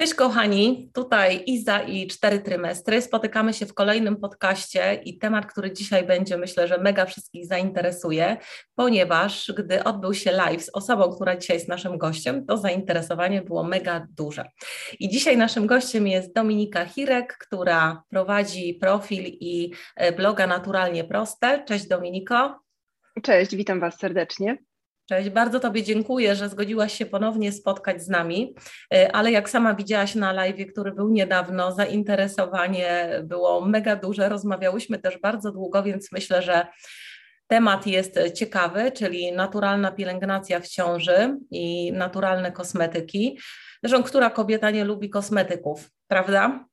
Cześć 0.00 0.14
kochani, 0.14 0.90
tutaj 0.94 1.42
Iza 1.46 1.82
i 1.82 2.06
cztery 2.06 2.40
trymestry. 2.40 3.02
Spotykamy 3.02 3.54
się 3.54 3.66
w 3.66 3.74
kolejnym 3.74 4.16
podcaście 4.16 5.00
i 5.04 5.18
temat, 5.18 5.46
który 5.46 5.72
dzisiaj 5.72 6.06
będzie, 6.06 6.36
myślę, 6.36 6.68
że 6.68 6.78
mega 6.78 7.06
wszystkich 7.06 7.46
zainteresuje, 7.46 8.36
ponieważ 8.74 9.52
gdy 9.56 9.84
odbył 9.84 10.14
się 10.14 10.32
live 10.32 10.62
z 10.62 10.70
osobą, 10.72 11.14
która 11.14 11.36
dzisiaj 11.36 11.56
jest 11.56 11.68
naszym 11.68 11.98
gościem, 11.98 12.46
to 12.46 12.56
zainteresowanie 12.56 13.42
było 13.42 13.64
mega 13.64 14.06
duże. 14.16 14.44
I 15.00 15.08
dzisiaj 15.08 15.36
naszym 15.36 15.66
gościem 15.66 16.06
jest 16.06 16.34
Dominika 16.34 16.84
Hirek, 16.84 17.36
która 17.40 18.02
prowadzi 18.08 18.74
profil 18.74 19.24
i 19.26 19.70
e, 19.96 20.12
bloga 20.12 20.46
Naturalnie 20.46 21.04
Proste. 21.04 21.64
Cześć 21.64 21.88
Dominiko. 21.88 22.60
Cześć, 23.22 23.56
witam 23.56 23.80
Was 23.80 23.98
serdecznie. 23.98 24.69
Cześć, 25.10 25.30
bardzo 25.30 25.60
Tobie 25.60 25.82
dziękuję, 25.82 26.36
że 26.36 26.48
zgodziłaś 26.48 26.92
się 26.92 27.06
ponownie 27.06 27.52
spotkać 27.52 28.02
z 28.02 28.08
nami, 28.08 28.54
e, 28.94 29.12
ale 29.12 29.30
jak 29.30 29.50
sama 29.50 29.74
widziałaś 29.74 30.14
na 30.14 30.32
live, 30.32 30.66
który 30.72 30.92
był 30.92 31.10
niedawno, 31.10 31.72
zainteresowanie 31.72 33.10
było 33.24 33.60
mega 33.60 33.96
duże, 33.96 34.28
rozmawiałyśmy 34.28 34.98
też 34.98 35.18
bardzo 35.18 35.52
długo, 35.52 35.82
więc 35.82 36.12
myślę, 36.12 36.42
że 36.42 36.66
temat 37.46 37.86
jest 37.86 38.18
ciekawy, 38.34 38.92
czyli 38.92 39.32
naturalna 39.32 39.92
pielęgnacja 39.92 40.60
w 40.60 40.68
ciąży 40.68 41.36
i 41.50 41.92
naturalne 41.92 42.52
kosmetyki. 42.52 43.38
Zresztą, 43.82 44.02
która 44.02 44.30
kobieta 44.30 44.70
nie 44.70 44.84
lubi 44.84 45.10
kosmetyków, 45.10 45.90
prawda? 46.08 46.64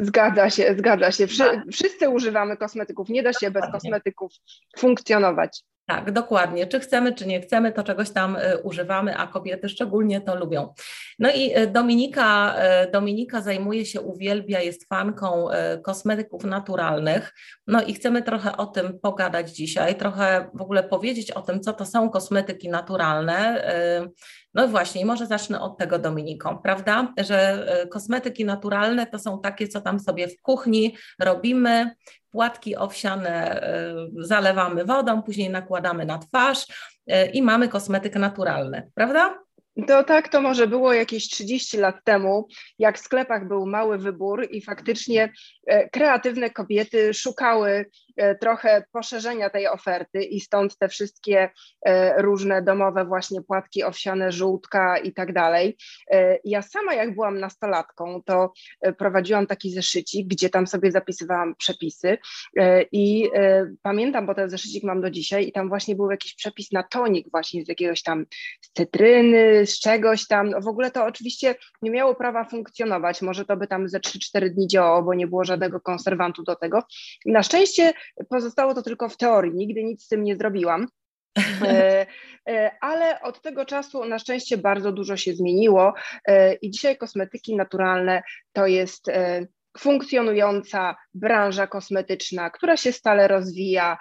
Zgadza 0.00 0.50
się, 0.50 0.74
zgadza 0.78 1.12
się. 1.12 1.26
Wszyscy 1.72 2.08
używamy 2.08 2.56
kosmetyków. 2.56 3.08
Nie 3.08 3.22
da 3.22 3.32
się 3.32 3.50
bez 3.50 3.64
kosmetyków 3.72 4.32
funkcjonować. 4.78 5.62
Tak, 5.92 6.12
dokładnie. 6.12 6.66
Czy 6.66 6.80
chcemy, 6.80 7.14
czy 7.14 7.26
nie 7.26 7.40
chcemy, 7.40 7.72
to 7.72 7.82
czegoś 7.82 8.10
tam 8.10 8.36
y, 8.36 8.58
używamy, 8.62 9.16
a 9.16 9.26
kobiety 9.26 9.68
szczególnie 9.68 10.20
to 10.20 10.36
lubią. 10.36 10.74
No 11.18 11.30
i 11.30 11.58
y, 11.58 11.66
Dominika, 11.66 12.54
y, 12.84 12.90
Dominika 12.90 13.40
zajmuje 13.40 13.86
się, 13.86 14.00
uwielbia, 14.00 14.60
jest 14.60 14.88
fanką 14.88 15.48
kosmetyków 15.82 16.44
naturalnych. 16.44 17.34
No 17.66 17.82
i 17.82 17.94
chcemy 17.94 18.22
trochę 18.22 18.56
o 18.56 18.66
tym 18.66 18.98
pogadać 19.00 19.50
dzisiaj, 19.50 19.94
trochę 19.94 20.50
w 20.54 20.62
ogóle 20.62 20.82
powiedzieć 20.82 21.30
o 21.30 21.42
tym, 21.42 21.60
co 21.60 21.72
to 21.72 21.86
są 21.86 22.10
kosmetyki 22.10 22.68
naturalne. 22.68 23.64
No 24.54 24.68
właśnie, 24.68 25.06
może 25.06 25.26
zacznę 25.26 25.60
od 25.60 25.78
tego, 25.78 25.98
Dominiko, 25.98 26.60
prawda? 26.62 27.14
Że 27.18 27.66
kosmetyki 27.90 28.44
naturalne 28.44 29.06
to 29.06 29.18
są 29.18 29.40
takie, 29.40 29.68
co 29.68 29.80
tam 29.80 30.00
sobie 30.00 30.28
w 30.28 30.40
kuchni 30.42 30.96
robimy, 31.20 31.90
płatki 32.30 32.76
owsiane 32.76 33.62
e, 33.62 33.94
zalewamy 34.16 34.84
wodą, 34.84 35.22
później 35.22 35.50
nakładamy 35.50 36.04
na 36.04 36.18
twarz 36.18 36.66
e, 37.06 37.30
i 37.30 37.42
mamy 37.42 37.68
kosmetyk 37.68 38.14
naturalny, 38.14 38.90
prawda? 38.94 39.38
To 39.86 40.04
tak 40.04 40.28
to 40.28 40.42
może 40.42 40.66
było 40.66 40.92
jakieś 40.92 41.28
30 41.28 41.78
lat 41.78 41.96
temu, 42.04 42.48
jak 42.78 42.98
w 42.98 43.02
sklepach 43.02 43.48
był 43.48 43.66
mały 43.66 43.98
wybór 43.98 44.46
i 44.50 44.62
faktycznie 44.62 45.22
e, 45.22 45.30
kreatywne 45.92 46.50
kobiety 46.50 47.14
szukały 47.14 47.86
e, 48.16 48.34
trochę 48.34 48.84
poszerzenia 48.92 49.50
tej 49.50 49.68
oferty 49.68 50.22
i 50.22 50.40
stąd 50.40 50.78
te 50.78 50.88
wszystkie 50.88 51.50
e, 51.86 52.22
różne 52.22 52.62
domowe 52.62 53.04
właśnie 53.04 53.42
płatki 53.42 53.84
owsiane, 53.84 54.32
żółtka 54.32 54.98
i 54.98 55.12
tak 55.12 55.32
dalej. 55.32 55.76
Ja 56.44 56.62
sama 56.62 56.94
jak 56.94 57.14
byłam 57.14 57.40
nastolatką, 57.40 58.22
to 58.22 58.52
prowadziłam 58.98 59.46
taki 59.46 59.70
zeszycik, 59.70 60.28
gdzie 60.28 60.50
tam 60.50 60.66
sobie 60.66 60.92
zapisywałam 60.92 61.54
przepisy 61.54 62.18
i 62.92 63.30
pamiętam, 63.82 64.26
bo 64.26 64.34
ten 64.34 64.50
zeszycik 64.50 64.84
mam 64.84 65.00
do 65.00 65.10
dzisiaj 65.10 65.48
i 65.48 65.52
tam 65.52 65.68
właśnie 65.68 65.96
był 65.96 66.10
jakiś 66.10 66.34
przepis 66.34 66.72
na 66.72 66.82
tonik 66.82 67.30
właśnie 67.30 67.64
z 67.64 67.68
jakiegoś 67.68 68.02
tam 68.02 68.26
z 68.60 68.72
cytryny, 68.72 69.66
z 69.66 69.80
czegoś 69.80 70.26
tam. 70.26 70.50
No 70.50 70.60
w 70.60 70.68
ogóle 70.68 70.90
to 70.90 71.04
oczywiście 71.04 71.54
nie 71.82 71.90
miało 71.90 72.14
prawa 72.14 72.44
funkcjonować. 72.44 73.22
Może 73.22 73.44
to 73.44 73.56
by 73.56 73.66
tam 73.66 73.88
ze 73.88 73.98
3-4 73.98 74.48
dni 74.48 74.68
działało, 74.68 75.02
bo 75.02 75.14
nie 75.14 75.26
było 75.26 75.44
żadnego 75.52 75.80
konserwantu 75.80 76.42
do 76.42 76.56
tego. 76.56 76.82
Na 77.26 77.42
szczęście 77.42 77.92
pozostało 78.30 78.74
to 78.74 78.82
tylko 78.82 79.08
w 79.08 79.16
teorii. 79.16 79.54
Nigdy 79.54 79.84
nic 79.84 80.04
z 80.04 80.08
tym 80.08 80.22
nie 80.22 80.36
zrobiłam. 80.36 80.86
E, 81.66 82.06
e, 82.48 82.70
ale 82.80 83.20
od 83.20 83.42
tego 83.42 83.64
czasu 83.64 84.04
na 84.04 84.18
szczęście 84.18 84.56
bardzo 84.56 84.92
dużo 84.92 85.16
się 85.16 85.34
zmieniło 85.34 85.94
e, 86.26 86.54
i 86.54 86.70
dzisiaj 86.70 86.96
kosmetyki 86.96 87.56
naturalne 87.56 88.22
to 88.52 88.66
jest 88.66 89.10
funkcjonująca 89.78 90.96
branża 91.14 91.66
kosmetyczna, 91.66 92.50
która 92.50 92.76
się 92.76 92.92
stale 92.92 93.28
rozwija. 93.28 93.98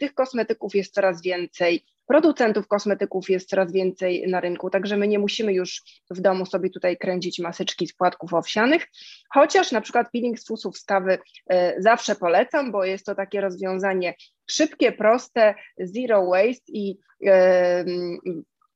Tych 0.00 0.14
kosmetyków 0.14 0.74
jest 0.74 0.94
coraz 0.94 1.22
więcej. 1.22 1.84
Producentów 2.06 2.68
kosmetyków 2.68 3.30
jest 3.30 3.48
coraz 3.48 3.72
więcej 3.72 4.24
na 4.28 4.40
rynku, 4.40 4.70
także 4.70 4.96
my 4.96 5.08
nie 5.08 5.18
musimy 5.18 5.52
już 5.52 5.82
w 6.10 6.20
domu 6.20 6.46
sobie 6.46 6.70
tutaj 6.70 6.96
kręcić 6.96 7.38
maseczki 7.38 7.86
z 7.86 7.94
płatków 7.94 8.34
owsianych, 8.34 8.86
chociaż 9.34 9.72
na 9.72 9.80
przykład 9.80 10.10
peeling 10.12 10.38
z 10.38 10.46
fusów 10.46 10.78
z 10.78 10.84
kawy 10.84 11.18
e, 11.50 11.82
zawsze 11.82 12.14
polecam, 12.14 12.72
bo 12.72 12.84
jest 12.84 13.06
to 13.06 13.14
takie 13.14 13.40
rozwiązanie 13.40 14.14
szybkie, 14.50 14.92
proste, 14.92 15.54
zero 15.78 16.26
waste 16.26 16.72
i 16.72 16.98
e, 17.26 17.84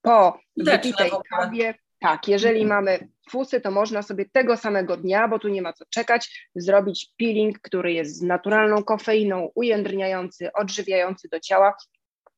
po 0.03 0.38
wypitej 0.56 1.11
kawie. 1.31 1.75
Tak, 2.00 2.28
jeżeli 2.28 2.67
mamy 2.67 3.09
fusy, 3.31 3.61
to 3.61 3.71
można 3.71 4.03
sobie 4.03 4.25
tego 4.33 4.56
samego 4.56 4.97
dnia, 4.97 5.28
bo 5.28 5.38
tu 5.38 5.49
nie 5.49 5.62
ma 5.62 5.72
co 5.72 5.84
czekać, 5.91 6.49
zrobić 6.55 7.12
peeling, 7.19 7.59
który 7.59 7.93
jest 7.93 8.17
z 8.17 8.22
naturalną 8.22 8.84
kofeiną, 8.84 9.50
ujędrniający, 9.55 10.53
odżywiający 10.53 11.28
do 11.28 11.41
ciała, 11.41 11.75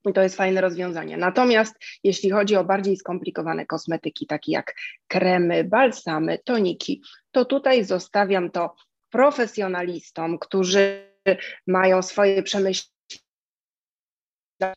i 0.09 0.13
to 0.13 0.23
jest 0.23 0.37
fajne 0.37 0.61
rozwiązanie. 0.61 1.17
Natomiast 1.17 1.75
jeśli 2.05 2.31
chodzi 2.31 2.57
o 2.57 2.65
bardziej 2.65 2.97
skomplikowane 2.97 3.67
kosmetyki, 3.67 4.27
takie 4.27 4.53
jak 4.53 4.75
kremy, 5.07 5.65
balsamy, 5.65 6.39
toniki, 6.45 7.03
to 7.31 7.45
tutaj 7.45 7.85
zostawiam 7.85 8.51
to 8.51 8.75
profesjonalistom, 9.11 10.39
którzy 10.39 11.11
mają 11.67 12.03
swoje 12.03 12.43
przemyślenia, 12.43 12.91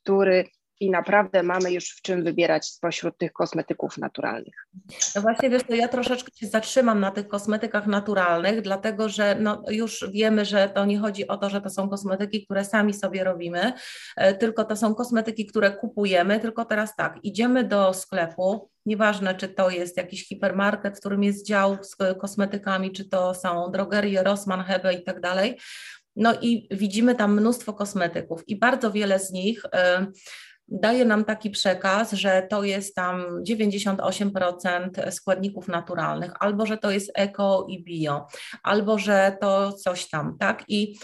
który 0.03 0.45
i 0.83 0.89
naprawdę 0.89 1.43
mamy 1.43 1.71
już 1.71 1.89
w 1.89 2.01
czym 2.01 2.23
wybierać 2.23 2.65
spośród 2.65 3.17
tych 3.17 3.33
kosmetyków 3.33 3.97
naturalnych. 3.97 4.67
No 5.15 5.21
właśnie, 5.21 5.49
wiesz, 5.49 5.63
to 5.63 5.75
ja 5.75 5.87
troszeczkę 5.87 6.31
się 6.35 6.47
zatrzymam 6.47 6.99
na 6.99 7.11
tych 7.11 7.27
kosmetykach 7.27 7.87
naturalnych, 7.87 8.61
dlatego 8.61 9.09
że 9.09 9.35
no, 9.39 9.63
już 9.69 10.05
wiemy, 10.11 10.45
że 10.45 10.69
to 10.69 10.85
nie 10.85 10.99
chodzi 10.99 11.27
o 11.27 11.37
to, 11.37 11.49
że 11.49 11.61
to 11.61 11.69
są 11.69 11.89
kosmetyki, 11.89 12.45
które 12.45 12.65
sami 12.65 12.93
sobie 12.93 13.23
robimy, 13.23 13.73
e, 14.15 14.33
tylko 14.33 14.65
to 14.65 14.75
są 14.75 14.95
kosmetyki, 14.95 15.45
które 15.45 15.71
kupujemy, 15.71 16.39
tylko 16.39 16.65
teraz 16.65 16.95
tak, 16.95 17.19
idziemy 17.23 17.63
do 17.63 17.93
sklepu, 17.93 18.69
Nieważne, 18.85 19.35
czy 19.35 19.47
to 19.47 19.69
jest 19.69 19.97
jakiś 19.97 20.27
hipermarket, 20.27 20.95
w 20.95 20.99
którym 20.99 21.23
jest 21.23 21.47
dział 21.47 21.77
z 21.81 21.95
kosmetykami, 22.19 22.91
czy 22.91 23.09
to 23.09 23.33
są 23.33 23.71
drogerie, 23.71 24.23
Rossmann, 24.23 24.63
Hebe 24.63 24.93
i 24.93 25.03
tak 25.03 25.21
dalej. 25.21 25.57
No 26.15 26.33
i 26.41 26.67
widzimy 26.71 27.15
tam 27.15 27.33
mnóstwo 27.33 27.73
kosmetyków 27.73 28.43
i 28.47 28.55
bardzo 28.55 28.91
wiele 28.91 29.19
z 29.19 29.31
nich 29.31 29.63
daje 30.67 31.05
nam 31.05 31.25
taki 31.25 31.49
przekaz, 31.49 32.11
że 32.11 32.47
to 32.49 32.63
jest 32.63 32.95
tam 32.95 33.43
98% 33.49 35.11
składników 35.11 35.67
naturalnych, 35.67 36.31
albo 36.39 36.65
że 36.65 36.77
to 36.77 36.91
jest 36.91 37.11
eko 37.15 37.65
i 37.69 37.83
bio, 37.83 38.27
albo 38.63 38.97
że 38.97 39.37
to 39.41 39.73
coś 39.73 40.09
tam, 40.09 40.37
tak? 40.39 40.63
I 40.67 40.95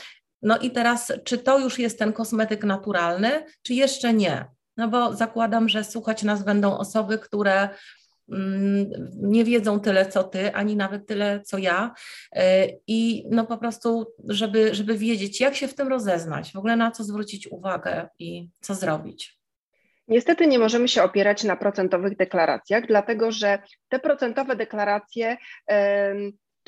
no 0.41 0.57
i 0.57 0.71
teraz, 0.71 1.11
czy 1.23 1.37
to 1.37 1.59
już 1.59 1.79
jest 1.79 1.99
ten 1.99 2.13
kosmetyk 2.13 2.63
naturalny, 2.63 3.45
czy 3.61 3.73
jeszcze 3.73 4.13
nie? 4.13 4.45
No 4.77 4.87
bo 4.87 5.15
zakładam, 5.15 5.69
że 5.69 5.83
słuchać 5.83 6.23
nas 6.23 6.43
będą 6.43 6.77
osoby, 6.77 7.19
które 7.19 7.69
mm, 8.31 8.89
nie 9.15 9.45
wiedzą 9.45 9.79
tyle 9.79 10.05
co 10.05 10.23
ty, 10.23 10.53
ani 10.53 10.75
nawet 10.75 11.07
tyle 11.07 11.41
co 11.41 11.57
ja. 11.57 11.93
Y, 12.37 12.39
I 12.87 13.25
no 13.31 13.45
po 13.45 13.57
prostu, 13.57 14.13
żeby, 14.29 14.75
żeby 14.75 14.97
wiedzieć, 14.97 15.41
jak 15.41 15.55
się 15.55 15.67
w 15.67 15.75
tym 15.75 15.87
rozeznać, 15.87 16.51
w 16.51 16.57
ogóle 16.57 16.75
na 16.75 16.91
co 16.91 17.03
zwrócić 17.03 17.47
uwagę 17.51 18.09
i 18.19 18.49
co 18.61 18.75
zrobić. 18.75 19.38
Niestety 20.09 20.47
nie 20.47 20.59
możemy 20.59 20.87
się 20.87 21.03
opierać 21.03 21.43
na 21.43 21.55
procentowych 21.55 22.17
deklaracjach, 22.17 22.87
dlatego 22.87 23.31
że 23.31 23.59
te 23.89 23.99
procentowe 23.99 24.55
deklaracje 24.55 25.37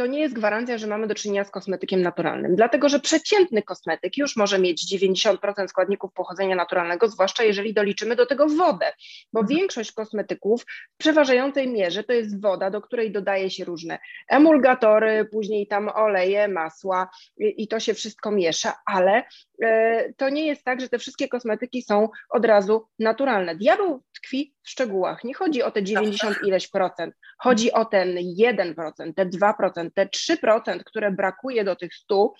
to 0.01 0.07
nie 0.07 0.19
jest 0.19 0.35
gwarancja, 0.35 0.77
że 0.77 0.87
mamy 0.87 1.07
do 1.07 1.15
czynienia 1.15 1.43
z 1.43 1.51
kosmetykiem 1.51 2.01
naturalnym, 2.01 2.55
dlatego 2.55 2.89
że 2.89 2.99
przeciętny 2.99 3.63
kosmetyk 3.63 4.17
już 4.17 4.35
może 4.35 4.59
mieć 4.59 4.95
90% 4.95 5.67
składników 5.67 6.13
pochodzenia 6.13 6.55
naturalnego, 6.55 7.07
zwłaszcza 7.07 7.43
jeżeli 7.43 7.73
doliczymy 7.73 8.15
do 8.15 8.25
tego 8.25 8.47
wodę, 8.47 8.85
bo 9.33 9.39
mhm. 9.39 9.59
większość 9.59 9.91
kosmetyków 9.91 10.61
w 10.61 10.97
przeważającej 10.97 11.67
mierze 11.67 12.03
to 12.03 12.13
jest 12.13 12.41
woda, 12.41 12.69
do 12.69 12.81
której 12.81 13.11
dodaje 13.11 13.49
się 13.49 13.65
różne 13.65 13.99
emulgatory, 14.27 15.25
później 15.25 15.67
tam 15.67 15.89
oleje, 15.89 16.47
masła 16.47 17.09
i, 17.37 17.63
i 17.63 17.67
to 17.67 17.79
się 17.79 17.93
wszystko 17.93 18.31
miesza, 18.31 18.73
ale 18.85 19.23
e, 19.63 20.13
to 20.13 20.29
nie 20.29 20.47
jest 20.47 20.63
tak, 20.63 20.81
że 20.81 20.89
te 20.89 20.99
wszystkie 20.99 21.27
kosmetyki 21.27 21.81
są 21.81 22.09
od 22.29 22.45
razu 22.45 22.87
naturalne. 22.99 23.55
Diabeł 23.55 24.03
tkwi 24.15 24.53
szczegółach. 24.63 25.23
Nie 25.23 25.33
chodzi 25.33 25.63
o 25.63 25.71
te 25.71 25.83
90 25.83 26.37
ileś 26.43 26.67
procent, 26.67 27.15
chodzi 27.37 27.71
o 27.71 27.85
ten 27.85 28.15
1%, 28.39 29.13
te 29.15 29.25
2%, 29.25 29.89
te 29.95 30.05
3%, 30.05 30.79
które 30.85 31.11
brakuje 31.11 31.63
do 31.63 31.75
tych 31.75 31.95
100 31.95 32.33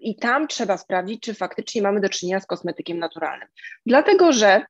i 0.00 0.16
tam 0.16 0.48
trzeba 0.48 0.76
sprawdzić, 0.76 1.22
czy 1.22 1.34
faktycznie 1.34 1.82
mamy 1.82 2.00
do 2.00 2.08
czynienia 2.08 2.40
z 2.40 2.46
kosmetykiem 2.46 2.98
naturalnym. 2.98 3.48
Dlatego, 3.86 4.32
że 4.32 4.64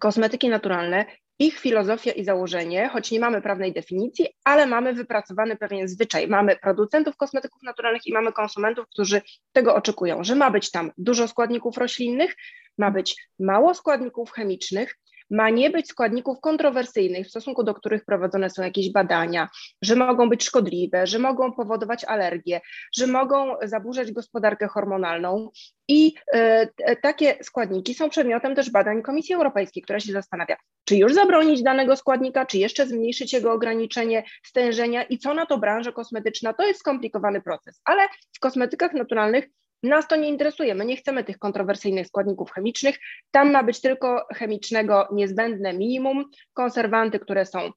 kosmetyki 0.00 0.48
naturalne 0.48 1.04
ich 1.38 1.58
filozofia 1.58 2.12
i 2.12 2.24
założenie, 2.24 2.88
choć 2.88 3.10
nie 3.10 3.20
mamy 3.20 3.42
prawnej 3.42 3.72
definicji, 3.72 4.28
ale 4.44 4.66
mamy 4.66 4.92
wypracowany 4.92 5.56
pewien 5.56 5.88
zwyczaj. 5.88 6.28
Mamy 6.28 6.56
producentów 6.56 7.16
kosmetyków 7.16 7.62
naturalnych 7.62 8.06
i 8.06 8.12
mamy 8.12 8.32
konsumentów, 8.32 8.86
którzy 8.88 9.22
tego 9.52 9.74
oczekują, 9.74 10.24
że 10.24 10.34
ma 10.34 10.50
być 10.50 10.70
tam 10.70 10.92
dużo 10.98 11.28
składników 11.28 11.78
roślinnych, 11.78 12.36
ma 12.78 12.90
być 12.90 13.28
mało 13.38 13.74
składników 13.74 14.30
chemicznych, 14.30 14.96
ma 15.30 15.50
nie 15.50 15.70
być 15.70 15.88
składników 15.88 16.40
kontrowersyjnych, 16.40 17.26
w 17.26 17.30
stosunku 17.30 17.64
do 17.64 17.74
których 17.74 18.04
prowadzone 18.04 18.50
są 18.50 18.62
jakieś 18.62 18.92
badania, 18.92 19.48
że 19.82 19.96
mogą 19.96 20.28
być 20.28 20.44
szkodliwe, 20.44 21.06
że 21.06 21.18
mogą 21.18 21.52
powodować 21.52 22.04
alergie, 22.04 22.60
że 22.96 23.06
mogą 23.06 23.54
zaburzać 23.62 24.12
gospodarkę 24.12 24.68
hormonalną. 24.68 25.50
I 25.88 26.14
y, 26.34 26.96
takie 27.02 27.38
składniki 27.42 27.94
są 27.94 28.10
przedmiotem 28.10 28.54
też 28.54 28.70
badań 28.70 29.02
Komisji 29.02 29.34
Europejskiej, 29.34 29.82
która 29.82 30.00
się 30.00 30.12
zastanawia, 30.12 30.56
czy 30.84 30.96
już 30.96 31.14
zabronić 31.14 31.62
danego 31.62 31.96
składnika, 31.96 32.46
czy 32.46 32.58
jeszcze 32.58 32.86
zmniejszyć 32.86 33.32
jego 33.32 33.52
ograniczenie 33.52 34.24
stężenia 34.44 35.02
i 35.02 35.18
co 35.18 35.34
na 35.34 35.46
to 35.46 35.58
branża 35.58 35.92
kosmetyczna. 35.92 36.52
To 36.52 36.66
jest 36.66 36.80
skomplikowany 36.80 37.40
proces, 37.40 37.80
ale 37.84 38.02
w 38.36 38.40
kosmetykach 38.40 38.92
naturalnych 38.92 39.48
nas 39.82 40.08
to 40.08 40.16
nie 40.16 40.28
interesuje, 40.28 40.74
my 40.74 40.84
nie 40.84 40.96
chcemy 40.96 41.24
tych 41.24 41.38
kontrowersyjnych 41.38 42.06
składników 42.06 42.50
chemicznych. 42.50 42.98
Tam 43.30 43.52
ma 43.52 43.62
być 43.62 43.80
tylko 43.80 44.26
chemicznego 44.34 45.08
niezbędne 45.12 45.72
minimum, 45.72 46.24
konserwanty, 46.52 47.18
które 47.18 47.46
są 47.46 47.70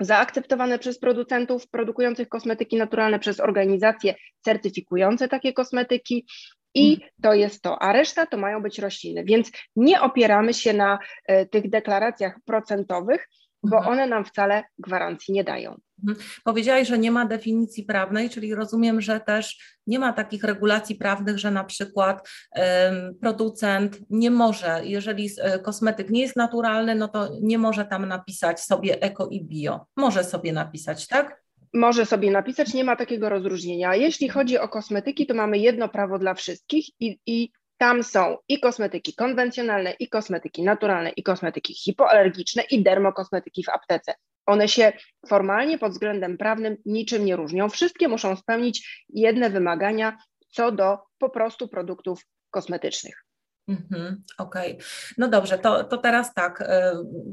zaakceptowane 0.00 0.78
przez 0.78 0.98
producentów 0.98 1.68
produkujących 1.68 2.28
kosmetyki 2.28 2.76
naturalne, 2.76 3.18
przez 3.18 3.40
organizacje 3.40 4.14
certyfikujące 4.40 5.28
takie 5.28 5.52
kosmetyki. 5.52 6.26
I 6.74 6.94
mhm. 6.94 7.10
to 7.22 7.34
jest 7.34 7.62
to, 7.62 7.82
a 7.82 7.92
reszta 7.92 8.26
to 8.26 8.36
mają 8.36 8.62
być 8.62 8.78
rośliny. 8.78 9.24
Więc 9.24 9.50
nie 9.76 10.00
opieramy 10.00 10.54
się 10.54 10.72
na 10.72 10.98
y, 11.30 11.46
tych 11.46 11.70
deklaracjach 11.70 12.38
procentowych, 12.44 13.28
bo 13.62 13.76
mhm. 13.76 13.92
one 13.92 14.06
nam 14.06 14.24
wcale 14.24 14.64
gwarancji 14.78 15.34
nie 15.34 15.44
dają. 15.44 15.80
Mhm. 16.08 16.28
Powiedziałaś, 16.44 16.88
że 16.88 16.98
nie 16.98 17.10
ma 17.10 17.26
definicji 17.26 17.84
prawnej, 17.84 18.30
czyli 18.30 18.54
rozumiem, 18.54 19.00
że 19.00 19.20
też 19.20 19.76
nie 19.86 19.98
ma 19.98 20.12
takich 20.12 20.44
regulacji 20.44 20.94
prawnych, 20.96 21.38
że 21.38 21.50
na 21.50 21.64
przykład 21.64 22.28
um, 22.56 23.14
producent 23.20 23.98
nie 24.10 24.30
może, 24.30 24.80
jeżeli 24.84 25.30
e, 25.40 25.58
kosmetyk 25.58 26.10
nie 26.10 26.20
jest 26.20 26.36
naturalny, 26.36 26.94
no 26.94 27.08
to 27.08 27.28
nie 27.42 27.58
może 27.58 27.84
tam 27.84 28.06
napisać 28.06 28.60
sobie 28.60 29.02
eko 29.02 29.28
i 29.28 29.44
bio. 29.44 29.86
Może 29.96 30.24
sobie 30.24 30.52
napisać, 30.52 31.06
tak? 31.06 31.42
Może 31.74 32.06
sobie 32.06 32.30
napisać, 32.30 32.74
nie 32.74 32.84
ma 32.84 32.96
takiego 32.96 33.28
rozróżnienia. 33.28 33.94
Jeśli 33.94 34.28
chodzi 34.28 34.58
o 34.58 34.68
kosmetyki, 34.68 35.26
to 35.26 35.34
mamy 35.34 35.58
jedno 35.58 35.88
prawo 35.88 36.18
dla 36.18 36.34
wszystkich 36.34 36.86
i, 37.00 37.18
i 37.26 37.50
tam 37.78 38.02
są 38.02 38.36
i 38.48 38.60
kosmetyki 38.60 39.14
konwencjonalne, 39.14 39.92
i 40.00 40.08
kosmetyki 40.08 40.62
naturalne, 40.62 41.10
i 41.10 41.22
kosmetyki 41.22 41.74
hipoalergiczne, 41.74 42.62
i 42.62 42.82
dermokosmetyki 42.82 43.64
w 43.64 43.68
aptece. 43.68 44.14
One 44.46 44.68
się 44.68 44.92
formalnie 45.28 45.78
pod 45.78 45.92
względem 45.92 46.38
prawnym 46.38 46.76
niczym 46.86 47.24
nie 47.24 47.36
różnią. 47.36 47.68
Wszystkie 47.68 48.08
muszą 48.08 48.36
spełnić 48.36 49.04
jedne 49.08 49.50
wymagania 49.50 50.16
co 50.48 50.72
do 50.72 50.98
po 51.18 51.30
prostu 51.30 51.68
produktów 51.68 52.26
kosmetycznych. 52.50 53.25
Mhm, 53.68 54.22
Okej, 54.38 54.72
okay. 54.72 54.86
no 55.18 55.28
dobrze, 55.28 55.58
to, 55.58 55.84
to 55.84 55.96
teraz 55.98 56.34
tak, 56.34 56.60
y, 56.60 56.64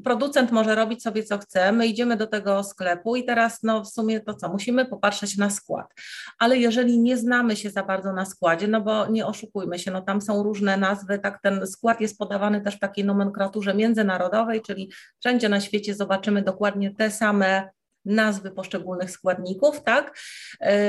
producent 0.03 0.51
może 0.51 0.75
robić 0.75 1.03
sobie 1.03 1.24
co 1.24 1.38
chce, 1.38 1.71
my 1.71 1.88
idziemy 1.88 2.18
do 2.18 2.27
tego 2.27 2.63
sklepu 2.63 3.15
i 3.15 3.25
teraz 3.25 3.63
no 3.63 3.83
w 3.83 3.88
sumie 3.88 4.19
to 4.19 4.33
co, 4.33 4.50
musimy 4.50 4.85
popatrzeć 4.85 5.38
na 5.38 5.50
skład, 5.50 5.94
ale 6.39 6.57
jeżeli 6.57 7.00
nie 7.00 7.18
znamy 7.18 7.56
się 7.56 7.69
za 7.69 7.83
bardzo 7.83 8.13
na 8.13 8.25
składzie, 8.25 8.68
no 8.68 8.81
bo 8.81 9.07
nie 9.07 9.25
oszukujmy 9.25 9.80
się, 9.80 9.91
no 9.91 10.01
tam 10.01 10.21
są 10.21 10.44
różne 10.44 10.77
nazwy, 10.77 11.19
tak 11.19 11.41
ten 11.41 11.68
skład 11.68 12.01
jest 12.01 12.18
podawany 12.18 12.62
też 12.62 12.75
w 12.75 12.80
takiej 12.80 13.06
nomenklaturze 13.06 13.74
międzynarodowej, 13.74 14.62
czyli 14.62 14.91
wszędzie 15.19 15.50
na 15.50 15.62
świecie 15.62 15.95
zobaczymy 15.95 16.41
dokładnie 16.41 16.95
te 16.95 17.12
same 17.12 17.69
nazwy 18.05 18.51
poszczególnych 18.51 19.11
składników, 19.11 19.83
tak? 19.83 20.17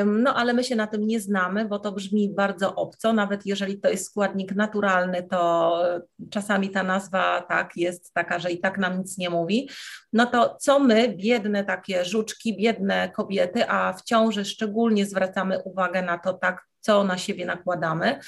No 0.06 0.34
ale 0.34 0.52
my 0.52 0.64
się 0.64 0.76
na 0.76 0.86
tym 0.86 1.06
nie 1.06 1.20
znamy, 1.20 1.64
bo 1.64 1.78
to 1.78 1.92
brzmi 1.92 2.34
bardzo 2.34 2.74
obco, 2.74 3.12
nawet 3.12 3.46
jeżeli 3.46 3.80
to 3.80 3.88
jest 3.88 4.06
składnik 4.06 4.54
naturalny, 4.54 5.22
to 5.22 5.82
czasami 6.30 6.70
ta 6.70 6.82
nazwa 6.82 7.42
tak 7.48 7.76
jest 7.76 8.14
taka, 8.14 8.38
że 8.38 8.50
i 8.50 8.58
tak 8.58 8.78
nam 8.78 8.98
nic 8.98 9.18
nie 9.18 9.30
mówi. 9.30 9.70
No 10.12 10.26
to 10.26 10.56
co 10.60 10.78
my, 10.78 11.14
biedne 11.16 11.64
takie 11.64 12.04
żuczki, 12.04 12.56
biedne 12.56 13.10
kobiety, 13.10 13.68
a 13.68 13.92
w 13.92 14.02
ciąży 14.02 14.44
szczególnie 14.44 15.06
zwracamy 15.06 15.62
uwagę 15.62 16.02
na 16.02 16.18
to, 16.18 16.32
tak, 16.32 16.64
co 16.80 17.04
na 17.04 17.18
siebie 17.18 17.46
nakładamy, 17.46 18.20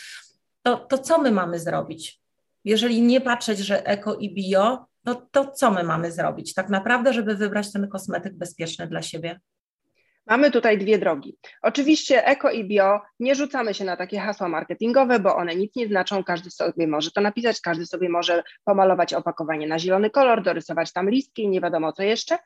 to, 0.62 0.76
to 0.76 0.98
co 0.98 1.18
my 1.18 1.30
mamy 1.30 1.58
zrobić? 1.58 2.20
Jeżeli 2.64 3.02
nie 3.02 3.20
patrzeć, 3.20 3.58
że 3.58 3.86
eko 3.86 4.14
i 4.14 4.34
bio, 4.34 4.86
no 5.06 5.14
to 5.30 5.50
co 5.50 5.70
my 5.70 5.84
mamy 5.84 6.12
zrobić 6.12 6.54
tak 6.54 6.68
naprawdę, 6.68 7.12
żeby 7.12 7.34
wybrać 7.34 7.72
ten 7.72 7.88
kosmetyk 7.88 8.34
bezpieczny 8.34 8.86
dla 8.86 9.02
siebie? 9.02 9.40
Mamy 10.26 10.50
tutaj 10.50 10.78
dwie 10.78 10.98
drogi. 10.98 11.36
Oczywiście 11.62 12.26
eko 12.26 12.50
i 12.50 12.64
bio, 12.64 13.00
nie 13.20 13.34
rzucamy 13.34 13.74
się 13.74 13.84
na 13.84 13.96
takie 13.96 14.18
hasła 14.18 14.48
marketingowe, 14.48 15.20
bo 15.20 15.36
one 15.36 15.56
nic 15.56 15.76
nie 15.76 15.86
znaczą, 15.86 16.24
każdy 16.24 16.50
sobie 16.50 16.86
może 16.86 17.10
to 17.10 17.20
napisać, 17.20 17.60
każdy 17.60 17.86
sobie 17.86 18.08
może 18.08 18.42
pomalować 18.64 19.14
opakowanie 19.14 19.66
na 19.66 19.78
zielony 19.78 20.10
kolor, 20.10 20.42
dorysować 20.42 20.92
tam 20.92 21.10
listki 21.10 21.42
i 21.42 21.48
nie 21.48 21.60
wiadomo 21.60 21.92
co 21.92 22.02
jeszcze. 22.02 22.38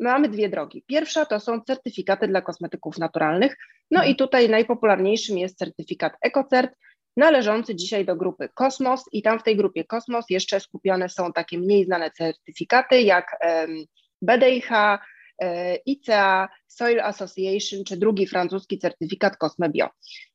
Mamy 0.00 0.28
dwie 0.28 0.48
drogi. 0.48 0.84
Pierwsza 0.86 1.26
to 1.26 1.40
są 1.40 1.60
certyfikaty 1.60 2.28
dla 2.28 2.42
kosmetyków 2.42 2.98
naturalnych. 2.98 3.56
No 3.90 4.04
i 4.04 4.16
tutaj 4.16 4.48
najpopularniejszym 4.48 5.38
jest 5.38 5.58
certyfikat 5.58 6.12
EcoCert, 6.22 6.70
należący 7.16 7.74
dzisiaj 7.74 8.04
do 8.04 8.16
grupy 8.16 8.48
Kosmos 8.54 9.04
i 9.12 9.22
tam 9.22 9.38
w 9.38 9.42
tej 9.42 9.56
grupie 9.56 9.84
Kosmos 9.84 10.24
jeszcze 10.30 10.60
skupione 10.60 11.08
są 11.08 11.32
takie 11.32 11.58
mniej 11.58 11.84
znane 11.84 12.10
certyfikaty 12.10 13.02
jak 13.02 13.36
BDIH, 14.22 14.70
e, 15.42 15.76
ICA, 15.76 16.48
Soil 16.66 17.00
Association 17.00 17.84
czy 17.84 17.96
drugi 17.96 18.26
francuski 18.26 18.78
certyfikat 18.78 19.36
Cosmebio. 19.36 19.88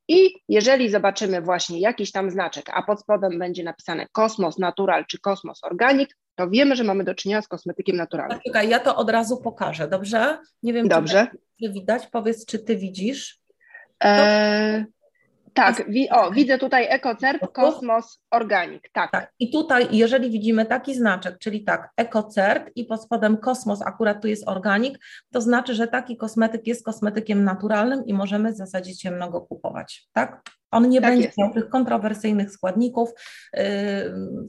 I 0.07 0.33
jeżeli 0.49 0.89
zobaczymy 0.89 1.41
właśnie 1.41 1.79
jakiś 1.79 2.11
tam 2.11 2.31
znaczek, 2.31 2.65
a 2.73 2.83
pod 2.83 3.01
spodem 3.01 3.39
będzie 3.39 3.63
napisane 3.63 4.07
Kosmos 4.11 4.57
Natural 4.57 5.05
czy 5.05 5.19
Kosmos 5.19 5.63
Organic, 5.63 6.09
to 6.35 6.49
wiemy, 6.49 6.75
że 6.75 6.83
mamy 6.83 7.03
do 7.03 7.15
czynienia 7.15 7.41
z 7.41 7.47
kosmetykiem 7.47 7.95
naturalnym. 7.95 8.39
Czekaj, 8.45 8.69
ja 8.69 8.79
to 8.79 8.95
od 8.95 9.09
razu 9.09 9.41
pokażę, 9.41 9.87
dobrze? 9.87 10.37
Nie 10.63 10.73
wiem, 10.73 10.87
dobrze. 10.87 11.27
czy 11.59 11.71
widać. 11.71 12.07
Powiedz, 12.07 12.45
czy 12.45 12.59
ty 12.59 12.77
widzisz? 12.77 13.39
E, 14.03 14.85
tak, 15.53 15.89
wi 15.89 16.09
o, 16.09 16.31
widzę 16.31 16.57
tutaj 16.57 16.87
EcoCert, 16.89 17.41
Kosmos 17.53 18.21
Organic, 18.31 18.81
tak. 18.93 19.11
tak. 19.11 19.33
I 19.39 19.51
tutaj, 19.51 19.87
jeżeli 19.91 20.31
widzimy 20.31 20.65
taki 20.65 20.95
znaczek, 20.95 21.37
czyli 21.39 21.63
tak, 21.63 21.89
EcoCert 21.97 22.69
i 22.75 22.85
pod 22.85 23.03
spodem 23.03 23.37
Kosmos, 23.37 23.81
akurat 23.81 24.21
tu 24.21 24.27
jest 24.27 24.47
Organic, 24.47 24.97
to 25.31 25.41
znaczy, 25.41 25.75
że 25.75 25.87
taki 25.87 26.17
kosmetyk 26.17 26.67
jest 26.67 26.85
kosmetykiem 26.85 27.43
naturalnym 27.43 28.05
i 28.05 28.13
możemy 28.13 28.51
w 28.51 28.57
zasadzie 28.57 28.95
ciemnego 28.95 29.41
kupować, 29.41 30.07
tak? 30.13 30.41
On 30.71 30.89
nie 30.89 31.01
tak 31.01 31.09
będzie 31.09 31.25
jest. 31.25 31.37
miał 31.37 31.53
tych 31.53 31.69
kontrowersyjnych 31.69 32.51
składników, 32.51 33.09
yy, 33.53 33.63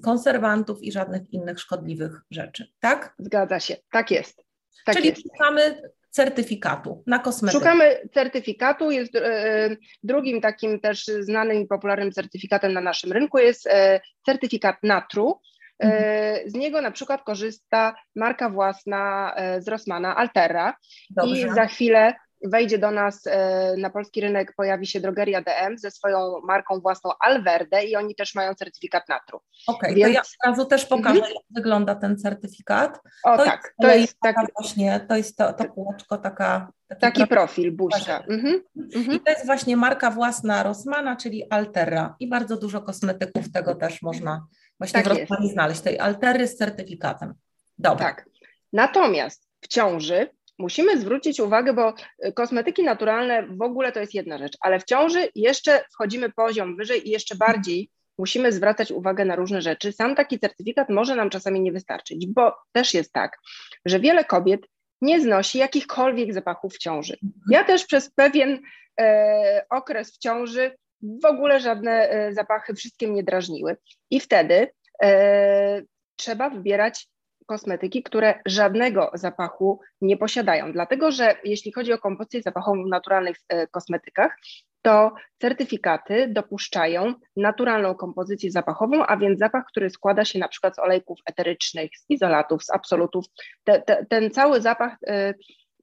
konserwantów 0.02 0.82
i 0.82 0.92
żadnych 0.92 1.32
innych 1.32 1.60
szkodliwych 1.60 2.20
rzeczy, 2.30 2.66
tak? 2.80 3.14
Zgadza 3.18 3.60
się, 3.60 3.76
tak 3.90 4.10
jest. 4.10 4.44
Tak 4.84 4.96
Czyli 4.96 5.08
jest. 5.08 5.22
szukamy 5.22 5.82
certyfikatu 6.12 7.02
na 7.06 7.18
kosmetykę. 7.18 7.58
Szukamy 7.58 8.08
certyfikatu. 8.14 8.90
Jest 8.90 9.16
e, 9.16 9.76
drugim 10.02 10.40
takim 10.40 10.80
też 10.80 11.04
znanym 11.04 11.62
i 11.62 11.66
popularnym 11.66 12.12
certyfikatem 12.12 12.72
na 12.72 12.80
naszym 12.80 13.12
rynku 13.12 13.38
jest 13.38 13.66
e, 13.66 14.00
certyfikat 14.26 14.76
Natru. 14.82 15.40
E, 15.78 15.84
mhm. 15.84 16.50
Z 16.50 16.54
niego 16.54 16.80
na 16.80 16.90
przykład 16.90 17.22
korzysta 17.22 17.94
marka 18.16 18.50
własna 18.50 19.34
z 19.58 19.68
Rossmana 19.68 20.16
Altera 20.16 20.76
Dobrze. 21.10 21.46
i 21.46 21.50
za 21.50 21.66
chwilę 21.66 22.14
wejdzie 22.44 22.78
do 22.78 22.90
nas 22.90 23.26
e, 23.26 23.74
na 23.78 23.90
polski 23.90 24.20
rynek, 24.20 24.54
pojawi 24.56 24.86
się 24.86 25.00
drogeria 25.00 25.42
DM 25.42 25.78
ze 25.78 25.90
swoją 25.90 26.40
marką 26.44 26.80
własną 26.80 27.10
Alverde 27.20 27.84
i 27.84 27.96
oni 27.96 28.14
też 28.14 28.34
mają 28.34 28.54
certyfikat 28.54 29.08
natru. 29.08 29.40
Okej, 29.66 29.90
okay, 29.90 29.94
Więc... 29.94 30.08
to 30.08 30.14
ja 30.14 30.20
od 30.20 30.46
razu 30.46 30.66
też 30.66 30.86
pokażę, 30.86 31.18
mhm. 31.18 31.34
jak 31.34 31.44
wygląda 31.50 31.94
ten 31.94 32.18
certyfikat. 32.18 33.00
O 33.24 33.36
to 33.36 33.44
tak, 33.44 33.62
jest, 33.64 33.76
to 33.80 33.94
jest 33.94 34.16
taki... 34.20 34.52
właśnie, 34.60 35.00
to 35.08 35.16
jest 35.16 35.36
to, 35.36 35.52
to 35.52 35.64
kółeczko, 35.64 36.18
taka... 36.18 36.72
Taki, 36.88 37.00
taki 37.00 37.26
profil, 37.26 37.72
buźka. 37.72 38.18
Mhm. 38.18 38.62
Mhm. 38.94 39.16
I 39.16 39.20
to 39.20 39.30
jest 39.30 39.46
właśnie 39.46 39.76
marka 39.76 40.10
własna 40.10 40.62
Rossmana, 40.62 41.16
czyli 41.16 41.50
Altera 41.50 42.16
i 42.20 42.28
bardzo 42.28 42.56
dużo 42.56 42.82
kosmetyków 42.82 43.52
tego 43.52 43.74
też 43.74 44.02
można 44.02 44.46
właśnie 44.78 45.02
tak 45.02 45.14
w 45.14 45.18
Rossmanie 45.18 45.52
znaleźć, 45.52 45.80
tej 45.80 45.98
Altery 45.98 46.46
z 46.46 46.56
certyfikatem. 46.56 47.34
Dobra. 47.78 48.06
Tak. 48.06 48.28
Natomiast 48.72 49.48
w 49.60 49.68
ciąży 49.68 50.30
musimy 50.58 51.00
zwrócić 51.00 51.40
uwagę, 51.40 51.72
bo 51.72 51.94
y, 52.26 52.32
kosmetyki 52.32 52.82
naturalne 52.82 53.46
w 53.46 53.62
ogóle 53.62 53.92
to 53.92 54.00
jest 54.00 54.14
jedna 54.14 54.38
rzecz, 54.38 54.56
ale 54.60 54.80
w 54.80 54.84
ciąży 54.84 55.28
jeszcze 55.34 55.84
wchodzimy 55.92 56.30
poziom 56.30 56.76
wyżej 56.76 57.08
i 57.08 57.10
jeszcze 57.10 57.34
bardziej 57.34 57.90
musimy 58.18 58.52
zwracać 58.52 58.92
uwagę 58.92 59.24
na 59.24 59.36
różne 59.36 59.62
rzeczy. 59.62 59.92
Sam 59.92 60.14
taki 60.14 60.38
certyfikat 60.38 60.88
może 60.88 61.16
nam 61.16 61.30
czasami 61.30 61.60
nie 61.60 61.72
wystarczyć, 61.72 62.26
bo 62.26 62.54
też 62.72 62.94
jest 62.94 63.12
tak, 63.12 63.38
że 63.84 64.00
wiele 64.00 64.24
kobiet 64.24 64.66
nie 65.00 65.20
znosi 65.20 65.58
jakichkolwiek 65.58 66.34
zapachów 66.34 66.74
w 66.74 66.78
ciąży. 66.78 67.16
Ja 67.50 67.64
też 67.64 67.86
przez 67.86 68.10
pewien 68.10 68.60
e, 69.00 69.66
okres 69.70 70.14
w 70.14 70.18
ciąży 70.18 70.76
w 71.02 71.24
ogóle 71.24 71.60
żadne 71.60 72.10
e, 72.10 72.32
zapachy 72.32 72.74
wszystkie 72.74 73.08
mnie 73.08 73.22
drażniły. 73.22 73.76
I 74.10 74.20
wtedy 74.20 74.70
e, 75.02 75.82
trzeba 76.16 76.50
wybierać 76.50 77.08
kosmetyki, 77.52 78.02
które 78.02 78.34
żadnego 78.46 79.10
zapachu 79.14 79.80
nie 80.00 80.16
posiadają. 80.16 80.72
Dlatego, 80.72 81.10
że 81.10 81.34
jeśli 81.44 81.72
chodzi 81.72 81.92
o 81.92 81.98
kompozycję 81.98 82.42
zapachową 82.42 82.84
w 82.84 82.88
naturalnych 82.88 83.36
e, 83.48 83.66
kosmetykach, 83.66 84.36
to 84.82 85.12
certyfikaty 85.38 86.28
dopuszczają 86.28 87.14
naturalną 87.36 87.94
kompozycję 87.94 88.50
zapachową, 88.50 89.06
a 89.06 89.16
więc 89.16 89.38
zapach, 89.38 89.64
który 89.68 89.90
składa 89.90 90.24
się 90.24 90.38
na 90.38 90.48
przykład 90.48 90.76
z 90.76 90.78
olejków 90.78 91.18
eterycznych, 91.26 91.90
z 91.96 92.10
izolatów, 92.10 92.64
z 92.64 92.70
absolutów. 92.70 93.24
Te, 93.64 93.82
te, 93.82 94.06
ten 94.06 94.30
cały 94.30 94.60
zapach, 94.60 94.96
e, 95.06 95.34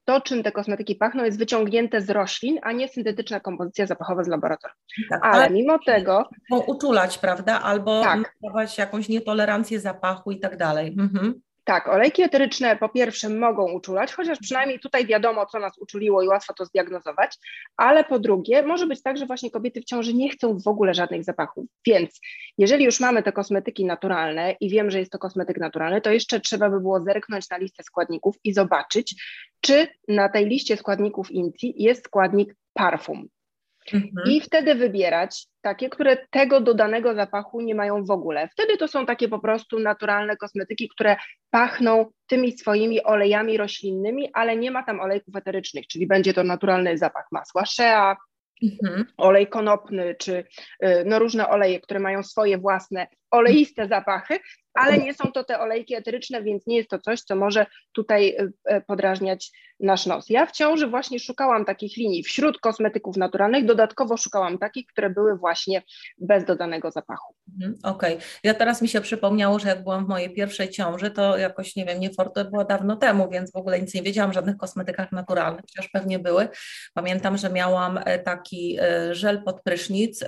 to 0.05 0.21
czym 0.21 0.43
te 0.43 0.51
kosmetyki 0.51 0.95
pachną, 0.95 1.23
jest 1.23 1.39
wyciągnięte 1.39 2.01
z 2.01 2.09
roślin, 2.09 2.59
a 2.63 2.71
nie 2.71 2.87
syntetyczna 2.87 3.39
kompozycja 3.39 3.85
zapachowa 3.85 4.23
z 4.23 4.27
laboratorium. 4.27 4.77
Tak, 5.09 5.19
ale 5.23 5.49
mimo 5.49 5.79
tego. 5.85 6.29
Uczulać, 6.67 7.17
prawda? 7.17 7.61
Albo 7.61 8.03
tak. 8.03 8.35
jakąś 8.77 9.09
nietolerancję 9.09 9.79
zapachu 9.79 10.31
i 10.31 10.39
tak 10.39 10.57
dalej. 10.57 10.95
Mhm. 10.99 11.41
Tak, 11.69 11.87
olejki 11.87 12.21
eteryczne 12.21 12.75
po 12.75 12.89
pierwsze 12.89 13.29
mogą 13.29 13.71
uczulać, 13.71 14.13
chociaż 14.13 14.39
przynajmniej 14.39 14.79
tutaj 14.79 15.05
wiadomo, 15.05 15.45
co 15.45 15.59
nas 15.59 15.77
uczuliło 15.77 16.23
i 16.23 16.27
łatwo 16.27 16.53
to 16.53 16.65
zdiagnozować, 16.65 17.37
ale 17.77 18.03
po 18.03 18.19
drugie 18.19 18.63
może 18.63 18.87
być 18.87 19.03
tak, 19.03 19.17
że 19.17 19.25
właśnie 19.25 19.51
kobiety 19.51 19.81
w 19.81 19.85
ciąży 19.85 20.13
nie 20.13 20.29
chcą 20.29 20.57
w 20.59 20.67
ogóle 20.67 20.93
żadnych 20.93 21.23
zapachów. 21.23 21.65
Więc 21.85 22.19
jeżeli 22.57 22.85
już 22.85 22.99
mamy 22.99 23.23
te 23.23 23.31
kosmetyki 23.31 23.85
naturalne 23.85 24.55
i 24.59 24.69
wiem, 24.69 24.91
że 24.91 24.99
jest 24.99 25.11
to 25.11 25.19
kosmetyk 25.19 25.57
naturalny, 25.57 26.01
to 26.01 26.11
jeszcze 26.11 26.39
trzeba 26.39 26.69
by 26.69 26.79
było 26.79 27.01
zerknąć 27.01 27.49
na 27.49 27.57
listę 27.57 27.83
składników 27.83 28.35
i 28.43 28.53
zobaczyć, 28.53 29.15
czy 29.61 29.87
na 30.07 30.29
tej 30.29 30.45
liście 30.45 30.77
składników 30.77 31.31
INCI 31.31 31.73
jest 31.77 32.05
składnik 32.05 32.55
parfum. 32.73 33.27
Mhm. 33.93 34.11
I 34.25 34.41
wtedy 34.41 34.75
wybierać 34.75 35.47
takie, 35.61 35.89
które 35.89 36.17
tego 36.29 36.61
dodanego 36.61 37.15
zapachu 37.15 37.61
nie 37.61 37.75
mają 37.75 38.03
w 38.03 38.11
ogóle. 38.11 38.49
Wtedy 38.51 38.77
to 38.77 38.87
są 38.87 39.05
takie 39.05 39.27
po 39.27 39.39
prostu 39.39 39.79
naturalne 39.79 40.37
kosmetyki, 40.37 40.89
które 40.89 41.15
pachną 41.49 42.11
tymi 42.27 42.51
swoimi 42.51 43.03
olejami 43.03 43.57
roślinnymi, 43.57 44.29
ale 44.33 44.57
nie 44.57 44.71
ma 44.71 44.83
tam 44.83 44.99
olejków 44.99 45.35
eterycznych, 45.35 45.87
czyli 45.87 46.07
będzie 46.07 46.33
to 46.33 46.43
naturalny 46.43 46.97
zapach 46.97 47.25
masła 47.31 47.65
shea, 47.65 48.17
mhm. 48.63 49.05
olej 49.17 49.47
konopny, 49.47 50.15
czy 50.19 50.43
y, 50.83 51.03
no, 51.05 51.19
różne 51.19 51.49
oleje, 51.49 51.79
które 51.79 51.99
mają 51.99 52.23
swoje 52.23 52.57
własne 52.57 53.07
oleiste 53.31 53.87
zapachy, 53.87 54.39
ale 54.73 54.97
nie 54.97 55.13
są 55.13 55.31
to 55.31 55.43
te 55.43 55.59
olejki 55.59 55.95
eteryczne, 55.95 56.43
więc 56.43 56.67
nie 56.67 56.77
jest 56.77 56.89
to 56.89 56.99
coś, 56.99 57.21
co 57.21 57.35
może 57.35 57.65
tutaj 57.91 58.29
y, 58.29 58.73
y, 58.75 58.81
podrażniać 58.87 59.51
nasz 59.79 60.05
nos. 60.05 60.29
Ja 60.29 60.45
w 60.45 60.51
ciąży 60.51 60.87
właśnie 60.87 61.19
szukałam 61.19 61.65
takich 61.65 61.97
linii 61.97 62.23
wśród 62.23 62.59
kosmetyków 62.59 63.17
naturalnych, 63.17 63.65
dodatkowo 63.65 64.17
szukałam 64.17 64.57
takich, 64.57 64.87
które 64.87 65.09
były 65.09 65.37
właśnie 65.37 65.81
bez 66.17 66.45
dodanego 66.45 66.91
zapachu. 66.91 67.35
Mhm, 67.53 67.77
okej, 67.83 68.15
okay. 68.15 68.27
ja 68.43 68.53
teraz 68.53 68.81
mi 68.81 68.87
się 68.87 69.01
przypomniało, 69.01 69.59
że 69.59 69.69
jak 69.69 69.83
byłam 69.83 70.05
w 70.05 70.09
mojej 70.09 70.33
pierwszej 70.33 70.69
ciąży, 70.69 71.11
to 71.11 71.37
jakoś, 71.37 71.75
nie 71.75 71.85
wiem, 71.85 71.99
nie 71.99 72.09
to 72.09 72.45
było 72.45 72.65
dawno 72.65 72.95
temu, 72.95 73.29
więc 73.29 73.51
w 73.51 73.55
ogóle 73.55 73.81
nic 73.81 73.93
nie 73.93 74.01
wiedziałam 74.01 74.33
żadnych 74.33 74.57
kosmetykach 74.57 75.11
naturalnych, 75.11 75.61
chociaż 75.61 75.89
pewnie 75.89 76.19
były. 76.19 76.47
Pamiętam, 76.93 77.37
że 77.37 77.49
miałam 77.49 77.99
e, 78.05 78.19
taki 78.19 78.77
e, 78.81 79.15
żel 79.15 79.43
pod 79.43 79.63
prysznic 79.63 80.23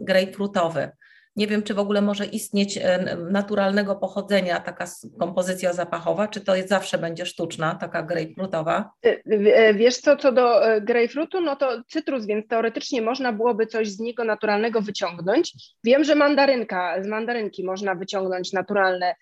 grejpfrutowy. 0.00 0.90
Nie 1.38 1.46
wiem, 1.46 1.62
czy 1.62 1.74
w 1.74 1.78
ogóle 1.78 2.00
może 2.00 2.24
istnieć 2.24 2.78
e, 2.78 3.16
naturalnego 3.30 3.96
pochodzenia 3.96 4.60
taka 4.60 4.84
kompozycja 5.18 5.72
zapachowa, 5.72 6.28
czy 6.28 6.40
to 6.40 6.56
jest, 6.56 6.68
zawsze 6.68 6.98
będzie 6.98 7.26
sztuczna, 7.26 7.74
taka 7.74 8.02
grejpfrutowa? 8.02 8.90
E, 9.06 9.18
e, 9.54 9.74
wiesz 9.74 9.98
co, 9.98 10.16
co 10.16 10.32
do 10.32 10.60
grejpfrutu, 10.80 11.40
no 11.40 11.56
to 11.56 11.82
cytrus, 11.88 12.26
więc 12.26 12.48
teoretycznie 12.48 13.02
można 13.02 13.32
byłoby 13.32 13.66
coś 13.66 13.88
z 13.88 14.00
niego 14.00 14.24
naturalnego 14.24 14.80
wyciągnąć. 14.80 15.52
Wiem, 15.84 16.04
że 16.04 16.14
mandarynka, 16.14 17.02
z 17.02 17.06
mandarynki 17.06 17.64
można 17.64 17.94
wyciągnąć 17.94 18.52
naturalne 18.52 19.14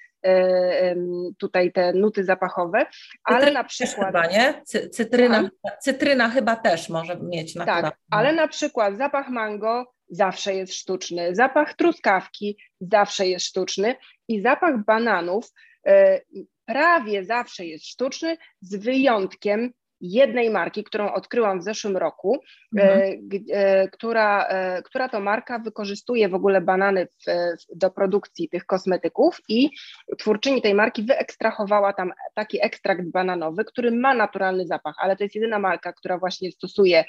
tutaj 1.39 1.73
te 1.73 1.93
nuty 1.93 2.25
zapachowe, 2.25 2.87
ale 3.25 3.39
Cytryna 3.39 3.61
na 3.61 3.69
przykład... 3.69 4.07
Chyba, 4.07 4.27
nie? 4.27 4.63
Cytryna, 4.91 5.51
cytryna 5.81 6.29
chyba 6.29 6.57
też 6.57 6.89
może 6.89 7.17
mieć 7.17 7.55
naturalny. 7.55 7.83
Tak, 7.83 7.99
ale 8.11 8.33
na 8.33 8.49
przykład 8.49 8.97
zapach 8.97 9.29
mango 9.29 9.96
zawsze 10.09 10.55
jest 10.55 10.75
sztuczny, 10.75 11.35
zapach 11.35 11.75
truskawki 11.75 12.59
zawsze 12.81 13.27
jest 13.27 13.47
sztuczny 13.47 13.97
i 14.29 14.41
zapach 14.41 14.85
bananów 14.85 15.53
e, 15.87 16.21
prawie 16.65 17.25
zawsze 17.25 17.67
jest 17.67 17.87
sztuczny, 17.87 18.37
z 18.61 18.77
wyjątkiem 18.77 19.73
jednej 20.01 20.51
marki, 20.51 20.85
którą 20.85 21.13
odkryłam 21.13 21.61
w 21.61 21.63
zeszłym 21.63 21.97
roku, 21.97 22.41
e, 22.79 22.83
mhm. 22.83 23.21
e, 23.53 23.89
która, 23.89 24.47
e, 24.47 24.83
która 24.83 25.09
to 25.09 25.21
marka 25.21 25.59
wykorzystuje 25.59 26.29
w 26.29 26.35
ogóle 26.35 26.61
banany 26.61 27.07
w, 27.07 27.31
do 27.77 27.91
produkcji 27.91 28.49
tych 28.49 28.67
kosmetyków 28.67 29.41
i 29.49 29.71
twórczyni 30.19 30.63
tej 30.63 30.75
marki 30.75 31.03
wyekstrahowała 31.03 31.93
tam 31.93 32.13
taki 32.35 32.65
ekstrakt 32.65 33.11
bananowy, 33.11 33.65
który 33.65 33.91
ma 33.91 34.15
naturalny 34.15 34.67
zapach, 34.67 34.95
ale 34.99 35.17
to 35.17 35.25
jest 35.25 35.35
jedyna 35.35 35.59
marka, 35.59 35.93
która 35.93 36.19
właśnie 36.19 36.53
stosuje 36.53 37.05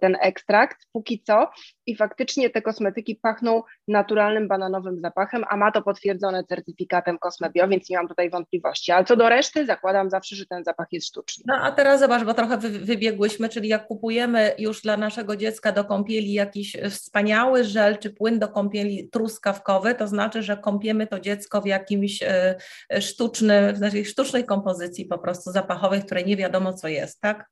ten 0.00 0.16
ekstrakt 0.20 0.86
póki 0.92 1.22
co 1.22 1.50
i 1.86 1.96
faktycznie 1.96 2.50
te 2.50 2.62
kosmetyki 2.62 3.16
pachną 3.16 3.62
naturalnym 3.88 4.48
bananowym 4.48 5.00
zapachem, 5.00 5.44
a 5.48 5.56
ma 5.56 5.72
to 5.72 5.82
potwierdzone 5.82 6.44
certyfikatem 6.44 7.18
Kosmebio, 7.18 7.68
więc 7.68 7.90
nie 7.90 7.96
mam 7.96 8.08
tutaj 8.08 8.30
wątpliwości. 8.30 8.92
Ale 8.92 9.04
co 9.04 9.16
do 9.16 9.28
reszty, 9.28 9.66
zakładam 9.66 10.10
zawsze, 10.10 10.36
że 10.36 10.46
ten 10.46 10.64
zapach 10.64 10.86
jest 10.92 11.06
sztuczny. 11.06 11.44
No 11.46 11.54
a 11.54 11.72
teraz 11.72 12.00
zobacz, 12.00 12.19
bo 12.24 12.34
trochę 12.34 12.58
wybiegłyśmy, 12.58 13.48
czyli 13.48 13.68
jak 13.68 13.86
kupujemy 13.86 14.52
już 14.58 14.82
dla 14.82 14.96
naszego 14.96 15.36
dziecka 15.36 15.72
do 15.72 15.84
kąpieli 15.84 16.32
jakiś 16.32 16.76
wspaniały 16.90 17.64
żel 17.64 17.98
czy 17.98 18.10
płyn 18.10 18.38
do 18.38 18.48
kąpieli 18.48 19.08
truskawkowy, 19.08 19.94
to 19.94 20.06
znaczy, 20.06 20.42
że 20.42 20.56
kąpiemy 20.56 21.06
to 21.06 21.20
dziecko 21.20 21.60
w 21.60 21.66
jakimś 21.66 22.22
e, 22.22 22.56
sztucznym, 23.00 23.74
w 23.74 23.80
naszej 23.80 24.04
sztucznej 24.04 24.44
kompozycji 24.44 25.06
po 25.06 25.18
prostu 25.18 25.50
zapachowej, 25.50 26.02
której 26.02 26.26
nie 26.26 26.36
wiadomo 26.36 26.72
co 26.72 26.88
jest, 26.88 27.20
tak? 27.20 27.46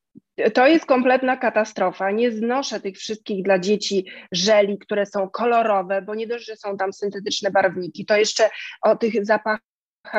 To 0.55 0.67
jest 0.67 0.87
kompletna 0.87 1.37
katastrofa. 1.37 2.11
Nie 2.11 2.33
znoszę 2.33 2.81
tych 2.81 2.97
wszystkich 2.97 3.43
dla 3.43 3.59
dzieci 3.59 4.07
żeli, 4.33 4.79
które 4.79 5.07
są 5.07 5.31
kolorowe, 5.31 6.03
bo 6.03 6.15
nie 6.15 6.27
dość, 6.27 6.47
że 6.47 6.57
są 6.57 6.77
tam 6.77 6.93
syntetyczne 6.93 7.51
barwniki, 7.51 8.07
to 8.07 8.17
jeszcze 8.17 8.51
o 8.83 8.97
tych 8.97 9.27
zapachach 9.27 9.61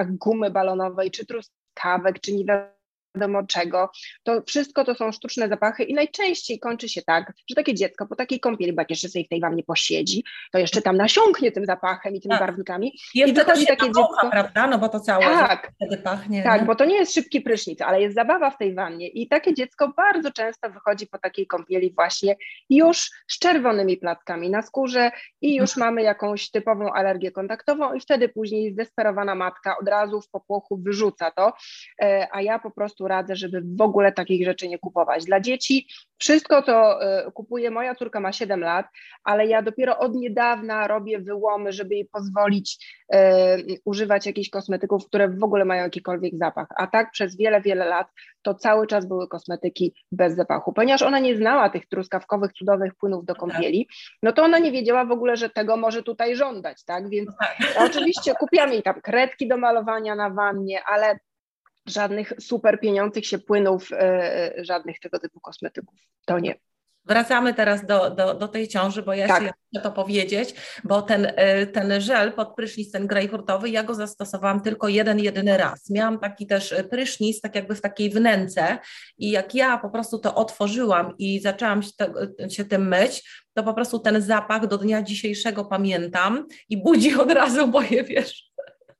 gumy 0.08 0.52
balonowej, 0.52 1.12
czy 1.12 1.26
truskawek, 1.26 2.20
czy 2.22 2.34
nie 2.34 2.46
wiadomo 2.46 2.79
czego. 3.48 3.90
To 4.24 4.42
wszystko 4.48 4.86
to 4.86 4.96
są 4.96 5.12
sztuczne 5.12 5.50
zapachy 5.50 5.84
i 5.84 5.94
najczęściej 5.94 6.60
kończy 6.60 6.90
się 6.90 7.02
tak, 7.02 7.34
że 7.50 7.56
takie 7.56 7.74
dziecko 7.74 8.08
po 8.08 8.16
takiej 8.16 8.40
kąpieli, 8.40 8.74
bo 8.74 8.82
jak 8.82 8.90
jeszcze 8.90 9.10
sobie 9.10 9.26
w 9.26 9.30
tej 9.30 9.42
wannie 9.42 9.64
posiedzi, 9.64 10.24
to 10.52 10.60
jeszcze 10.60 10.82
tam 10.82 10.98
nasiąknie 10.98 11.52
tym 11.52 11.66
zapachem 11.66 12.16
i 12.16 12.22
tymi 12.22 12.30
tak. 12.30 12.40
barwnikami. 12.40 12.94
I 13.14 13.34
wychodzi 13.34 13.66
takie 13.66 13.86
dziecko. 13.86 14.30
prawda? 14.32 14.68
No 14.68 14.78
bo 14.78 14.90
to 14.90 15.00
całe 15.00 15.24
tak, 15.24 15.72
wtedy 15.76 15.98
pachnie. 15.98 16.44
Tak, 16.44 16.62
nie? 16.62 16.68
bo 16.68 16.76
to 16.76 16.86
nie 16.86 16.96
jest 16.96 17.14
szybki 17.14 17.42
prysznic, 17.42 17.82
ale 17.82 18.02
jest 18.02 18.16
zabawa 18.16 18.50
w 18.50 18.58
tej 18.58 18.76
wannie 18.76 19.08
i 19.08 19.28
takie 19.28 19.54
dziecko 19.54 19.94
bardzo 19.98 20.32
często 20.32 20.70
wychodzi 20.70 21.08
po 21.08 21.18
takiej 21.18 21.48
kąpieli 21.48 21.94
właśnie 21.94 22.36
już 22.70 23.10
z 23.28 23.40
czerwonymi 23.40 23.98
plackami 23.98 24.50
na 24.50 24.62
skórze 24.62 25.12
i 25.42 25.56
już 25.56 25.70
mhm. 25.70 25.86
mamy 25.86 26.04
jakąś 26.04 26.52
typową 26.52 26.94
alergię 26.94 27.32
kontaktową 27.32 27.94
i 27.94 28.00
wtedy 28.00 28.30
później 28.30 28.74
zdesperowana 28.74 29.36
matka 29.36 29.78
od 29.82 29.88
razu 29.88 30.22
w 30.22 30.30
popłochu 30.30 30.78
wyrzuca 30.78 31.32
to, 31.32 31.54
e, 32.02 32.28
a 32.32 32.42
ja 32.42 32.60
po 32.60 32.72
prostu 32.72 33.08
radzę, 33.10 33.36
żeby 33.36 33.62
w 33.76 33.82
ogóle 33.82 34.12
takich 34.12 34.46
rzeczy 34.46 34.68
nie 34.68 34.80
kupować. 34.80 35.26
Dla 35.26 35.40
dzieci 35.40 35.88
wszystko 36.18 36.62
to 36.62 37.04
e, 37.04 37.32
kupuje, 37.32 37.72
moja 37.72 37.96
córka 37.96 38.20
ma 38.20 38.32
7 38.32 38.60
lat, 38.60 38.86
ale 39.24 39.48
ja 39.48 39.62
dopiero 39.62 39.98
od 39.98 40.16
niedawna 40.16 40.88
robię 40.88 41.20
wyłomy, 41.20 41.72
żeby 41.72 41.96
jej 41.96 42.06
pozwolić 42.06 42.96
e, 43.14 43.58
używać 43.86 44.26
jakichś 44.26 44.50
kosmetyków, 44.50 45.06
które 45.06 45.30
w 45.30 45.44
ogóle 45.44 45.66
mają 45.66 45.84
jakikolwiek 45.84 46.34
zapach. 46.38 46.68
A 46.78 46.88
tak 46.88 47.12
przez 47.12 47.38
wiele, 47.38 47.62
wiele 47.62 47.86
lat 47.86 48.08
to 48.42 48.54
cały 48.54 48.88
czas 48.88 49.06
były 49.06 49.28
kosmetyki 49.28 49.94
bez 50.12 50.36
zapachu. 50.36 50.74
Ponieważ 50.74 51.02
ona 51.02 51.20
nie 51.20 51.36
znała 51.36 51.70
tych 51.70 51.88
truskawkowych, 51.88 52.54
cudownych 52.54 52.96
płynów 52.96 53.26
do 53.26 53.36
kąpieli, 53.36 53.88
no 54.24 54.32
to 54.32 54.44
ona 54.44 54.60
nie 54.60 54.72
wiedziała 54.72 55.06
w 55.06 55.12
ogóle, 55.12 55.38
że 55.38 55.50
tego 55.50 55.78
może 55.78 56.04
tutaj 56.04 56.36
żądać, 56.36 56.84
tak? 56.84 57.10
Więc 57.10 57.30
oczywiście 57.88 58.34
kupiłam 58.36 58.74
jej 58.74 58.84
tam 58.84 59.02
kredki 59.02 59.48
do 59.48 59.58
malowania 59.58 60.16
na 60.16 60.30
wannie, 60.30 60.84
ale 60.84 61.20
żadnych 61.90 62.34
super 62.40 62.80
pieniących 62.80 63.26
się 63.26 63.40
płynów, 63.40 63.92
e, 63.92 63.98
e, 64.58 64.66
żadnych 64.66 65.00
tego 65.00 65.20
typu 65.20 65.40
kosmetyków. 65.40 66.00
To 66.26 66.40
nie. 66.40 66.56
Wracamy 67.06 67.54
teraz 67.54 67.86
do, 67.86 68.10
do, 68.10 68.34
do 68.34 68.48
tej 68.48 68.68
ciąży, 68.68 69.04
bo 69.04 69.14
ja 69.14 69.28
tak. 69.28 69.44
się 69.44 69.52
chcę 69.72 69.82
to 69.84 69.92
powiedzieć, 69.92 70.56
bo 70.84 71.02
ten, 71.02 71.32
e, 71.36 71.68
ten 71.68 72.02
żel 72.02 72.34
pod 72.34 72.56
prysznic, 72.56 72.92
ten 72.92 73.08
grejpfrutowy, 73.08 73.70
ja 73.70 73.84
go 73.84 73.94
zastosowałam 73.96 74.62
tylko 74.62 74.88
jeden, 74.88 75.20
jedyny 75.20 75.58
raz. 75.58 75.90
Miałam 75.90 76.20
taki 76.20 76.48
też 76.48 76.76
prysznic, 76.90 77.42
tak 77.42 77.56
jakby 77.56 77.76
w 77.76 77.82
takiej 77.82 78.10
wnęce 78.10 78.78
i 79.18 79.32
jak 79.32 79.56
ja 79.56 79.78
po 79.78 79.90
prostu 79.90 80.20
to 80.20 80.36
otworzyłam 80.36 81.14
i 81.18 81.40
zaczęłam 81.40 81.84
się, 81.84 81.90
te, 81.98 82.50
się 82.50 82.66
tym 82.66 82.88
myć, 82.88 83.44
to 83.54 83.64
po 83.64 83.74
prostu 83.74 84.00
ten 84.00 84.22
zapach 84.22 84.68
do 84.68 84.78
dnia 84.78 85.04
dzisiejszego 85.04 85.66
pamiętam 85.66 86.46
i 86.70 86.78
budzi 86.78 87.16
od 87.16 87.32
razu 87.32 87.68
moje, 87.68 88.04
wiesz, 88.04 88.49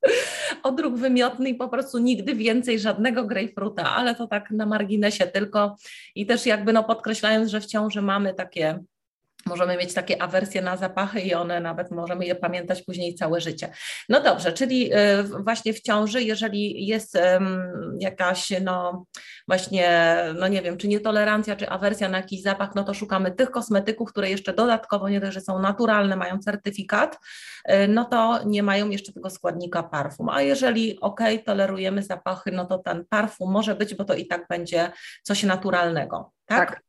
odruch 0.62 0.94
wymiotny 0.94 1.48
i 1.48 1.54
po 1.54 1.68
prostu 1.68 1.98
nigdy 1.98 2.34
więcej 2.34 2.78
żadnego 2.78 3.24
grejpfruta, 3.24 3.94
ale 3.94 4.14
to 4.14 4.26
tak 4.26 4.50
na 4.50 4.66
marginesie 4.66 5.26
tylko. 5.26 5.76
I 6.14 6.26
też 6.26 6.46
jakby 6.46 6.72
no 6.72 6.84
podkreślając, 6.84 7.50
że 7.50 7.60
w 7.60 7.66
ciąży 7.66 8.02
mamy 8.02 8.34
takie 8.34 8.78
Możemy 9.46 9.76
mieć 9.76 9.94
takie 9.94 10.22
awersje 10.22 10.62
na 10.62 10.76
zapachy 10.76 11.20
i 11.20 11.34
one 11.34 11.60
nawet 11.60 11.90
możemy 11.90 12.26
je 12.26 12.34
pamiętać 12.34 12.82
później 12.82 13.14
całe 13.14 13.40
życie. 13.40 13.72
No 14.08 14.22
dobrze, 14.22 14.52
czyli 14.52 14.94
y, 14.94 15.22
właśnie 15.22 15.72
w 15.72 15.80
ciąży, 15.80 16.22
jeżeli 16.22 16.86
jest 16.86 17.18
jakaś, 17.98 18.52
no 18.62 19.04
właśnie, 19.48 20.16
no 20.38 20.48
nie 20.48 20.62
wiem, 20.62 20.76
czy 20.76 20.88
nietolerancja, 20.88 21.56
czy 21.56 21.68
awersja 21.68 22.08
na 22.08 22.16
jakiś 22.16 22.42
zapach, 22.42 22.74
no 22.74 22.84
to 22.84 22.94
szukamy 22.94 23.30
tych 23.30 23.50
kosmetyków, 23.50 24.08
które 24.08 24.30
jeszcze 24.30 24.52
dodatkowo 24.52 25.08
nie 25.08 25.20
dość, 25.20 25.34
że 25.34 25.40
są 25.40 25.58
naturalne, 25.58 26.16
mają 26.16 26.38
certyfikat, 26.38 27.18
y, 27.70 27.88
no 27.88 28.04
to 28.04 28.40
nie 28.44 28.62
mają 28.62 28.90
jeszcze 28.90 29.12
tego 29.12 29.30
składnika 29.30 29.82
parfum. 29.82 30.28
A 30.28 30.42
jeżeli 30.42 31.00
ok, 31.00 31.20
tolerujemy 31.44 32.02
zapachy, 32.02 32.52
no 32.52 32.64
to 32.64 32.78
ten 32.78 33.04
parfum 33.08 33.52
może 33.52 33.74
być, 33.74 33.94
bo 33.94 34.04
to 34.04 34.14
i 34.14 34.26
tak 34.26 34.46
będzie 34.48 34.92
coś 35.22 35.42
naturalnego. 35.42 36.32
Tak. 36.46 36.70
tak. 36.70 36.82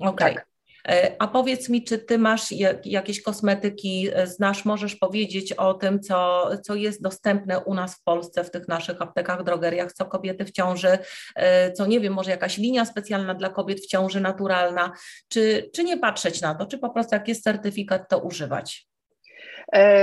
Okay. 0.00 0.34
Tak. 0.34 0.57
E, 0.88 1.16
a 1.18 1.28
powiedz 1.28 1.68
mi, 1.68 1.84
czy 1.84 1.98
ty 1.98 2.18
masz 2.18 2.52
jakieś 2.84 3.22
kosmetyki, 3.22 4.08
e, 4.12 4.26
znasz, 4.26 4.64
możesz 4.64 4.96
powiedzieć 4.96 5.52
o 5.52 5.74
tym, 5.74 6.00
co, 6.00 6.50
co 6.62 6.74
jest 6.74 7.02
dostępne 7.02 7.60
u 7.60 7.74
nas 7.74 7.94
w 7.94 8.02
Polsce, 8.02 8.44
w 8.44 8.50
tych 8.50 8.68
naszych 8.68 9.02
aptekach, 9.02 9.44
drogeriach, 9.44 9.92
co 9.92 10.06
kobiety 10.06 10.44
w 10.44 10.52
ciąży, 10.52 10.98
e, 11.34 11.72
co 11.72 11.86
nie 11.86 12.00
wiem, 12.00 12.12
może 12.12 12.30
jakaś 12.30 12.58
linia 12.58 12.84
specjalna 12.84 13.34
dla 13.34 13.48
kobiet 13.48 13.80
w 13.80 13.86
ciąży 13.86 14.20
naturalna, 14.20 14.92
czy, 15.28 15.70
czy 15.74 15.84
nie 15.84 15.98
patrzeć 15.98 16.40
na 16.40 16.54
to, 16.54 16.66
czy 16.66 16.78
po 16.78 16.90
prostu 16.90 17.14
jak 17.14 17.28
jest 17.28 17.44
certyfikat, 17.44 18.08
to 18.08 18.18
używać? 18.18 18.88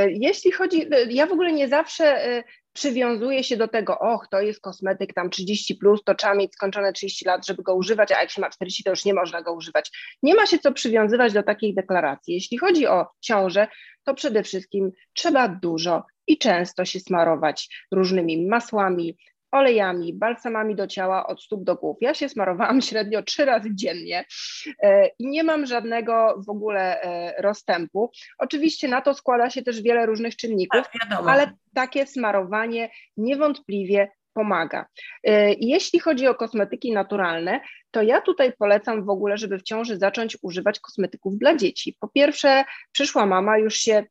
Jeśli 0.10 0.52
chodzi, 0.52 0.90
ja 1.10 1.28
w 1.28 1.32
ogóle 1.32 1.54
nie 1.54 1.68
zawsze 1.68 2.22
przywiązuje 2.76 3.44
się 3.44 3.58
do 3.58 3.68
tego, 3.68 4.00
och, 4.00 4.28
to 4.32 4.42
jest 4.42 4.62
kosmetyk 4.62 5.14
tam 5.14 5.30
30 5.30 5.76
plus, 5.76 6.04
to 6.04 6.16
trzeba 6.16 6.36
mieć 6.36 6.54
skończone 6.54 6.94
30 6.94 7.26
lat, 7.26 7.48
żeby 7.48 7.64
go 7.64 7.76
używać, 7.76 8.12
a 8.12 8.22
jak 8.22 8.32
się 8.32 8.42
ma 8.42 8.50
40, 8.50 8.84
to 8.84 8.90
już 8.90 9.06
nie 9.06 9.14
można 9.14 9.42
go 9.42 9.54
używać. 9.54 9.92
Nie 10.24 10.36
ma 10.36 10.46
się 10.46 10.60
co 10.60 10.72
przywiązywać 10.72 11.34
do 11.34 11.44
takiej 11.44 11.74
deklaracji. 11.76 12.34
Jeśli 12.34 12.58
chodzi 12.58 12.88
o 12.88 13.08
ciążę, 13.22 13.68
to 14.04 14.14
przede 14.14 14.44
wszystkim 14.44 14.92
trzeba 15.14 15.48
dużo 15.48 16.04
i 16.28 16.38
często 16.38 16.86
się 16.86 17.00
smarować 17.00 17.86
różnymi 17.92 18.48
masłami, 18.48 19.18
olejami, 19.56 20.14
balsamami 20.14 20.76
do 20.76 20.88
ciała 20.88 21.28
od 21.28 21.44
stóp 21.44 21.64
do 21.64 21.76
głów. 21.76 21.98
Ja 22.02 22.14
się 22.14 22.30
smarowałam 22.30 22.82
średnio 22.88 23.24
trzy 23.24 23.46
razy 23.46 23.70
dziennie 23.76 24.26
e, 24.84 25.08
i 25.20 25.28
nie 25.28 25.44
mam 25.44 25.66
żadnego 25.66 26.42
w 26.48 26.50
ogóle 26.50 27.02
e, 27.02 27.42
rozstępu. 27.42 28.12
Oczywiście 28.40 28.88
na 28.88 29.02
to 29.02 29.14
składa 29.14 29.50
się 29.50 29.62
też 29.62 29.82
wiele 29.82 30.06
różnych 30.06 30.36
czynników, 30.36 30.82
tak, 31.00 31.20
ale 31.28 31.52
takie 31.74 32.08
smarowanie 32.08 32.90
niewątpliwie 33.18 34.12
pomaga. 34.34 34.86
E, 35.24 35.54
jeśli 35.54 36.00
chodzi 36.00 36.28
o 36.28 36.36
kosmetyki 36.36 36.94
naturalne, 36.94 37.60
to 37.92 38.02
ja 38.02 38.22
tutaj 38.22 38.54
polecam 38.60 39.06
w 39.06 39.10
ogóle, 39.10 39.38
żeby 39.38 39.58
w 39.58 39.64
ciąży 39.64 39.98
zacząć 39.98 40.38
używać 40.42 40.80
kosmetyków 40.80 41.38
dla 41.38 41.56
dzieci. 41.56 41.98
Po 42.00 42.08
pierwsze, 42.08 42.64
przyszła 42.92 43.26
mama 43.26 43.58
już 43.58 43.76
się 43.76 44.04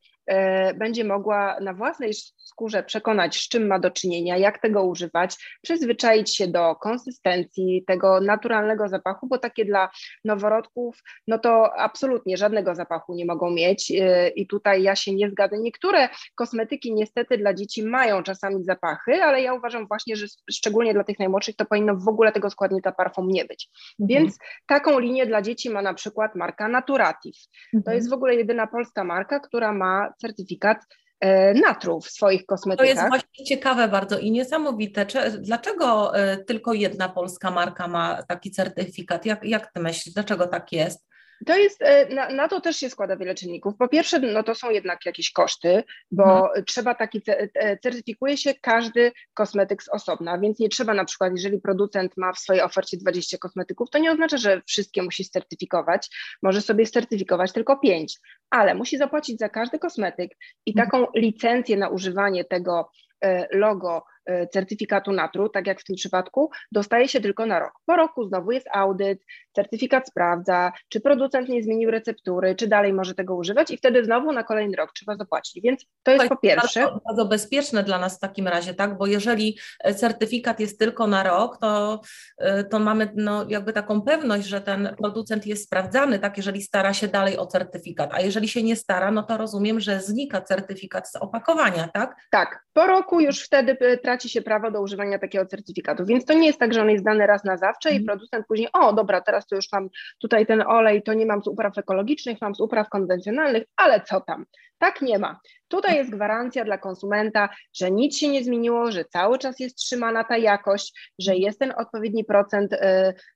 będzie 0.75 1.03
mogła 1.03 1.59
na 1.59 1.73
własnej 1.73 2.13
skórze 2.45 2.83
przekonać, 2.83 3.37
z 3.37 3.49
czym 3.49 3.67
ma 3.67 3.79
do 3.79 3.91
czynienia, 3.91 4.37
jak 4.37 4.61
tego 4.61 4.83
używać, 4.83 5.35
przyzwyczaić 5.61 6.35
się 6.35 6.47
do 6.47 6.75
konsystencji, 6.75 7.83
tego 7.87 8.21
naturalnego 8.21 8.87
zapachu, 8.87 9.27
bo 9.27 9.37
takie 9.37 9.65
dla 9.65 9.89
noworodków, 10.25 11.03
no 11.27 11.39
to 11.39 11.73
absolutnie 11.77 12.37
żadnego 12.37 12.75
zapachu 12.75 13.15
nie 13.15 13.25
mogą 13.25 13.51
mieć 13.51 13.91
e, 13.91 14.29
i 14.29 14.47
tutaj 14.47 14.83
ja 14.83 14.95
się 14.95 15.15
nie 15.15 15.29
zgadzam. 15.29 15.63
Niektóre 15.63 16.09
kosmetyki 16.35 16.93
niestety 16.93 17.37
dla 17.37 17.53
dzieci 17.53 17.83
mają 17.83 18.23
czasami 18.23 18.63
zapachy, 18.63 19.23
ale 19.23 19.41
ja 19.41 19.53
uważam 19.53 19.87
właśnie, 19.87 20.15
że 20.15 20.25
szczególnie 20.51 20.93
dla 20.93 21.03
tych 21.03 21.19
najmłodszych 21.19 21.55
to 21.55 21.65
powinno 21.65 21.95
w 21.95 22.07
ogóle 22.07 22.31
tego 22.31 22.49
składnika 22.49 22.91
parfum 22.91 23.27
nie 23.27 23.45
być. 23.45 23.69
Mhm. 23.99 24.07
Więc 24.07 24.37
taką 24.65 24.99
linię 24.99 25.25
dla 25.25 25.41
dzieci 25.41 25.69
ma 25.69 25.81
na 25.81 25.93
przykład 25.93 26.35
marka 26.35 26.67
Naturative. 26.67 27.39
To 27.71 27.77
mhm. 27.77 27.97
jest 27.97 28.09
w 28.09 28.13
ogóle 28.13 28.35
jedyna 28.35 28.67
polska 28.67 29.03
marka, 29.03 29.39
która 29.39 29.73
ma 29.73 30.13
certyfikat 30.17 30.77
e, 31.19 31.53
natru 31.53 32.01
w 32.01 32.09
swoich 32.09 32.45
kosmetykach. 32.45 32.85
To 32.85 32.93
jest 32.93 33.07
właśnie 33.07 33.45
ciekawe 33.45 33.87
bardzo 33.87 34.19
i 34.19 34.31
niesamowite. 34.31 35.05
Dlaczego 35.39 36.17
e, 36.17 36.37
tylko 36.37 36.73
jedna 36.73 37.09
polska 37.09 37.51
marka 37.51 37.87
ma 37.87 38.23
taki 38.23 38.51
certyfikat? 38.51 39.25
Jak, 39.25 39.43
jak 39.43 39.73
ty 39.73 39.79
myślisz, 39.79 40.13
dlaczego 40.13 40.47
tak 40.47 40.71
jest? 40.71 41.05
To 41.45 41.57
jest, 41.57 41.81
e, 41.81 42.15
na, 42.15 42.29
na, 42.29 42.47
to 42.47 42.61
też 42.61 42.77
się 42.77 42.89
składa 42.89 43.17
wiele 43.17 43.35
czynników. 43.35 43.73
Po 43.79 43.87
pierwsze, 43.87 44.19
no 44.19 44.43
to 44.43 44.55
są 44.55 44.69
jednak 44.69 45.05
jakieś 45.05 45.31
koszty, 45.31 45.83
bo 46.11 46.23
hmm. 46.23 46.65
trzeba 46.65 46.95
taki, 46.95 47.21
e, 47.27 47.77
certyfikuje 47.77 48.37
się 48.37 48.53
każdy 48.61 49.11
kosmetyk 49.33 49.83
z 49.83 49.89
osobna, 49.89 50.37
więc 50.39 50.59
nie 50.59 50.69
trzeba 50.69 50.93
na 50.93 51.05
przykład, 51.05 51.31
jeżeli 51.35 51.61
producent 51.61 52.17
ma 52.17 52.33
w 52.33 52.39
swojej 52.39 52.61
ofercie 52.61 52.97
20 52.97 53.37
kosmetyków, 53.37 53.89
to 53.89 53.97
nie 53.97 54.11
oznacza, 54.11 54.37
że 54.37 54.61
wszystkie 54.67 55.03
musi 55.03 55.25
certyfikować, 55.25 56.09
może 56.43 56.61
sobie 56.61 56.85
certyfikować 56.85 57.51
tylko 57.53 57.79
5, 57.79 58.19
ale 58.49 58.75
musi 58.75 58.97
zapłacić 58.97 59.39
za 59.39 59.49
każdy 59.49 59.79
kosmetyk 59.79 60.31
i 60.65 60.71
mhm. 60.71 60.87
taką 60.87 61.07
licencję 61.15 61.77
na 61.77 61.89
używanie 61.89 62.45
tego 62.45 62.91
e, 63.21 63.47
logo 63.57 64.03
certyfikatu 64.53 65.11
natru, 65.11 65.49
tak 65.49 65.67
jak 65.67 65.81
w 65.81 65.83
tym 65.83 65.95
przypadku, 65.95 66.51
dostaje 66.71 67.07
się 67.07 67.21
tylko 67.21 67.45
na 67.45 67.59
rok. 67.59 67.71
Po 67.85 67.95
roku 67.95 68.27
znowu 68.27 68.51
jest 68.51 68.67
audyt, 68.73 69.19
certyfikat 69.55 70.07
sprawdza, 70.07 70.71
czy 70.89 71.01
producent 71.01 71.49
nie 71.49 71.63
zmienił 71.63 71.91
receptury, 71.91 72.55
czy 72.55 72.67
dalej 72.67 72.93
może 72.93 73.15
tego 73.15 73.35
używać 73.35 73.71
i 73.71 73.77
wtedy 73.77 74.05
znowu 74.05 74.31
na 74.31 74.43
kolejny 74.43 74.77
rok 74.77 74.91
trzeba 74.93 75.15
zapłacić. 75.15 75.63
Więc 75.63 75.85
to 76.03 76.11
jest 76.11 76.27
po 76.27 76.37
pierwsze. 76.37 76.81
Bardzo, 76.81 76.99
bardzo 77.05 77.25
bezpieczne 77.25 77.83
dla 77.83 77.99
nas 77.99 78.17
w 78.17 78.19
takim 78.19 78.47
razie, 78.47 78.73
tak? 78.73 78.97
Bo 78.97 79.07
jeżeli 79.07 79.59
certyfikat 79.95 80.59
jest 80.59 80.79
tylko 80.79 81.07
na 81.07 81.23
rok, 81.23 81.57
to, 81.61 82.01
e, 82.37 82.63
to 82.63 82.79
mamy 82.79 83.11
no, 83.15 83.45
jakby 83.49 83.73
taką 83.73 84.01
pewność, 84.01 84.47
że 84.47 84.61
ten 84.61 84.95
producent 84.97 85.45
jest 85.45 85.63
sprawdzany, 85.63 86.19
tak? 86.19 86.37
Jeżeli 86.37 86.61
stara 86.61 86.93
się 86.93 87.07
dalej 87.07 87.37
o 87.37 87.45
certyfikat, 87.45 88.09
a 88.13 88.21
jeżeli 88.21 88.47
się 88.47 88.63
nie 88.63 88.75
stara, 88.75 89.11
no 89.11 89.23
to 89.23 89.37
rozumiem, 89.37 89.79
że 89.79 90.01
znika 90.01 90.41
certyfikat 90.41 91.09
z 91.09 91.15
opakowania, 91.15 91.87
tak? 91.93 92.15
Tak. 92.31 92.65
Po 92.73 92.87
roku 92.87 93.19
już 93.19 93.43
wtedy 93.43 93.77
traci 94.03 94.14
traci 94.15 94.29
się 94.29 94.41
prawo 94.41 94.71
do 94.71 94.81
używania 94.81 95.19
takiego 95.19 95.45
certyfikatu. 95.45 96.05
Więc 96.05 96.25
to 96.25 96.33
nie 96.33 96.47
jest 96.47 96.59
tak, 96.59 96.73
że 96.73 96.81
on 96.81 96.89
jest 96.89 97.05
dany 97.05 97.27
raz 97.27 97.43
na 97.43 97.57
zawsze 97.57 97.89
i 97.89 97.97
mhm. 97.97 98.05
producent 98.05 98.47
później, 98.47 98.69
o 98.73 98.93
dobra, 98.93 99.21
teraz 99.21 99.47
to 99.47 99.55
już 99.55 99.65
mam 99.71 99.89
tutaj 100.19 100.45
ten 100.45 100.61
olej, 100.61 101.03
to 101.03 101.13
nie 101.13 101.25
mam 101.25 101.43
z 101.43 101.47
upraw 101.47 101.77
ekologicznych, 101.77 102.37
mam 102.41 102.55
z 102.55 102.59
upraw 102.59 102.89
konwencjonalnych, 102.89 103.63
ale 103.75 104.01
co 104.01 104.21
tam? 104.21 104.45
Tak 104.77 105.01
nie 105.01 105.19
ma. 105.19 105.39
Tutaj 105.67 105.95
jest 105.95 106.11
gwarancja 106.11 106.65
dla 106.65 106.77
konsumenta, 106.77 107.49
że 107.73 107.91
nic 107.91 108.17
się 108.17 108.27
nie 108.27 108.43
zmieniło, 108.43 108.91
że 108.91 109.05
cały 109.05 109.39
czas 109.39 109.59
jest 109.59 109.77
trzymana 109.77 110.23
ta 110.23 110.37
jakość, 110.37 111.13
że 111.19 111.31
mhm. 111.31 111.43
jest 111.43 111.59
ten 111.59 111.73
odpowiedni 111.77 112.23
procent 112.23 112.73
y, 112.73 112.77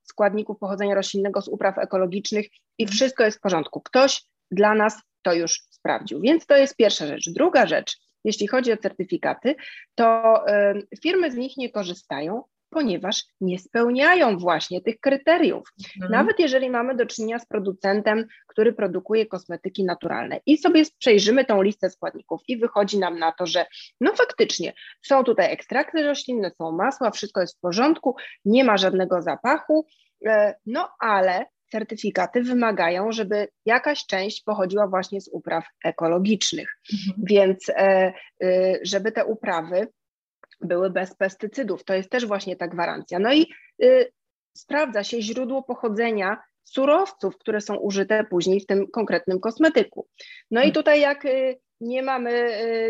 składników 0.04 0.58
pochodzenia 0.60 0.96
roślinnego 0.96 1.42
z 1.42 1.48
upraw 1.48 1.78
ekologicznych 1.78 2.46
i 2.78 2.84
mhm. 2.84 2.96
wszystko 2.96 3.24
jest 3.24 3.38
w 3.38 3.42
porządku. 3.42 3.82
Ktoś 3.82 4.24
dla 4.52 4.76
nas 4.76 5.02
to 5.22 5.34
już 5.34 5.62
sprawdził. 5.70 6.22
Więc 6.22 6.46
to 6.46 6.58
jest 6.58 6.76
pierwsza 6.76 7.08
rzecz. 7.08 7.30
Druga 7.30 7.68
rzecz, 7.68 7.98
jeśli 8.24 8.48
chodzi 8.48 8.74
o 8.74 8.78
certyfikaty, 8.78 9.56
to 9.96 10.34
firmy 11.04 11.32
z 11.32 11.36
nich 11.36 11.58
nie 11.58 11.70
korzystają, 11.70 12.44
ponieważ 12.70 13.24
nie 13.42 13.60
spełniają 13.60 14.38
właśnie 14.38 14.82
tych 14.82 15.00
kryteriów. 15.00 15.74
Mhm. 15.96 16.12
Nawet 16.12 16.40
jeżeli 16.40 16.70
mamy 16.70 16.96
do 16.96 17.06
czynienia 17.06 17.40
z 17.40 17.46
producentem, 17.46 18.26
który 18.48 18.74
produkuje 18.74 19.26
kosmetyki 19.26 19.84
naturalne 19.84 20.40
i 20.46 20.58
sobie 20.58 20.84
przejrzymy 21.00 21.46
tą 21.46 21.62
listę 21.62 21.90
składników 21.90 22.42
i 22.48 22.58
wychodzi 22.58 23.00
nam 23.00 23.20
na 23.20 23.32
to, 23.32 23.46
że 23.46 23.66
no 24.02 24.16
faktycznie 24.16 24.74
są 25.02 25.24
tutaj 25.24 25.54
ekstrakty 25.54 26.04
roślinne, 26.04 26.52
są 26.58 26.72
masła, 26.72 27.12
wszystko 27.12 27.42
jest 27.42 27.58
w 27.58 27.62
porządku, 27.62 28.16
nie 28.46 28.64
ma 28.64 28.78
żadnego 28.78 29.22
zapachu, 29.22 29.86
e, 30.26 30.56
no 30.66 30.90
ale 31.00 31.46
certyfikaty 31.72 32.44
wymagają, 32.44 33.12
żeby 33.12 33.48
jakaś 33.66 34.06
część 34.06 34.44
pochodziła 34.44 34.88
właśnie 34.88 35.22
z 35.22 35.28
upraw 35.28 35.66
ekologicznych. 35.84 36.78
Mhm. 36.94 37.26
Więc 37.30 37.70
e, 37.70 38.14
y, 38.44 38.80
żeby 38.84 39.12
te 39.12 39.26
uprawy 39.26 39.88
były 40.62 40.90
bez 40.90 41.16
pestycydów, 41.16 41.84
to 41.84 41.94
jest 41.94 42.10
też 42.10 42.26
właśnie 42.26 42.56
ta 42.56 42.68
gwarancja. 42.68 43.20
No 43.20 43.34
i 43.34 43.48
y, 43.84 44.12
sprawdza 44.54 45.04
się 45.04 45.22
źródło 45.22 45.64
pochodzenia 45.64 46.38
surowców, 46.64 47.38
które 47.38 47.62
są 47.62 47.76
użyte 47.76 48.24
później 48.24 48.60
w 48.60 48.66
tym 48.66 48.88
konkretnym 48.88 49.40
kosmetyku. 49.40 50.08
No 50.52 50.62
i 50.62 50.68
mhm. 50.68 50.74
tutaj 50.74 51.02
jak 51.02 51.24
nie 51.82 52.04
mamy 52.04 52.50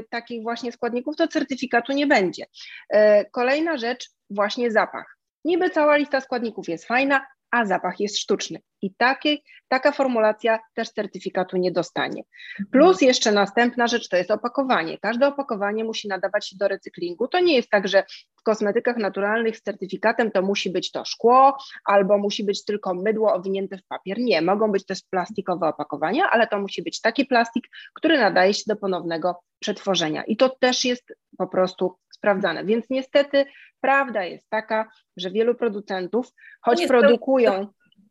takich 0.09 0.43
właśnie 0.43 0.71
składników, 0.71 1.15
to 1.15 1.27
certyfikatu 1.27 1.93
nie 1.93 2.07
będzie. 2.07 2.45
E, 2.89 3.25
kolejna 3.25 3.77
rzecz, 3.77 4.09
właśnie 4.29 4.71
zapach. 4.71 5.17
Niby 5.45 5.69
cała 5.69 5.97
lista 5.97 6.21
składników 6.21 6.69
jest 6.69 6.85
fajna, 6.85 7.25
a 7.51 7.65
zapach 7.65 7.99
jest 7.99 8.17
sztuczny. 8.17 8.59
I 8.81 8.93
takie, 8.95 9.37
taka 9.67 9.91
formulacja 9.91 10.59
też 10.73 10.89
certyfikatu 10.89 11.57
nie 11.57 11.71
dostanie. 11.71 12.23
Plus 12.71 13.01
jeszcze 13.01 13.31
następna 13.31 13.87
rzecz 13.87 14.09
to 14.09 14.17
jest 14.17 14.31
opakowanie. 14.31 14.97
Każde 14.97 15.27
opakowanie 15.27 15.83
musi 15.83 16.07
nadawać 16.07 16.49
się 16.49 16.55
do 16.57 16.67
recyklingu. 16.67 17.27
To 17.27 17.39
nie 17.39 17.55
jest 17.55 17.69
tak, 17.69 17.87
że 17.87 18.03
w 18.39 18.43
kosmetykach 18.43 18.97
naturalnych 18.97 19.57
z 19.57 19.61
certyfikatem 19.61 20.31
to 20.31 20.41
musi 20.41 20.69
być 20.69 20.91
to 20.91 21.05
szkło 21.05 21.57
albo 21.85 22.17
musi 22.17 22.43
być 22.43 22.65
tylko 22.65 22.93
mydło 22.93 23.33
owinięte 23.33 23.77
w 23.77 23.87
papier. 23.87 24.19
Nie, 24.19 24.41
mogą 24.41 24.71
być 24.71 24.85
też 24.85 25.01
plastikowe 25.09 25.67
opakowania, 25.67 26.29
ale 26.31 26.47
to 26.47 26.59
musi 26.59 26.83
być 26.83 27.01
taki 27.01 27.25
plastik, 27.25 27.67
który 27.93 28.17
nadaje 28.17 28.53
się 28.53 28.63
do 28.67 28.75
ponownego 28.75 29.39
przetworzenia. 29.59 30.23
I 30.23 30.37
to 30.37 30.49
też 30.49 30.85
jest 30.85 31.13
po 31.37 31.47
prostu 31.47 31.95
sprawdzane. 32.19 32.65
Więc 32.65 32.85
niestety 32.89 33.45
prawda 33.81 34.23
jest 34.23 34.49
taka, 34.49 34.89
że 35.17 35.31
wielu 35.31 35.55
producentów, 35.55 36.31
choć 36.61 36.87
produkują 36.87 37.67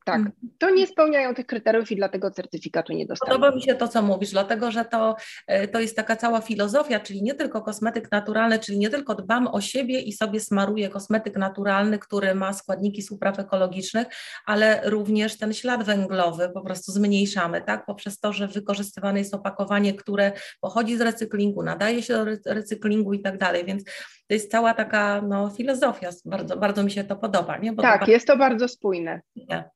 tak. 0.08 0.16
Mhm. 0.16 0.34
To 0.58 0.70
nie 0.70 0.86
spełniają 0.86 1.34
tych 1.34 1.46
kryteriów 1.46 1.90
i 1.90 1.96
dlatego 1.96 2.30
certyfikatu 2.30 2.92
nie 2.92 3.06
dostaną. 3.06 3.32
Podoba 3.32 3.56
mi 3.56 3.62
się 3.62 3.74
to, 3.74 3.88
co 3.88 4.02
mówisz, 4.02 4.30
dlatego 4.30 4.70
że 4.70 4.84
to, 4.84 5.16
e, 5.46 5.68
to 5.68 5.80
jest 5.80 5.96
taka 5.96 6.16
cała 6.16 6.40
filozofia, 6.40 7.00
czyli 7.00 7.22
nie 7.22 7.34
tylko 7.34 7.62
kosmetyk 7.62 8.12
naturalny, 8.12 8.58
czyli 8.58 8.78
nie 8.78 8.90
tylko 8.90 9.14
dbam 9.14 9.46
o 9.46 9.60
siebie 9.60 10.00
i 10.00 10.12
sobie 10.12 10.40
smaruję 10.40 10.88
kosmetyk 10.88 11.36
naturalny, 11.36 11.98
który 11.98 12.34
ma 12.34 12.52
składniki 12.52 13.02
z 13.02 13.10
upraw 13.10 13.38
ekologicznych, 13.38 14.06
ale 14.46 14.80
również 14.84 15.38
ten 15.38 15.52
ślad 15.52 15.82
węglowy 15.82 16.50
po 16.54 16.60
prostu 16.60 16.92
zmniejszamy, 16.92 17.62
tak, 17.62 17.86
poprzez 17.86 18.20
to, 18.20 18.32
że 18.32 18.48
wykorzystywane 18.48 19.18
jest 19.18 19.34
opakowanie, 19.34 19.94
które 19.94 20.32
pochodzi 20.60 20.96
z 20.96 21.00
recyklingu, 21.00 21.62
nadaje 21.62 22.02
się 22.02 22.14
do 22.14 22.24
recyklingu 22.54 23.12
i 23.12 23.20
tak 23.20 23.38
dalej, 23.38 23.64
więc 23.64 23.84
to 24.28 24.34
jest 24.34 24.50
cała 24.50 24.74
taka 24.74 25.22
no, 25.22 25.50
filozofia, 25.50 26.10
bardzo, 26.24 26.56
bardzo 26.56 26.82
mi 26.82 26.90
się 26.90 27.04
to 27.04 27.16
podoba. 27.16 27.56
Nie? 27.56 27.72
Bo 27.72 27.82
tak, 27.82 28.04
to 28.04 28.10
jest 28.10 28.26
to 28.26 28.36
bardzo 28.36 28.68
spójne. 28.68 29.20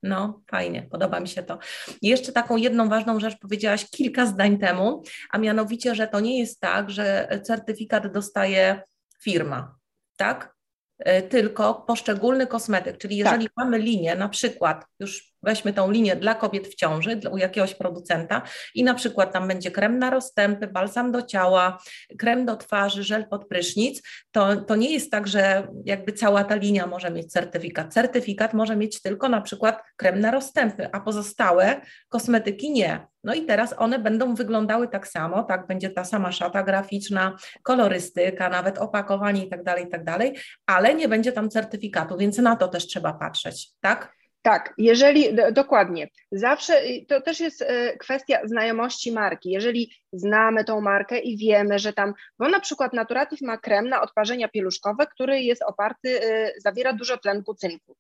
No, 0.03 0.22
fajnie, 0.51 0.83
podoba 0.91 1.21
mi 1.21 1.29
się 1.29 1.43
to. 1.43 1.59
I 2.03 2.09
jeszcze 2.09 2.33
taką 2.33 2.57
jedną 2.57 2.89
ważną 2.89 3.21
rzecz 3.21 3.39
powiedziałaś 3.39 3.91
kilka 3.91 4.27
zdań 4.27 4.59
temu, 4.59 5.03
a 5.31 5.39
mianowicie, 5.39 5.95
że 5.95 6.09
to 6.09 6.21
nie 6.21 6.39
jest 6.39 6.61
tak, 6.61 6.91
że 6.91 7.29
certyfikat 7.45 8.13
dostaje 8.13 8.83
firma, 9.23 9.75
tak? 10.17 10.55
E, 10.99 11.23
tylko 11.23 11.75
poszczególny 11.75 12.47
kosmetyk, 12.47 12.99
czyli 12.99 13.17
jeżeli 13.17 13.45
tak. 13.45 13.53
mamy 13.57 13.79
linię, 13.79 14.17
na 14.17 14.29
przykład 14.29 14.85
już 15.01 15.32
weźmy 15.43 15.73
tą 15.73 15.91
linię 15.91 16.17
dla 16.17 16.35
kobiet 16.35 16.69
w 16.69 16.75
ciąży, 16.75 17.21
u 17.31 17.39
jakiegoś 17.39 17.75
producenta 17.75 18.43
i 18.75 18.85
na 18.85 18.95
przykład 18.95 19.33
tam 19.33 19.49
będzie 19.49 19.71
krem 19.71 19.99
na 19.99 20.11
rozstępy, 20.11 20.67
balsam 20.67 21.13
do 21.13 21.23
ciała, 21.23 21.79
krem 22.19 22.47
do 22.47 22.57
twarzy, 22.57 23.03
żel 23.03 23.29
pod 23.29 23.49
prysznic, 23.49 24.03
to, 24.31 24.57
to 24.57 24.77
nie 24.77 24.93
jest 24.93 25.11
tak, 25.11 25.27
że 25.27 25.69
jakby 25.85 26.13
cała 26.13 26.45
ta 26.45 26.55
linia 26.55 26.87
może 26.87 27.11
mieć 27.11 27.33
certyfikat. 27.33 27.95
Certyfikat 27.95 28.55
może 28.55 28.77
mieć 28.77 29.03
tylko 29.03 29.29
na 29.29 29.41
przykład 29.41 29.83
krem 29.97 30.21
na 30.21 30.31
rozstępy, 30.31 30.89
a 30.93 31.01
pozostałe 31.01 31.81
kosmetyki 32.09 32.73
nie. 32.73 33.07
No 33.25 33.35
i 33.35 33.47
teraz 33.47 33.75
one 33.79 33.99
będą 33.99 34.35
wyglądały 34.35 34.89
tak 34.89 35.09
samo, 35.09 35.43
tak, 35.43 35.67
będzie 35.67 35.91
ta 35.91 36.05
sama 36.05 36.33
szata 36.33 36.63
graficzna, 36.63 37.37
kolorystyka, 37.63 38.49
nawet 38.49 38.79
opakowanie 38.79 39.45
i 39.45 39.49
tak 39.49 39.65
dalej, 39.65 39.85
i 39.85 39.89
tak 39.89 40.05
dalej, 40.05 40.37
ale 40.67 40.95
nie 40.95 41.09
będzie 41.09 41.33
tam 41.33 41.51
certyfikatu, 41.51 42.17
więc 42.17 42.39
na 42.39 42.57
to 42.57 42.69
też 42.69 42.87
trzeba 42.87 43.13
patrzeć, 43.13 43.71
tak? 43.81 44.22
Tak, 44.43 44.75
jeżeli 44.79 45.29
dokładnie. 45.53 46.09
Zawsze 46.33 46.83
to 47.09 47.21
też 47.21 47.41
jest 47.41 47.63
e, 47.63 47.97
kwestia 47.97 48.39
znajomości 48.45 49.13
marki. 49.13 49.51
Jeżeli 49.51 49.91
znamy 50.13 50.65
tą 50.65 50.81
markę 50.81 51.19
i 51.19 51.37
wiemy, 51.37 51.79
że 51.79 51.93
tam, 51.93 52.15
bo 52.39 52.49
na 52.49 52.61
przykład 52.61 52.93
Naturatif 52.93 53.41
ma 53.41 53.59
krem 53.59 53.89
na 53.89 54.03
odparzenia 54.03 54.49
pieluszkowe, 54.49 55.07
który 55.07 55.41
jest 55.41 55.63
oparty, 55.63 56.23
e, 56.23 56.53
zawiera 56.59 56.93
dużo 56.93 57.19
tlenku 57.19 57.55
cynku. 57.55 57.97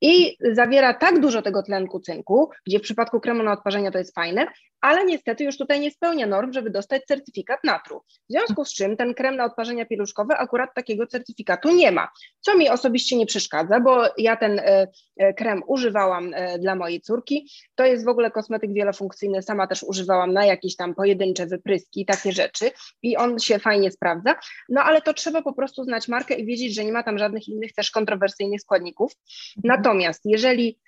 I 0.00 0.36
zawiera 0.52 0.94
tak 0.94 1.20
dużo 1.20 1.42
tego 1.42 1.62
tlenku 1.62 2.00
cynku, 2.00 2.50
gdzie 2.66 2.78
w 2.78 2.82
przypadku 2.82 3.20
kremu 3.20 3.42
na 3.42 3.52
odparzenia 3.52 3.90
to 3.90 3.98
jest 3.98 4.14
fajne, 4.14 4.46
ale 4.80 5.04
niestety 5.04 5.44
już 5.44 5.58
tutaj 5.58 5.80
nie 5.80 5.90
spełnia 5.90 6.26
norm, 6.26 6.52
żeby 6.52 6.70
dostać 6.70 7.04
certyfikat 7.04 7.64
natru. 7.64 8.00
W 8.00 8.32
związku 8.32 8.64
z 8.64 8.74
czym 8.74 8.96
ten 8.96 9.14
krem 9.14 9.36
na 9.36 9.44
odparzenia 9.44 9.86
pieluszkowe 9.86 10.36
akurat 10.36 10.74
takiego 10.74 11.06
certyfikatu 11.06 11.76
nie 11.76 11.92
ma, 11.92 12.08
co 12.40 12.56
mi 12.56 12.68
osobiście 12.68 13.16
nie 13.16 13.26
przeszkadza, 13.26 13.80
bo 13.80 14.04
ja 14.18 14.36
ten 14.36 14.58
e, 14.58 14.88
e, 15.16 15.34
krem 15.34 15.62
używałam 15.66 16.34
e, 16.34 16.58
dla 16.58 16.74
mojej 16.74 17.00
córki. 17.00 17.50
To 17.74 17.84
jest 17.84 18.04
w 18.04 18.08
ogóle 18.08 18.30
kosmetyk 18.30 18.72
wielofunkcyjny, 18.72 19.42
sama 19.42 19.66
też 19.66 19.82
używałam 19.82 20.32
na 20.32 20.44
jakieś 20.44 20.76
tam 20.76 20.94
pojedyncze 20.94 21.46
wypryski, 21.56 22.06
takie 22.06 22.32
rzeczy 22.32 22.70
i 23.02 23.16
on 23.16 23.38
się 23.38 23.58
fajnie 23.58 23.90
sprawdza, 23.90 24.34
no 24.68 24.82
ale 24.82 25.02
to 25.02 25.14
trzeba 25.14 25.42
po 25.42 25.52
prostu 25.52 25.84
znać 25.84 26.08
markę 26.08 26.34
i 26.34 26.46
wiedzieć, 26.46 26.74
że 26.74 26.84
nie 26.84 26.92
ma 26.92 27.02
tam 27.02 27.18
żadnych 27.18 27.48
innych 27.48 27.72
też 27.72 27.90
kontrowersyjnych 27.90 28.60
składników. 28.60 29.12
Mhm. 29.56 29.76
Natomiast 29.76 30.20
jeżeli 30.24 30.78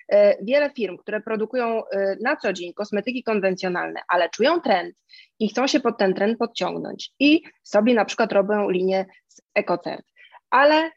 wiele 0.41 0.69
firm, 0.69 0.97
które 0.97 1.21
produkują 1.21 1.81
na 2.21 2.35
co 2.35 2.53
dzień 2.53 2.73
kosmetyki 2.73 3.23
konwencjonalne, 3.23 4.01
ale 4.07 4.29
czują 4.29 4.61
trend 4.61 4.95
i 5.39 5.49
chcą 5.49 5.67
się 5.67 5.79
pod 5.79 5.97
ten 5.97 6.13
trend 6.13 6.37
podciągnąć 6.37 7.11
i 7.19 7.43
sobie 7.63 7.93
na 7.93 8.05
przykład 8.05 8.31
robią 8.31 8.69
linię 8.69 9.05
z 9.27 9.41
EcoCert. 9.55 10.05
Ale 10.49 10.75
E, 10.75 10.91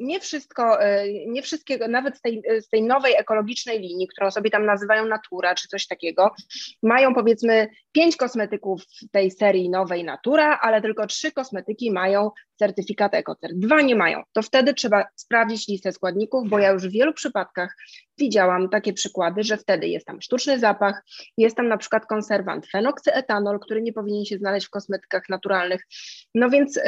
nie 0.00 0.20
wszystko, 0.20 0.82
e, 0.82 1.04
nie 1.26 1.42
wszystkiego, 1.42 1.88
nawet 1.88 2.18
z 2.18 2.20
tej, 2.20 2.42
z 2.60 2.68
tej 2.68 2.82
nowej 2.82 3.14
ekologicznej 3.16 3.80
linii, 3.80 4.08
którą 4.08 4.30
sobie 4.30 4.50
tam 4.50 4.66
nazywają 4.66 5.06
Natura 5.06 5.54
czy 5.54 5.68
coś 5.68 5.86
takiego, 5.86 6.34
mają 6.82 7.14
powiedzmy 7.14 7.68
pięć 7.92 8.16
kosmetyków 8.16 8.82
tej 9.12 9.30
serii 9.30 9.70
nowej 9.70 10.04
Natura, 10.04 10.58
ale 10.62 10.82
tylko 10.82 11.06
trzy 11.06 11.32
kosmetyki 11.32 11.90
mają 11.90 12.30
certyfikat 12.60 13.14
EcoCert, 13.14 13.54
dwa 13.54 13.80
nie 13.80 13.96
mają. 13.96 14.22
To 14.32 14.42
wtedy 14.42 14.74
trzeba 14.74 15.04
sprawdzić 15.14 15.68
listę 15.68 15.92
składników, 15.92 16.48
bo 16.48 16.58
ja 16.58 16.70
już 16.70 16.88
w 16.88 16.92
wielu 16.92 17.12
przypadkach 17.12 17.76
widziałam 18.18 18.68
takie 18.68 18.92
przykłady, 18.92 19.42
że 19.42 19.56
wtedy 19.56 19.88
jest 19.88 20.06
tam 20.06 20.20
sztuczny 20.20 20.58
zapach, 20.58 21.02
jest 21.36 21.56
tam 21.56 21.68
na 21.68 21.76
przykład 21.76 22.06
konserwant 22.06 22.66
fenoksyetanol, 22.66 23.60
który 23.60 23.82
nie 23.82 23.92
powinien 23.92 24.24
się 24.24 24.36
znaleźć 24.38 24.66
w 24.66 24.70
kosmetykach 24.70 25.28
naturalnych. 25.28 25.86
No 26.34 26.50
więc 26.50 26.76
y, 26.76 26.82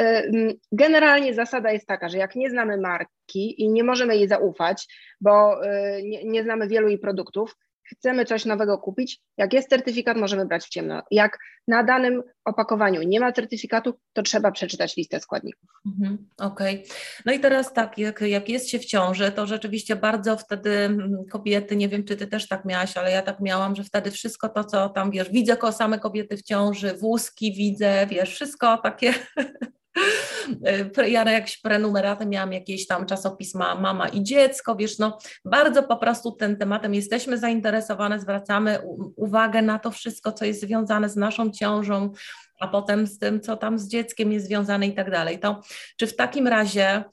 generalnie 0.71 1.33
zasada 1.33 1.71
jest 1.71 1.87
taka, 1.87 2.09
że 2.09 2.17
jak 2.17 2.35
nie 2.35 2.49
znamy 2.49 2.77
marki 2.77 3.61
i 3.61 3.69
nie 3.69 3.83
możemy 3.83 4.15
jej 4.17 4.27
zaufać, 4.27 4.87
bo 5.21 5.65
y, 5.65 6.03
nie, 6.03 6.23
nie 6.23 6.43
znamy 6.43 6.67
wielu 6.67 6.87
jej 6.87 6.99
produktów, 6.99 7.55
chcemy 7.97 8.25
coś 8.25 8.45
nowego 8.45 8.77
kupić, 8.77 9.19
jak 9.37 9.53
jest 9.53 9.69
certyfikat, 9.69 10.17
możemy 10.17 10.45
brać 10.45 10.65
w 10.65 10.69
ciemno. 10.69 11.01
Jak 11.11 11.37
na 11.67 11.83
danym 11.83 12.23
opakowaniu 12.45 13.01
nie 13.03 13.19
ma 13.19 13.31
certyfikatu, 13.31 13.93
to 14.13 14.21
trzeba 14.21 14.51
przeczytać 14.51 14.97
listę 14.97 15.19
składników. 15.19 15.69
Mhm, 15.85 16.27
Okej. 16.37 16.75
Okay. 16.75 16.95
No 17.25 17.33
i 17.33 17.39
teraz 17.39 17.73
tak, 17.73 17.97
jak, 17.97 18.21
jak 18.21 18.49
jest 18.49 18.69
się 18.69 18.79
w 18.79 18.85
ciąży, 18.85 19.31
to 19.31 19.47
rzeczywiście 19.47 19.95
bardzo 19.95 20.37
wtedy 20.37 20.69
mm, 20.69 21.25
kobiety, 21.31 21.75
nie 21.75 21.89
wiem, 21.89 22.03
czy 22.03 22.17
ty 22.17 22.27
też 22.27 22.47
tak 22.47 22.65
miałaś, 22.65 22.97
ale 22.97 23.11
ja 23.11 23.21
tak 23.21 23.39
miałam, 23.39 23.75
że 23.75 23.83
wtedy 23.83 24.11
wszystko 24.11 24.49
to, 24.49 24.63
co 24.63 24.89
tam, 24.89 25.11
wiesz, 25.11 25.29
widzę 25.29 25.57
same 25.71 25.99
kobiety 25.99 26.37
w 26.37 26.43
ciąży, 26.43 26.93
wózki 26.93 27.53
widzę, 27.53 28.07
wiesz, 28.09 28.35
wszystko 28.35 28.77
takie 28.77 29.13
ja 31.07 31.25
na 31.25 31.31
prenumeraty 31.63 32.25
miałam 32.25 32.53
jakieś 32.53 32.87
tam 32.87 33.05
czasopisma 33.05 33.75
Mama 33.75 34.07
i 34.07 34.23
Dziecko, 34.23 34.75
wiesz, 34.75 34.99
no 34.99 35.17
bardzo 35.45 35.83
po 35.83 35.97
prostu 35.97 36.31
tym 36.31 36.57
tematem 36.57 36.93
jesteśmy 36.93 37.37
zainteresowane, 37.37 38.19
zwracamy 38.19 38.79
uwagę 39.15 39.61
na 39.61 39.79
to 39.79 39.91
wszystko, 39.91 40.31
co 40.31 40.45
jest 40.45 40.61
związane 40.61 41.09
z 41.09 41.15
naszą 41.15 41.51
ciążą, 41.51 42.11
a 42.59 42.67
potem 42.67 43.07
z 43.07 43.19
tym, 43.19 43.41
co 43.41 43.57
tam 43.57 43.79
z 43.79 43.87
dzieckiem 43.87 44.31
jest 44.31 44.45
związane 44.45 44.87
i 44.87 44.93
tak 44.93 45.11
dalej. 45.11 45.39
To 45.39 45.61
czy 45.97 46.07
w 46.07 46.15
takim 46.15 46.47
razie 46.47 47.03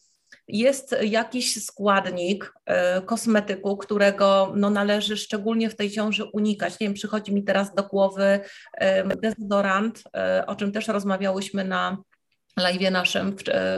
jest 0.49 0.97
jakiś 1.03 1.65
składnik 1.65 2.55
y, 2.99 3.03
kosmetyku, 3.03 3.77
którego 3.77 4.53
no, 4.57 4.71
należy 4.71 5.17
szczególnie 5.17 5.71
w 5.71 5.77
tej 5.77 5.91
ciąży 5.91 6.25
unikać. 6.25 6.81
Nie 6.81 6.87
wiem, 6.87 6.95
przychodzi 6.95 7.35
mi 7.35 7.45
teraz 7.45 7.75
do 7.75 7.83
głowy 7.83 8.41
y, 8.83 9.17
dezodorant, 9.17 9.99
y, 9.99 10.47
o 10.47 10.57
czym 10.57 10.73
też 10.73 10.89
rozmawiałyśmy 10.89 11.65
na 11.65 11.97
live 12.59 12.91
naszym 12.91 13.37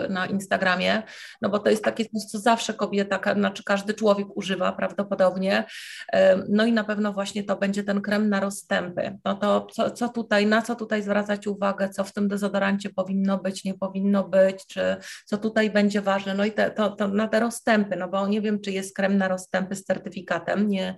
na 0.09 0.27
Instagramie, 0.27 1.03
no 1.43 1.49
bo 1.49 1.59
to 1.59 1.71
jest 1.71 1.85
takie 1.85 2.05
coś, 2.05 2.25
co 2.25 2.39
zawsze 2.39 2.75
kobieta, 2.75 3.35
znaczy 3.35 3.65
każdy 3.65 3.95
człowiek 3.95 4.37
używa 4.37 4.73
prawdopodobnie, 4.73 5.65
no 6.49 6.65
i 6.65 6.73
na 6.73 6.85
pewno 6.85 7.13
właśnie 7.13 7.45
to 7.45 7.57
będzie 7.57 7.85
ten 7.85 8.01
krem 8.01 8.29
na 8.29 8.41
rozstępy. 8.41 9.19
No 9.25 9.35
to 9.35 9.67
co, 9.73 9.91
co 9.91 10.09
tutaj, 10.09 10.47
na 10.47 10.63
co 10.63 10.75
tutaj 10.75 11.03
zwracać 11.03 11.47
uwagę, 11.47 11.89
co 11.89 12.05
w 12.05 12.13
tym 12.13 12.29
dezodorancie 12.29 12.91
powinno 12.91 13.39
być, 13.39 13.65
nie 13.65 13.75
powinno 13.75 14.29
być, 14.29 14.67
czy 14.67 14.97
co 15.25 15.39
tutaj 15.39 15.71
będzie 15.71 16.01
ważne, 16.01 16.35
no 16.35 16.45
i 16.45 16.53
te, 16.53 16.71
to, 16.71 16.91
to 16.91 17.09
na 17.09 17.29
te 17.29 17.41
rozstępy, 17.41 17.97
no 17.97 18.09
bo 18.09 18.27
nie 18.27 18.41
wiem, 18.41 18.61
czy 18.61 18.73
jest 18.73 18.97
krem 18.97 19.19
na 19.19 19.29
rozstępy 19.29 19.77
z 19.77 19.85
certyfikatem, 19.85 20.69
nie, 20.69 20.97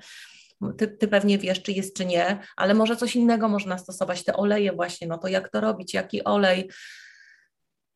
ty, 0.79 0.89
ty, 0.89 1.09
pewnie 1.09 1.39
wiesz, 1.39 1.63
czy 1.63 1.73
jest, 1.73 1.97
czy 1.97 2.07
nie, 2.07 2.39
ale 2.57 2.75
może 2.75 2.97
coś 2.97 3.17
innego 3.17 3.49
można 3.49 3.79
stosować, 3.79 4.25
te 4.25 4.37
oleje 4.37 4.73
właśnie, 4.73 5.07
no 5.07 5.19
to 5.19 5.29
jak 5.29 5.49
to 5.49 5.61
robić, 5.61 5.95
jaki 5.95 6.25
olej, 6.25 6.71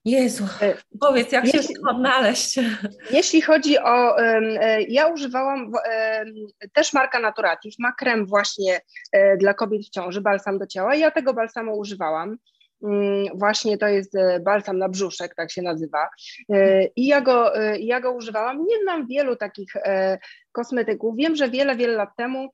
Jezu, 0.05 0.45
e, 0.63 0.75
powiedz, 1.01 1.33
jak 1.33 1.45
jeśli, 1.45 1.63
się 1.63 1.81
odnaleźć? 1.91 2.59
Jeśli 3.11 3.43
chodzi 3.43 3.79
o, 3.79 4.19
e, 4.19 4.83
ja 4.83 5.07
używałam 5.07 5.73
też 6.73 6.93
marka 6.93 7.21
Naturatif, 7.21 7.75
ma 7.79 7.93
krem 7.93 8.27
właśnie 8.27 8.81
e, 9.13 9.37
dla 9.37 9.55
kobiet 9.55 9.83
w 9.87 9.91
ciąży, 9.91 10.21
balsam 10.21 10.59
do 10.59 10.67
ciała 10.67 10.95
ja 10.95 11.11
tego 11.11 11.35
balsamu 11.35 11.79
używałam. 11.79 12.37
Mm, 12.83 13.39
właśnie 13.39 13.79
to 13.79 13.89
jest 13.89 14.13
balsam 14.41 14.79
na 14.79 14.89
brzuszek, 14.89 15.35
tak 15.35 15.51
się 15.51 15.63
nazywa. 15.63 16.09
I 16.97 17.07
ja 17.07 17.21
go, 17.21 17.53
ja 17.79 18.01
go 18.01 18.13
używałam. 18.13 18.65
Nie 18.67 18.83
znam 18.83 19.07
wielu 19.07 19.37
takich 19.37 19.73
kosmetyków. 20.53 21.17
Wiem, 21.17 21.37
że 21.37 21.51
wiele, 21.51 21.77
wiele 21.77 21.93
lat 21.93 22.09
temu 22.17 22.49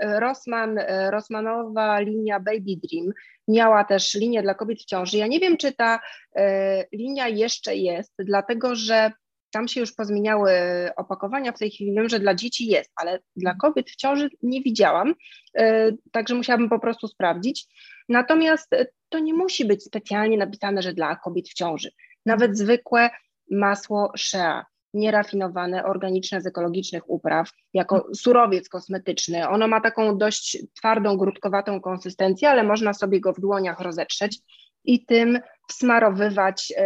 Rossmann, 0.00 0.80
Rossmanowa 1.10 2.00
linia 2.00 2.40
Baby 2.40 2.76
Dream 2.82 3.12
miała 3.48 3.84
też 3.84 4.14
linię 4.14 4.42
dla 4.42 4.54
kobiet 4.54 4.82
w 4.82 4.84
ciąży. 4.84 5.18
Ja 5.18 5.26
nie 5.26 5.40
wiem, 5.40 5.56
czy 5.56 5.72
ta 5.72 6.00
e, 6.36 6.84
linia 6.92 7.28
jeszcze 7.28 7.76
jest, 7.76 8.14
dlatego 8.18 8.74
że 8.74 9.12
tam 9.50 9.68
się 9.68 9.80
już 9.80 9.94
pozmieniały 9.94 10.52
opakowania. 10.96 11.52
W 11.52 11.58
tej 11.58 11.70
chwili 11.70 11.94
wiem, 11.94 12.08
że 12.08 12.20
dla 12.20 12.34
dzieci 12.34 12.66
jest, 12.66 12.92
ale 12.96 13.18
dla 13.36 13.54
kobiet 13.54 13.90
w 13.90 13.96
ciąży 13.96 14.30
nie 14.42 14.62
widziałam, 14.62 15.14
e, 15.58 15.92
także 16.12 16.34
musiałabym 16.34 16.68
po 16.68 16.78
prostu 16.78 17.08
sprawdzić. 17.08 17.66
Natomiast 18.08 18.70
to 19.08 19.18
nie 19.18 19.34
musi 19.34 19.64
być 19.64 19.84
specjalnie 19.84 20.38
napisane, 20.38 20.82
że 20.82 20.92
dla 20.92 21.16
kobiet 21.16 21.48
w 21.48 21.54
ciąży. 21.54 21.90
Nawet 22.26 22.58
zwykłe 22.58 23.10
masło 23.50 24.12
Shea 24.16 24.64
nierafinowane, 24.98 25.84
organiczne 25.84 26.40
z 26.40 26.46
ekologicznych 26.46 27.10
upraw, 27.10 27.50
jako 27.74 28.06
surowiec 28.14 28.68
kosmetyczny. 28.68 29.48
Ono 29.48 29.68
ma 29.68 29.80
taką 29.80 30.18
dość 30.18 30.58
twardą, 30.76 31.16
grudkowatą 31.16 31.80
konsystencję, 31.80 32.50
ale 32.50 32.64
można 32.64 32.94
sobie 32.94 33.20
go 33.20 33.32
w 33.32 33.40
dłoniach 33.40 33.80
rozetrzeć 33.80 34.38
i 34.84 35.04
tym 35.04 35.38
smarowywać, 35.70 36.72
e, 36.76 36.80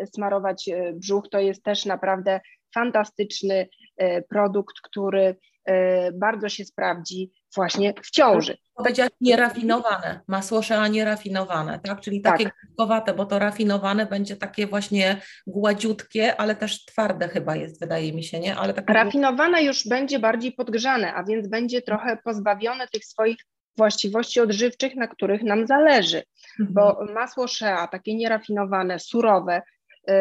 e, 0.00 0.06
smarować 0.06 0.68
e, 0.68 0.92
brzuch. 0.92 1.28
To 1.28 1.40
jest 1.40 1.62
też 1.62 1.84
naprawdę 1.84 2.40
fantastyczny 2.74 3.68
produkt, 4.28 4.74
który 4.82 5.36
bardzo 6.14 6.48
się 6.48 6.64
sprawdzi 6.64 7.30
właśnie 7.54 7.94
w 8.02 8.10
ciąży. 8.10 8.56
Powiedziałaś 8.74 9.12
nierafinowane, 9.20 10.20
masło 10.28 10.62
szea 10.62 10.88
nierafinowane, 10.88 11.80
tak? 11.84 12.00
Czyli 12.00 12.20
takie 12.20 12.44
tak. 12.44 12.54
grudkowate, 12.64 13.14
bo 13.14 13.26
to 13.26 13.38
rafinowane 13.38 14.06
będzie 14.06 14.36
takie 14.36 14.66
właśnie 14.66 15.20
gładziutkie, 15.46 16.40
ale 16.40 16.56
też 16.56 16.84
twarde 16.84 17.28
chyba 17.28 17.56
jest, 17.56 17.80
wydaje 17.80 18.12
mi 18.12 18.24
się, 18.24 18.40
nie? 18.40 18.56
Ale 18.56 18.74
takie... 18.74 18.92
Rafinowane 18.92 19.62
już 19.62 19.88
będzie 19.88 20.18
bardziej 20.18 20.52
podgrzane, 20.52 21.14
a 21.14 21.24
więc 21.24 21.48
będzie 21.48 21.82
trochę 21.82 22.18
pozbawione 22.24 22.88
tych 22.88 23.04
swoich 23.04 23.36
właściwości 23.76 24.40
odżywczych, 24.40 24.96
na 24.96 25.08
których 25.08 25.42
nam 25.42 25.66
zależy, 25.66 26.22
mhm. 26.60 26.74
bo 26.74 27.04
masło 27.14 27.48
shea, 27.48 27.86
takie 27.86 28.14
nierafinowane, 28.14 28.98
surowe, 28.98 29.62
y, 30.10 30.12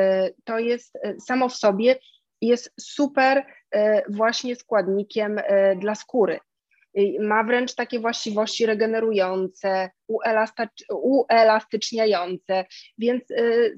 to 0.44 0.60
jest 0.60 0.96
y, 0.96 1.18
samo 1.28 1.50
w 1.50 1.56
sobie 1.56 1.96
jest 2.42 2.74
super 2.80 3.38
y, 3.38 3.80
właśnie 4.10 4.56
składnikiem 4.56 5.42
dla 5.76 5.96
skóry. 5.96 6.40
Ma 7.20 7.44
wręcz 7.44 7.76
takie 7.76 8.00
właściwości 8.00 8.66
regenerujące, 8.66 9.90
uelastyczniające, 10.90 12.66
więc 12.98 13.24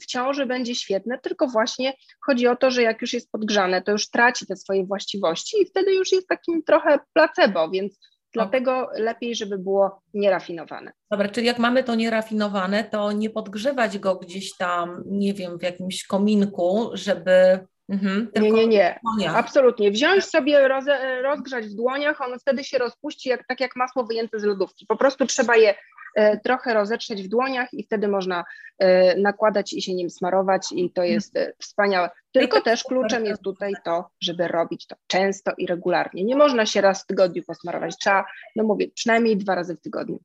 w 0.02 0.06
ciąży 0.06 0.46
będzie 0.46 0.76
świetne, 0.76 1.20
tylko 1.20 1.48
właśnie 1.48 1.94
chodzi 2.26 2.48
o 2.48 2.56
to, 2.56 2.72
że 2.72 2.82
jak 2.82 3.02
już 3.02 3.14
jest 3.14 3.32
podgrzane, 3.32 3.82
to 3.82 3.92
już 3.92 4.10
traci 4.10 4.48
te 4.48 4.56
swoje 4.56 4.86
właściwości 4.86 5.62
i 5.62 5.66
wtedy 5.66 5.94
już 5.94 6.12
jest 6.12 6.28
takim 6.28 6.64
trochę 6.64 7.00
placebo, 7.14 7.70
więc 7.70 8.00
Dlatego 8.34 8.90
lepiej, 8.96 9.36
żeby 9.36 9.58
było 9.58 10.02
nierafinowane. 10.14 10.92
Dobra, 11.12 11.30
czyli 11.30 11.48
jak 11.48 11.60
mamy 11.60 11.84
to 11.84 11.96
nierafinowane, 11.96 12.84
to 12.84 13.12
nie 13.12 13.30
podgrzewać 13.30 14.00
go 14.00 14.16
gdzieś 14.16 14.58
tam, 14.58 15.04
nie 15.06 15.34
wiem, 15.34 15.60
w 15.60 15.64
jakimś 15.64 16.04
kominku, 16.04 16.90
żeby. 16.94 17.60
Mhm, 17.92 18.32
nie, 18.42 18.52
nie, 18.52 19.00
nie. 19.18 19.32
Absolutnie. 19.32 19.92
Wziąć 19.92 20.26
sobie, 20.26 20.68
roz, 20.68 20.86
rozgrzać 21.24 21.66
w 21.66 21.76
dłoniach, 21.76 22.22
ono 22.22 22.40
wtedy 22.40 22.64
się 22.64 22.78
rozpuści, 22.78 23.30
jak, 23.30 23.48
tak 23.48 23.60
jak 23.60 23.76
masło 23.76 24.04
wyjęte 24.04 24.40
z 24.40 24.44
lodówki. 24.44 24.86
Po 24.86 24.96
prostu 24.96 25.26
trzeba 25.26 25.56
je 25.56 25.74
E, 26.16 26.40
trochę 26.40 26.74
rozetrzeć 26.74 27.24
w 27.24 27.28
dłoniach 27.28 27.74
i 27.74 27.84
wtedy 27.84 28.08
można 28.08 28.44
e, 28.80 29.16
nakładać 29.18 29.74
i 29.74 29.82
się 29.82 29.94
nim 29.94 30.10
smarować 30.10 30.68
i 30.72 30.92
to 30.92 31.04
jest 31.04 31.38
e, 31.38 31.54
wspaniałe. 31.60 32.10
Tylko 32.32 32.62
też 32.62 32.84
kluczem 32.84 33.26
jest 33.26 33.42
tutaj 33.42 33.74
to, 33.86 34.10
żeby 34.22 34.48
robić 34.48 34.88
to 34.88 34.96
często 35.08 35.52
i 35.58 35.68
regularnie. 35.68 36.24
Nie 36.24 36.36
można 36.36 36.66
się 36.66 36.82
raz 36.82 37.04
w 37.04 37.06
tygodniu 37.06 37.44
posmarować, 37.44 37.98
trzeba, 37.98 38.26
no 38.56 38.64
mówię, 38.64 38.88
przynajmniej 38.96 39.38
dwa 39.38 39.56
razy 39.56 39.76
w 39.76 39.82
tygodniu. 39.82 40.20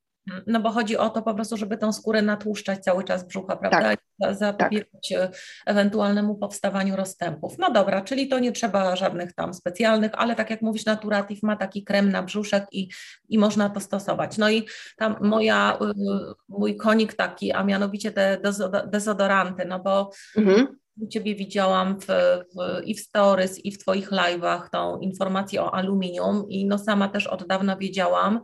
No 0.46 0.60
bo 0.60 0.70
chodzi 0.70 0.96
o 0.96 1.10
to 1.10 1.22
po 1.22 1.34
prostu, 1.34 1.56
żeby 1.56 1.78
tą 1.78 1.92
skórę 1.92 2.22
natłuszczać 2.22 2.84
cały 2.84 3.04
czas 3.04 3.26
brzucha, 3.26 3.56
prawda? 3.56 3.80
Tak, 3.80 4.36
zapobiegać 4.36 5.12
tak. 5.14 5.36
ewentualnemu 5.66 6.34
powstawaniu 6.34 6.96
rozstępów. 6.96 7.58
No 7.58 7.70
dobra, 7.70 8.00
czyli 8.02 8.28
to 8.28 8.38
nie 8.38 8.52
trzeba 8.52 8.96
żadnych 8.96 9.32
tam 9.32 9.54
specjalnych, 9.54 10.12
ale 10.14 10.34
tak 10.34 10.50
jak 10.50 10.62
mówisz, 10.62 10.84
Naturative 10.84 11.42
ma 11.42 11.56
taki 11.56 11.84
krem 11.84 12.12
na 12.12 12.22
brzuszek 12.22 12.66
i, 12.72 12.88
i 13.28 13.38
można 13.38 13.70
to 13.70 13.80
stosować. 13.80 14.38
No 14.38 14.50
i 14.50 14.66
tam 14.96 15.16
moja, 15.20 15.78
y, 15.82 16.34
mój 16.48 16.76
konik 16.76 17.14
taki, 17.14 17.52
a 17.52 17.64
mianowicie 17.64 18.12
te 18.12 18.38
dezodoranty, 18.86 19.64
no 19.64 19.80
bo 19.80 20.10
mhm 20.36 20.76
Ciebie 21.10 21.34
widziałam 21.34 22.00
w, 22.00 22.06
w, 22.06 22.84
i 22.84 22.94
w 22.94 23.00
stories, 23.00 23.64
i 23.64 23.72
w 23.72 23.78
Twoich 23.78 24.10
live'ach 24.10 24.68
tą 24.72 24.98
informację 24.98 25.62
o 25.62 25.74
aluminium 25.74 26.44
i 26.48 26.66
no 26.66 26.78
sama 26.78 27.08
też 27.08 27.26
od 27.26 27.46
dawna 27.46 27.76
wiedziałam. 27.76 28.40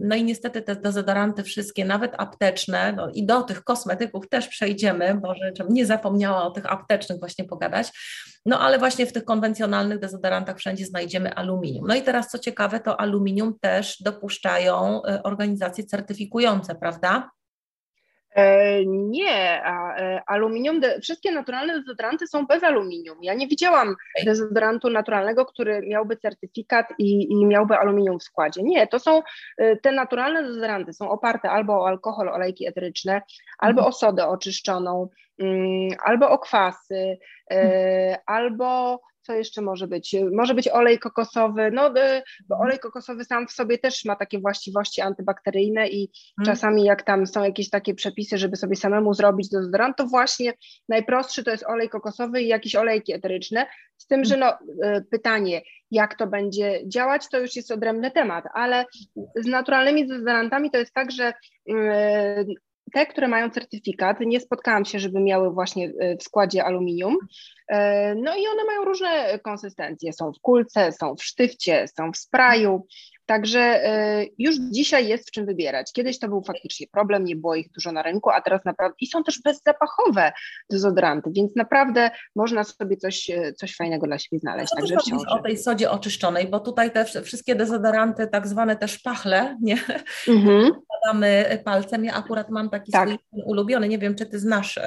No 0.00 0.16
i 0.16 0.24
niestety 0.24 0.62
te 0.62 0.76
dezodoranty 0.76 1.42
wszystkie, 1.42 1.84
nawet 1.84 2.12
apteczne, 2.18 2.92
no 2.92 3.10
i 3.10 3.26
do 3.26 3.42
tych 3.42 3.64
kosmetyków 3.64 4.28
też 4.28 4.48
przejdziemy, 4.48 5.14
bo 5.14 5.34
żebym 5.34 5.74
nie 5.74 5.86
zapomniała 5.86 6.46
o 6.46 6.50
tych 6.50 6.72
aptecznych 6.72 7.18
właśnie 7.18 7.44
pogadać, 7.44 7.92
no 8.46 8.60
ale 8.60 8.78
właśnie 8.78 9.06
w 9.06 9.12
tych 9.12 9.24
konwencjonalnych 9.24 9.98
dezodorantach 9.98 10.58
wszędzie 10.58 10.86
znajdziemy 10.86 11.34
aluminium. 11.34 11.86
No 11.86 11.94
i 11.94 12.02
teraz 12.02 12.30
co 12.30 12.38
ciekawe, 12.38 12.80
to 12.80 13.00
aluminium 13.00 13.58
też 13.60 14.02
dopuszczają 14.02 15.02
y, 15.04 15.22
organizacje 15.22 15.84
certyfikujące, 15.84 16.74
prawda? 16.74 17.30
E, 18.36 18.86
nie, 18.86 19.64
e, 19.64 20.22
aluminium, 20.26 20.80
wszystkie 21.02 21.32
naturalne 21.32 21.80
dezodoranty 21.80 22.26
są 22.26 22.46
bez 22.46 22.64
aluminium. 22.64 23.18
Ja 23.22 23.34
nie 23.34 23.48
widziałam 23.48 23.96
dezodorantu 24.24 24.90
naturalnego, 24.90 25.46
który 25.46 25.82
miałby 25.86 26.16
certyfikat 26.16 26.86
i, 26.98 27.32
i 27.32 27.46
miałby 27.46 27.78
aluminium 27.78 28.18
w 28.18 28.22
składzie. 28.22 28.62
Nie, 28.62 28.86
to 28.86 28.98
są 28.98 29.22
e, 29.58 29.76
te 29.76 29.92
naturalne 29.92 30.42
dezodoranty, 30.42 30.92
są 30.92 31.10
oparte 31.10 31.50
albo 31.50 31.72
o 31.72 31.88
alkohol, 31.88 32.28
olejki 32.28 32.66
eteryczne, 32.66 33.22
albo 33.58 33.80
mhm. 33.80 33.88
o 33.88 33.92
sodę 33.92 34.26
oczyszczoną, 34.26 35.08
mm, 35.38 35.88
albo 36.04 36.30
o 36.30 36.38
kwasy, 36.38 37.18
mhm. 37.50 38.16
albo 38.26 39.00
co 39.26 39.34
jeszcze 39.34 39.62
może 39.62 39.86
być? 39.86 40.16
Może 40.32 40.54
być 40.54 40.68
olej 40.68 40.98
kokosowy, 40.98 41.70
no 41.70 41.90
bo 41.90 42.00
mhm. 42.00 42.22
olej 42.50 42.78
kokosowy 42.78 43.24
sam 43.24 43.46
w 43.46 43.52
sobie 43.52 43.78
też 43.78 44.04
ma 44.04 44.16
takie 44.16 44.38
właściwości 44.38 45.00
antybakteryjne 45.00 45.88
i 45.88 46.10
hmm. 46.36 46.54
czasami 46.54 46.84
jak 46.84 47.02
tam 47.02 47.26
są 47.26 47.44
jakieś 47.44 47.70
takie 47.70 47.94
przepisy, 47.94 48.38
żeby 48.38 48.56
sobie 48.56 48.76
samemu 48.76 49.14
zrobić 49.14 49.48
dezodorant, 49.48 49.96
to 49.96 50.06
właśnie 50.06 50.52
najprostszy 50.88 51.44
to 51.44 51.50
jest 51.50 51.66
olej 51.66 51.88
kokosowy 51.88 52.42
i 52.42 52.48
jakieś 52.48 52.76
olejki 52.76 53.12
eteryczne, 53.12 53.66
z 53.96 54.06
tym, 54.06 54.24
że 54.24 54.34
mhm. 54.34 54.54
no, 54.60 54.86
e, 54.86 55.00
pytanie, 55.10 55.62
jak 55.90 56.14
to 56.14 56.26
będzie 56.26 56.80
działać, 56.88 57.28
to 57.28 57.40
już 57.40 57.56
jest 57.56 57.70
odrębny 57.70 58.10
temat, 58.10 58.44
ale 58.54 58.84
z 59.36 59.46
naturalnymi 59.46 60.08
dezodorantami 60.08 60.70
to 60.70 60.78
jest 60.78 60.92
tak, 60.94 61.12
że 61.12 61.32
e, 61.70 62.44
te, 62.92 63.06
które 63.06 63.28
mają 63.28 63.50
certyfikat, 63.50 64.20
nie 64.20 64.40
spotkałam 64.40 64.84
się, 64.84 64.98
żeby 64.98 65.20
miały 65.20 65.50
właśnie 65.50 65.92
e, 66.00 66.16
w 66.16 66.22
składzie 66.22 66.64
aluminium. 66.64 67.16
E, 67.68 68.14
no 68.14 68.36
i 68.36 68.46
one 68.46 68.64
mają 68.66 68.84
różne 68.84 69.38
konsystencje. 69.38 70.12
Są 70.12 70.32
w 70.32 70.40
kulce, 70.40 70.92
są 70.92 71.16
w 71.16 71.24
sztywcie, 71.24 71.88
są 71.88 72.12
w 72.12 72.16
sprayu. 72.16 72.86
Także 73.26 73.60
e, 73.60 74.24
już 74.38 74.56
dzisiaj 74.70 75.08
jest 75.08 75.28
w 75.28 75.30
czym 75.30 75.46
wybierać. 75.46 75.92
Kiedyś 75.92 76.18
to 76.18 76.28
był 76.28 76.42
faktycznie 76.42 76.86
problem, 76.86 77.24
nie 77.24 77.36
było 77.36 77.54
ich 77.54 77.70
dużo 77.70 77.92
na 77.92 78.02
rynku, 78.02 78.30
a 78.30 78.40
teraz 78.40 78.64
naprawdę 78.64 78.96
i 79.00 79.06
są 79.06 79.24
też 79.24 79.42
bezzapachowe 79.42 80.32
dezodoranty, 80.70 81.30
więc 81.36 81.56
naprawdę 81.56 82.10
można 82.36 82.64
sobie 82.64 82.96
coś, 82.96 83.30
coś 83.56 83.76
fajnego 83.76 84.06
dla 84.06 84.18
siebie 84.18 84.38
znaleźć. 84.38 84.68
Co 84.68 84.76
Także 84.76 84.96
wciąż. 84.96 85.22
o 85.28 85.38
tej 85.38 85.58
sodzie 85.58 85.90
oczyszczonej, 85.90 86.46
bo 86.46 86.60
tutaj 86.60 86.90
te 86.90 87.04
wszystkie 87.04 87.54
dezodoranty, 87.54 88.26
tak 88.26 88.46
zwane 88.46 88.76
też 88.76 88.98
pachle, 88.98 89.56
nie? 89.62 89.76
Mhm. 90.28 90.72
Badamy 90.88 91.62
palcem. 91.64 92.04
Ja 92.04 92.14
akurat 92.14 92.50
mam 92.50 92.70
taki 92.70 92.92
tak. 92.92 93.08
swój 93.08 93.42
ulubiony, 93.44 93.88
nie 93.88 93.98
wiem, 93.98 94.14
czy 94.14 94.26
ty 94.26 94.38
znasz 94.38 94.78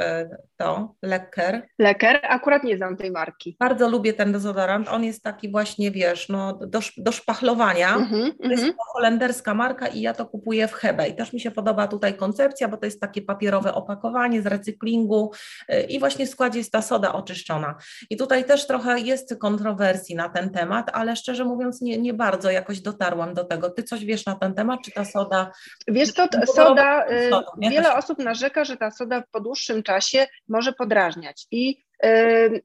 to, 0.57 0.95
Lecker. 1.01 1.67
Lecker, 1.79 2.19
akurat 2.23 2.63
nie 2.63 2.77
znam 2.77 2.97
tej 2.97 3.11
marki. 3.11 3.55
Bardzo 3.59 3.89
lubię 3.89 4.13
ten 4.13 4.31
dezodorant. 4.31 4.89
On 4.89 5.03
jest 5.03 5.23
taki 5.23 5.51
właśnie, 5.51 5.91
wiesz, 5.91 6.29
no, 6.29 6.53
do, 6.53 6.79
do 6.97 7.11
szpachlowania. 7.11 7.95
Mm 7.95 8.28
-hmm, 8.31 8.43
to 8.43 8.49
jest 8.51 8.63
mm 8.63 8.75
-hmm. 8.75 8.77
holenderska 8.93 9.53
marka 9.53 9.87
i 9.87 10.01
ja 10.01 10.13
to 10.13 10.25
kupuję 10.25 10.67
w 10.67 10.73
Hebe. 10.73 11.09
I 11.09 11.15
też 11.15 11.33
mi 11.33 11.39
się 11.39 11.51
podoba 11.51 11.87
tutaj 11.87 12.13
koncepcja, 12.13 12.67
bo 12.67 12.77
to 12.77 12.85
jest 12.85 13.01
takie 13.01 13.21
papierowe 13.21 13.73
opakowanie 13.73 14.41
z 14.41 14.45
recyklingu 14.45 15.31
y, 15.69 15.81
i 15.81 15.99
właśnie 15.99 16.25
w 16.25 16.29
składzie 16.29 16.59
jest 16.59 16.71
ta 16.71 16.81
soda 16.81 17.13
oczyszczona. 17.13 17.75
I 18.09 18.17
tutaj 18.17 18.45
też 18.45 18.67
trochę 18.67 18.99
jest 18.99 19.35
kontrowersji 19.39 20.15
na 20.15 20.29
ten 20.29 20.49
temat, 20.49 20.89
ale 20.93 21.15
szczerze 21.15 21.45
mówiąc 21.45 21.81
nie, 21.81 21.97
nie 21.97 22.13
bardzo 22.13 22.51
jakoś 22.51 22.81
dotarłam 22.81 23.33
do 23.33 23.43
tego. 23.43 23.69
Ty 23.69 23.83
coś 23.83 24.05
wiesz 24.05 24.25
na 24.25 24.35
ten 24.35 24.53
temat, 24.53 24.79
czy 24.85 24.91
ta 24.91 25.05
soda... 25.05 25.51
Wiesz 25.87 26.13
to, 26.13 26.27
soda, 26.53 27.07
y, 27.07 27.31
wiele 27.57 27.93
osób 27.95 28.19
narzeka, 28.19 28.63
że 28.65 28.77
ta 28.77 28.91
soda 28.91 29.23
po 29.31 29.39
dłuższym 29.39 29.83
czasie 29.83 30.27
może 30.47 30.73
podrażniać 30.73 31.47
i 31.51 31.88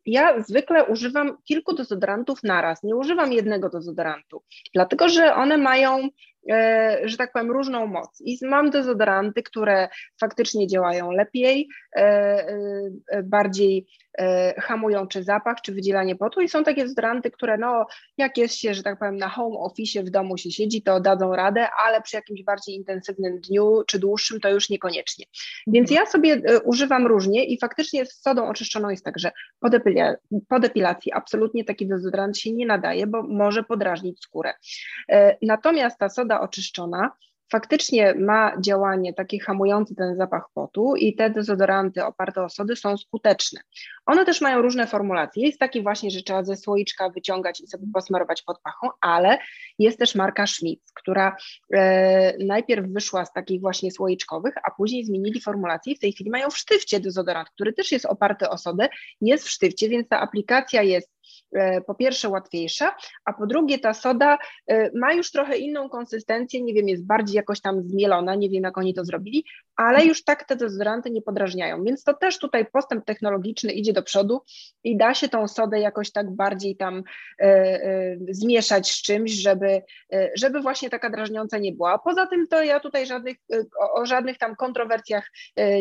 ja 0.06 0.42
zwykle 0.42 0.84
używam 0.84 1.36
kilku 1.44 1.74
dezodorantów 1.74 2.42
naraz, 2.42 2.82
nie 2.82 2.96
używam 2.96 3.32
jednego 3.32 3.68
dezodorantu, 3.68 4.42
dlatego 4.74 5.08
że 5.08 5.34
one 5.34 5.58
mają 5.58 6.08
że 7.04 7.16
tak 7.16 7.32
powiem, 7.32 7.50
różną 7.50 7.86
moc. 7.86 8.20
I 8.20 8.38
mam 8.42 8.70
dezodoranty, 8.70 9.42
które 9.42 9.88
faktycznie 10.20 10.66
działają 10.66 11.10
lepiej, 11.10 11.68
e, 11.96 12.00
e, 13.08 13.22
bardziej 13.22 13.86
hamują 14.58 15.06
czy 15.06 15.24
zapach, 15.24 15.56
czy 15.60 15.72
wydzielanie 15.72 16.16
potu 16.16 16.40
i 16.40 16.48
są 16.48 16.64
takie 16.64 16.82
dezodoranty, 16.82 17.30
które 17.30 17.58
no, 17.58 17.86
jak 18.18 18.38
jest 18.38 18.54
się, 18.54 18.74
że 18.74 18.82
tak 18.82 18.98
powiem, 18.98 19.16
na 19.16 19.28
home 19.28 19.58
office 19.58 20.02
w 20.02 20.10
domu 20.10 20.36
się 20.36 20.50
siedzi, 20.50 20.82
to 20.82 21.00
dadzą 21.00 21.36
radę, 21.36 21.68
ale 21.86 22.02
przy 22.02 22.16
jakimś 22.16 22.42
bardziej 22.42 22.74
intensywnym 22.74 23.40
dniu 23.40 23.82
czy 23.86 23.98
dłuższym 23.98 24.40
to 24.40 24.50
już 24.50 24.70
niekoniecznie. 24.70 25.26
Więc 25.66 25.90
ja 25.90 26.06
sobie 26.06 26.42
używam 26.64 27.06
różnie 27.06 27.44
i 27.44 27.58
faktycznie 27.58 28.06
z 28.06 28.22
sodą 28.22 28.48
oczyszczoną 28.48 28.90
jest 28.90 29.04
tak, 29.04 29.18
że 29.18 29.32
po, 29.60 29.70
depila 29.70 30.14
po 30.48 30.60
depilacji 30.60 31.12
absolutnie 31.12 31.64
taki 31.64 31.86
dezodorant 31.86 32.38
się 32.38 32.52
nie 32.52 32.66
nadaje, 32.66 33.06
bo 33.06 33.22
może 33.22 33.62
podrażnić 33.62 34.22
skórę. 34.22 34.52
Natomiast 35.42 35.98
ta 35.98 36.08
soda 36.08 36.33
oczyszczona 36.40 37.10
faktycznie 37.52 38.14
ma 38.14 38.52
działanie 38.60 39.14
takie 39.14 39.40
hamujące 39.40 39.94
ten 39.94 40.16
zapach 40.16 40.48
potu 40.54 40.96
i 40.96 41.14
te 41.14 41.30
dezodoranty 41.30 42.04
oparte 42.04 42.44
o 42.44 42.48
sody 42.48 42.76
są 42.76 42.96
skuteczne. 42.96 43.60
One 44.06 44.24
też 44.24 44.40
mają 44.40 44.62
różne 44.62 44.86
formulacje. 44.86 45.46
Jest 45.46 45.58
taki 45.58 45.82
właśnie, 45.82 46.10
że 46.10 46.22
trzeba 46.22 46.44
ze 46.44 46.56
słoiczka 46.56 47.10
wyciągać 47.10 47.60
i 47.60 47.66
sobie 47.66 47.86
posmarować 47.94 48.42
pod 48.42 48.60
pachą, 48.60 48.88
ale 49.00 49.38
jest 49.78 49.98
też 49.98 50.14
marka 50.14 50.46
Schmitz, 50.46 50.92
która 50.94 51.36
e, 51.74 52.44
najpierw 52.44 52.86
wyszła 52.86 53.24
z 53.24 53.32
takich 53.32 53.60
właśnie 53.60 53.90
słoiczkowych, 53.90 54.54
a 54.64 54.70
później 54.70 55.04
zmienili 55.04 55.40
formulację 55.40 55.92
i 55.92 55.96
w 55.96 56.00
tej 56.00 56.12
chwili 56.12 56.30
mają 56.30 56.50
w 56.50 56.58
sztywcie 56.58 57.00
dezodorant, 57.00 57.50
który 57.50 57.72
też 57.72 57.92
jest 57.92 58.06
oparty 58.06 58.48
o 58.48 58.58
sodę, 58.58 58.88
jest 59.20 59.44
w 59.44 59.50
sztywcie, 59.50 59.88
więc 59.88 60.08
ta 60.08 60.20
aplikacja 60.20 60.82
jest 60.82 61.13
po 61.86 61.94
pierwsze 61.94 62.28
łatwiejsza, 62.28 62.96
a 63.24 63.32
po 63.32 63.46
drugie 63.46 63.78
ta 63.78 63.94
soda 63.94 64.38
e, 64.66 64.90
ma 64.98 65.12
już 65.12 65.30
trochę 65.30 65.56
inną 65.56 65.88
konsystencję, 65.88 66.62
nie 66.62 66.74
wiem, 66.74 66.88
jest 66.88 67.06
bardziej 67.06 67.36
jakoś 67.36 67.60
tam 67.60 67.82
zmielona, 67.82 68.34
nie 68.34 68.50
wiem 68.50 68.62
jak 68.62 68.78
oni 68.78 68.94
to 68.94 69.04
zrobili, 69.04 69.44
ale 69.76 70.04
już 70.04 70.24
tak 70.24 70.44
te 70.44 70.56
dezodoranty 70.56 71.10
nie 71.10 71.22
podrażniają, 71.22 71.84
więc 71.84 72.04
to 72.04 72.14
też 72.14 72.38
tutaj 72.38 72.66
postęp 72.66 73.04
technologiczny 73.04 73.72
idzie 73.72 73.92
do 73.92 74.02
przodu 74.02 74.42
i 74.84 74.96
da 74.96 75.14
się 75.14 75.28
tą 75.28 75.48
sodę 75.48 75.80
jakoś 75.80 76.12
tak 76.12 76.30
bardziej 76.30 76.76
tam 76.76 77.02
e, 77.40 77.44
e, 77.44 78.16
zmieszać 78.30 78.90
z 78.92 79.02
czymś, 79.02 79.32
żeby, 79.32 79.82
e, 80.12 80.30
żeby 80.36 80.60
właśnie 80.60 80.90
taka 80.90 81.10
drażniąca 81.10 81.58
nie 81.58 81.72
była. 81.72 81.98
Poza 81.98 82.26
tym 82.26 82.46
to 82.48 82.62
ja 82.62 82.80
tutaj 82.80 83.06
żadnych, 83.06 83.36
o, 83.80 84.00
o 84.00 84.06
żadnych 84.06 84.38
tam 84.38 84.56
kontrowersjach 84.56 85.30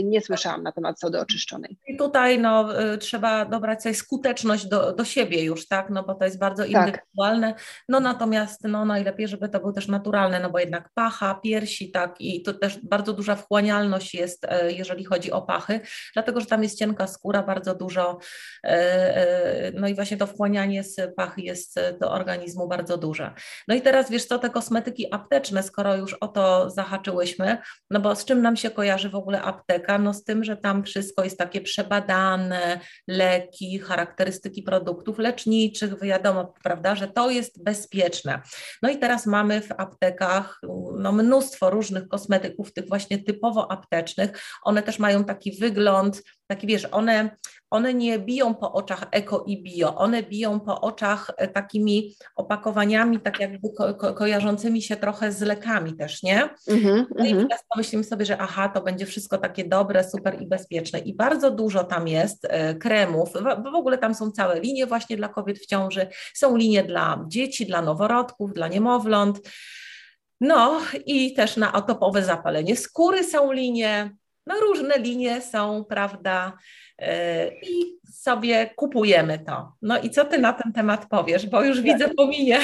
nie 0.03 0.21
słyszałam 0.21 0.63
na 0.63 0.71
temat 0.71 0.99
sody 0.99 1.19
oczyszczonej. 1.19 1.77
I 1.87 1.97
tutaj 1.97 2.39
no, 2.39 2.69
trzeba 2.99 3.45
dobrać 3.45 3.83
sobie 3.83 3.95
skuteczność 3.95 4.65
do, 4.65 4.93
do 4.93 5.05
siebie 5.05 5.43
już, 5.43 5.62
tak, 5.67 5.89
no 5.89 6.03
bo 6.03 6.15
to 6.15 6.25
jest 6.25 6.39
bardzo 6.39 6.63
tak. 6.63 6.71
indywidualne, 6.71 7.53
tak. 7.53 7.63
no 7.89 7.99
natomiast 7.99 8.63
no 8.63 8.85
najlepiej, 8.85 9.27
żeby 9.27 9.49
to 9.49 9.59
był 9.59 9.73
też 9.73 9.87
naturalny, 9.87 10.39
no 10.39 10.49
bo 10.49 10.59
jednak 10.59 10.89
pacha, 10.93 11.35
piersi, 11.35 11.91
tak 11.91 12.15
i 12.21 12.43
to 12.43 12.53
też 12.53 12.79
bardzo 12.83 13.13
duża 13.13 13.35
wchłanialność 13.35 14.13
jest, 14.13 14.45
e, 14.45 14.71
jeżeli 14.71 15.05
chodzi 15.05 15.31
o 15.31 15.41
pachy, 15.41 15.79
dlatego 16.13 16.39
że 16.39 16.45
tam 16.45 16.63
jest 16.63 16.79
cienka 16.79 17.07
skóra, 17.07 17.43
bardzo 17.43 17.75
dużo, 17.75 18.19
e, 18.63 18.67
e, 18.67 19.71
no 19.71 19.87
i 19.87 19.95
właśnie 19.95 20.17
to 20.17 20.27
wchłanianie 20.27 20.83
z 20.83 21.15
pachy 21.15 21.41
jest 21.41 21.79
do 21.99 22.11
organizmu 22.11 22.67
bardzo 22.67 22.97
duże. 22.97 23.33
No 23.67 23.75
i 23.75 23.81
teraz 23.81 24.11
wiesz 24.11 24.25
co, 24.25 24.39
te 24.39 24.49
kosmetyki 24.49 25.13
apteczne, 25.13 25.63
skoro 25.63 25.95
już 25.95 26.13
o 26.13 26.27
to 26.27 26.69
zahaczyłyśmy, 26.69 27.57
no 27.89 27.99
bo 27.99 28.15
z 28.15 28.25
czym 28.25 28.41
nam 28.41 28.55
się 28.55 28.69
kojarzy 28.69 29.09
w 29.09 29.15
ogóle 29.15 29.41
apteka? 29.41 29.97
No 29.97 30.13
z 30.13 30.23
tym, 30.23 30.43
że 30.43 30.57
tam 30.57 30.83
wszystko 30.83 31.23
jest 31.23 31.37
takie 31.37 31.61
przebadane, 31.61 32.79
leki, 33.07 33.79
charakterystyki 33.79 34.63
produktów 34.63 35.19
leczniczych, 35.43 35.99
wiadomo, 36.01 36.53
prawda, 36.63 36.95
że 36.95 37.07
to 37.07 37.29
jest 37.29 37.63
bezpieczne. 37.63 38.41
No 38.81 38.89
i 38.89 38.97
teraz 38.97 39.25
mamy 39.25 39.61
w 39.61 39.71
aptekach 39.71 40.61
no, 40.97 41.11
mnóstwo 41.11 41.69
różnych 41.69 42.07
kosmetyków, 42.07 42.73
tych 42.73 42.87
właśnie 42.87 43.23
typowo 43.23 43.71
aptecznych, 43.71 44.39
one 44.63 44.83
też 44.83 44.99
mają 44.99 45.23
taki 45.23 45.51
wygląd, 45.51 46.23
taki 46.47 46.67
wiesz, 46.67 46.87
one, 46.91 47.37
one 47.69 47.93
nie 47.93 48.19
biją 48.19 48.55
po 48.55 48.73
oczach 48.73 49.05
eko 49.11 49.43
i 49.47 49.63
bio, 49.63 49.95
one 49.95 50.23
biją 50.23 50.59
po 50.59 50.81
oczach 50.81 51.31
e, 51.37 51.47
takimi 51.47 52.15
opakowaniami, 52.35 53.19
tak 53.19 53.39
jakby 53.39 53.69
ko 53.77 53.93
ko 53.93 54.13
kojarzącymi 54.13 54.81
się 54.81 54.95
trochę 54.95 55.31
z 55.31 55.41
lekami 55.41 55.95
też, 55.95 56.23
nie? 56.23 56.49
Mm-hmm, 56.69 57.05
no 57.15 57.25
i 57.25 57.29
mhm. 57.29 57.47
teraz 57.47 57.63
pomyślimy 57.69 58.03
sobie, 58.03 58.25
że 58.25 58.37
aha, 58.37 58.69
to 58.69 58.81
będzie 58.81 59.05
wszystko 59.05 59.37
takie 59.37 59.65
dobre, 59.65 60.03
super 60.03 60.41
i 60.41 60.47
bezpieczne. 60.47 60.99
I 60.99 61.15
bardzo 61.15 61.51
dużo 61.51 61.83
tam 61.83 62.07
jest 62.07 62.45
e, 62.49 62.75
kremów, 62.75 63.29
bo 63.63 63.71
w 63.71 63.75
ogóle 63.75 63.97
tam 63.97 64.15
są 64.15 64.31
całe 64.31 64.59
linie 64.59 64.85
właśnie 64.85 65.17
dla 65.17 65.27
kobiet 65.27 65.59
w 65.59 65.65
ciąży, 65.65 66.07
są 66.33 66.57
linie 66.57 66.83
dla 66.83 67.25
dzieci, 67.27 67.65
dla 67.65 67.81
noworodków, 67.81 68.53
dla 68.53 68.67
niemowląt, 68.67 69.39
no 70.41 70.81
i 71.05 71.33
też 71.33 71.57
na 71.57 71.73
atopowe 71.73 72.23
zapalenie 72.23 72.75
skóry 72.75 73.23
są 73.23 73.51
linie, 73.51 74.15
no 74.47 74.55
różne 74.59 74.97
linie 74.97 75.41
są, 75.41 75.85
prawda, 75.89 76.57
e, 76.99 77.47
i 77.61 77.99
sobie 78.11 78.69
kupujemy 78.75 79.39
to. 79.39 79.71
No 79.81 79.99
i 79.99 80.09
co 80.09 80.25
ty 80.25 80.37
na 80.37 80.53
ten 80.53 80.73
temat 80.73 81.09
powiesz, 81.09 81.47
bo 81.47 81.63
już 81.63 81.81
widzę 81.81 82.09
po 82.09 82.27
minie. 82.27 82.59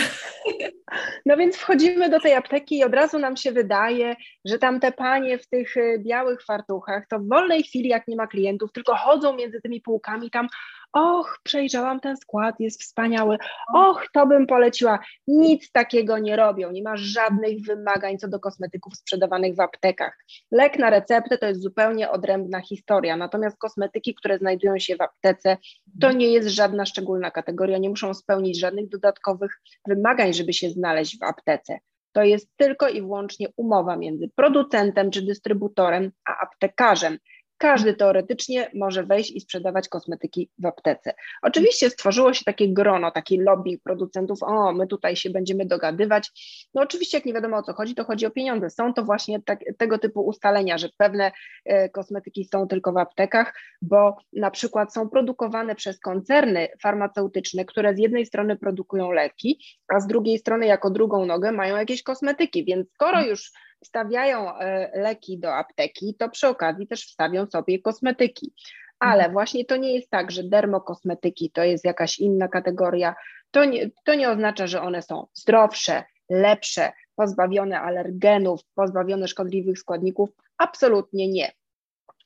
No 1.25 1.37
więc 1.37 1.57
wchodzimy 1.57 2.09
do 2.09 2.19
tej 2.19 2.33
apteki 2.33 2.77
i 2.77 2.83
od 2.83 2.93
razu 2.93 3.19
nam 3.19 3.37
się 3.37 3.51
wydaje, 3.51 4.15
że 4.45 4.59
tam 4.59 4.79
te 4.79 4.91
panie 4.91 5.37
w 5.37 5.47
tych 5.47 5.77
e, 5.77 5.99
białych 5.99 6.45
fartuchach 6.45 7.07
to 7.07 7.19
w 7.19 7.27
wolnej 7.27 7.63
chwili, 7.63 7.89
jak 7.89 8.07
nie 8.07 8.15
ma 8.15 8.27
klientów, 8.27 8.71
tylko 8.71 8.95
chodzą 8.95 9.35
między 9.35 9.61
tymi 9.61 9.81
półkami 9.81 10.29
tam, 10.31 10.47
och, 10.93 11.39
przejrzałam 11.43 11.99
ten 11.99 12.17
skład, 12.17 12.55
jest 12.59 12.83
wspaniały, 12.83 13.37
och, 13.73 14.07
to 14.13 14.27
bym 14.27 14.47
poleciła. 14.47 14.99
Nic 15.27 15.71
takiego 15.71 16.17
nie 16.17 16.35
robią, 16.35 16.71
nie 16.71 16.83
ma 16.83 16.97
żadnych 16.97 17.61
wymagań 17.65 18.17
co 18.17 18.27
do 18.27 18.39
kosmetyków 18.39 18.95
sprzedawanych 18.95 19.55
w 19.55 19.59
aptekach. 19.59 20.17
Lek 20.51 20.79
na 20.79 20.89
receptę 20.89 21.37
to 21.37 21.45
jest 21.45 21.61
zupełnie 21.61 22.11
odrębna 22.11 22.61
historia, 22.61 23.17
natomiast 23.17 23.57
kosmetyki, 23.57 24.15
które 24.15 24.37
znajdują 24.37 24.79
się 24.79 24.95
w 24.95 25.01
aptece, 25.01 25.57
to 26.01 26.11
nie 26.11 26.27
jest 26.27 26.47
żadna 26.47 26.85
szczególna 26.85 27.31
kategoria, 27.31 27.77
nie 27.77 27.89
muszą 27.89 28.13
spełnić 28.13 28.59
żadnych 28.59 28.89
dodatkowych 28.89 29.61
wymagań, 29.87 30.33
żeby 30.33 30.53
się 30.53 30.69
znaleźć 30.69 31.19
w 31.19 31.23
aptece. 31.23 31.79
To 32.11 32.23
jest 32.23 32.49
tylko 32.57 32.89
i 32.89 33.01
wyłącznie 33.01 33.47
umowa 33.57 33.95
między 33.95 34.29
producentem 34.35 35.11
czy 35.11 35.21
dystrybutorem 35.21 36.11
a 36.25 36.39
aptekarzem 36.39 37.17
każdy 37.59 37.93
teoretycznie 37.93 38.71
może 38.73 39.03
wejść 39.03 39.31
i 39.31 39.41
sprzedawać 39.41 39.89
kosmetyki 39.89 40.49
w 40.59 40.65
aptece. 40.65 41.13
Oczywiście 41.41 41.89
stworzyło 41.89 42.33
się 42.33 42.45
takie 42.45 42.73
grono, 42.73 43.11
taki 43.11 43.37
lobby 43.37 43.79
producentów, 43.83 44.43
o, 44.43 44.73
my 44.73 44.87
tutaj 44.87 45.15
się 45.15 45.29
będziemy 45.29 45.65
dogadywać. 45.65 46.31
No 46.73 46.81
oczywiście, 46.81 47.17
jak 47.17 47.25
nie 47.25 47.33
wiadomo 47.33 47.57
o 47.57 47.63
co 47.63 47.73
chodzi, 47.73 47.95
to 47.95 48.03
chodzi 48.03 48.25
o 48.25 48.31
pieniądze. 48.31 48.69
Są 48.69 48.93
to 48.93 49.03
właśnie 49.03 49.41
tak, 49.41 49.59
tego 49.77 49.97
typu 49.97 50.21
ustalenia, 50.21 50.77
że 50.77 50.89
pewne 50.97 51.31
e, 51.65 51.89
kosmetyki 51.89 52.45
są 52.45 52.67
tylko 52.67 52.91
w 52.91 52.97
aptekach, 52.97 53.53
bo 53.81 54.17
na 54.33 54.51
przykład 54.51 54.93
są 54.93 55.09
produkowane 55.09 55.75
przez 55.75 55.99
koncerny 55.99 56.67
farmaceutyczne, 56.81 57.65
które 57.65 57.95
z 57.95 57.99
jednej 57.99 58.25
strony 58.25 58.57
produkują 58.57 59.11
leki, 59.11 59.59
a 59.87 59.99
z 59.99 60.07
drugiej 60.07 60.37
strony 60.37 60.65
jako 60.65 60.89
drugą 60.89 61.25
nogę 61.25 61.51
mają 61.51 61.77
jakieś 61.77 62.03
kosmetyki, 62.03 62.65
więc 62.65 62.91
skoro 62.93 63.25
już 63.25 63.51
wstawiają 63.83 64.57
e, 64.57 64.91
leki 65.01 65.39
do 65.39 65.55
apteki, 65.55 66.15
to 66.19 66.29
przy 66.29 66.47
okazji 66.47 66.87
też 66.87 67.05
wstawią 67.05 67.45
sobie 67.45 67.79
kosmetyki. 67.79 68.53
Ale 68.99 69.15
mhm. 69.15 69.33
właśnie 69.33 69.65
to 69.65 69.77
nie 69.77 69.95
jest 69.95 70.09
tak, 70.09 70.31
że 70.31 70.43
dermokosmetyki 70.43 71.51
to 71.51 71.63
jest 71.63 71.85
jakaś 71.85 72.19
inna 72.19 72.47
kategoria. 72.47 73.15
To 73.51 73.65
nie, 73.65 73.89
to 74.03 74.15
nie 74.15 74.29
oznacza, 74.29 74.67
że 74.67 74.81
one 74.81 75.01
są 75.01 75.27
zdrowsze, 75.33 76.03
lepsze, 76.29 76.91
pozbawione 77.15 77.81
alergenów, 77.81 78.61
pozbawione 78.75 79.27
szkodliwych 79.27 79.79
składników. 79.79 80.29
Absolutnie 80.57 81.27
nie. 81.27 81.51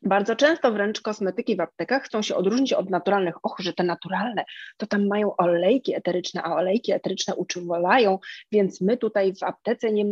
Bardzo 0.02 0.36
często 0.36 0.72
wręcz 0.72 1.02
kosmetyki 1.02 1.56
w 1.56 1.62
aptekach 1.62 2.04
chcą 2.04 2.22
się 2.22 2.36
odróżnić 2.36 2.74
od 2.74 2.90
naturalnych. 2.90 3.46
Och, 3.46 3.56
że 3.60 3.74
te 3.74 3.84
naturalne, 3.84 4.46
to 4.78 4.88
tam 4.88 5.08
mają 5.08 5.36
olejki 5.36 5.96
eteryczne, 5.96 6.44
a 6.44 6.56
olejki 6.56 6.92
eteryczne 6.92 7.36
uczywolają, 7.36 8.20
więc 8.52 8.82
my 8.82 8.98
tutaj 8.98 9.34
w 9.36 9.44
aptece 9.44 9.92
nie 9.92 10.06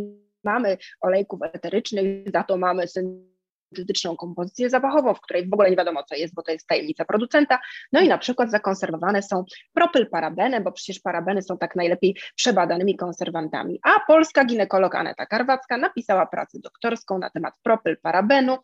mamy 0.44 0.76
olejków 1.00 1.40
eterycznych, 1.42 2.30
za 2.32 2.42
to 2.42 2.56
mamy 2.56 2.86
syntetyczną 2.88 4.16
kompozycję 4.16 4.70
zapachową, 4.70 5.14
w 5.14 5.20
której 5.20 5.48
w 5.48 5.52
ogóle 5.52 5.70
nie 5.70 5.76
wiadomo 5.76 6.02
co 6.02 6.14
jest, 6.14 6.34
bo 6.34 6.42
to 6.42 6.52
jest 6.52 6.66
tajemnica 6.66 7.04
producenta. 7.04 7.58
No 7.92 8.00
i 8.00 8.08
na 8.08 8.18
przykład 8.18 8.50
zakonserwowane 8.50 9.22
są 9.22 9.44
propylparabeny, 9.74 10.60
bo 10.60 10.72
przecież 10.72 11.00
parabeny 11.00 11.42
są 11.42 11.58
tak 11.58 11.76
najlepiej 11.76 12.16
przebadanymi 12.36 12.96
konserwantami. 12.96 13.80
A 13.82 14.00
polska 14.06 14.44
ginekolog 14.44 14.94
Aneta 14.94 15.26
Karwacka 15.26 15.76
napisała 15.76 16.26
pracę 16.26 16.58
doktorską 16.58 17.18
na 17.18 17.30
temat 17.30 17.54
propylparabenu 17.62 18.58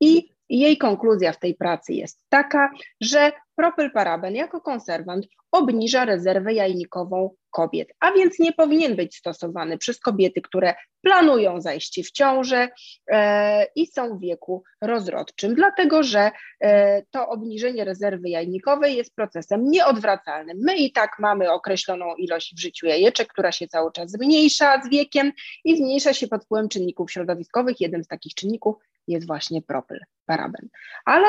i 0.00 0.39
jej 0.58 0.78
konkluzja 0.78 1.32
w 1.32 1.38
tej 1.38 1.54
pracy 1.54 1.92
jest 1.92 2.24
taka, 2.28 2.70
że 3.00 3.32
propylparaben 3.56 4.34
jako 4.34 4.60
konserwant 4.60 5.26
obniża 5.52 6.04
rezerwę 6.04 6.52
jajnikową 6.52 7.30
kobiet, 7.50 7.88
a 8.00 8.12
więc 8.12 8.38
nie 8.38 8.52
powinien 8.52 8.96
być 8.96 9.16
stosowany 9.16 9.78
przez 9.78 10.00
kobiety, 10.00 10.40
które 10.40 10.74
planują 11.02 11.60
zajście 11.60 12.02
w 12.02 12.10
ciążę 12.10 12.68
e, 13.10 13.66
i 13.74 13.86
są 13.86 14.18
w 14.18 14.20
wieku 14.20 14.62
rozrodczym, 14.80 15.54
dlatego 15.54 16.02
że 16.02 16.30
e, 16.60 17.02
to 17.10 17.28
obniżenie 17.28 17.84
rezerwy 17.84 18.28
jajnikowej 18.28 18.96
jest 18.96 19.14
procesem 19.14 19.70
nieodwracalnym. 19.70 20.58
My 20.60 20.76
i 20.76 20.92
tak 20.92 21.10
mamy 21.18 21.52
określoną 21.52 22.14
ilość 22.14 22.54
w 22.54 22.60
życiu 22.60 22.86
jajeczek, 22.86 23.28
która 23.28 23.52
się 23.52 23.68
cały 23.68 23.92
czas 23.92 24.10
zmniejsza 24.10 24.82
z 24.82 24.88
wiekiem 24.88 25.32
i 25.64 25.76
zmniejsza 25.76 26.14
się 26.14 26.28
pod 26.28 26.44
wpływem 26.44 26.68
czynników 26.68 27.12
środowiskowych. 27.12 27.80
Jednym 27.80 28.04
z 28.04 28.08
takich 28.08 28.34
czynników 28.34 28.76
jest 29.08 29.26
właśnie 29.26 29.62
propyl, 29.62 29.98
paraben. 30.26 30.68
Ale 31.04 31.28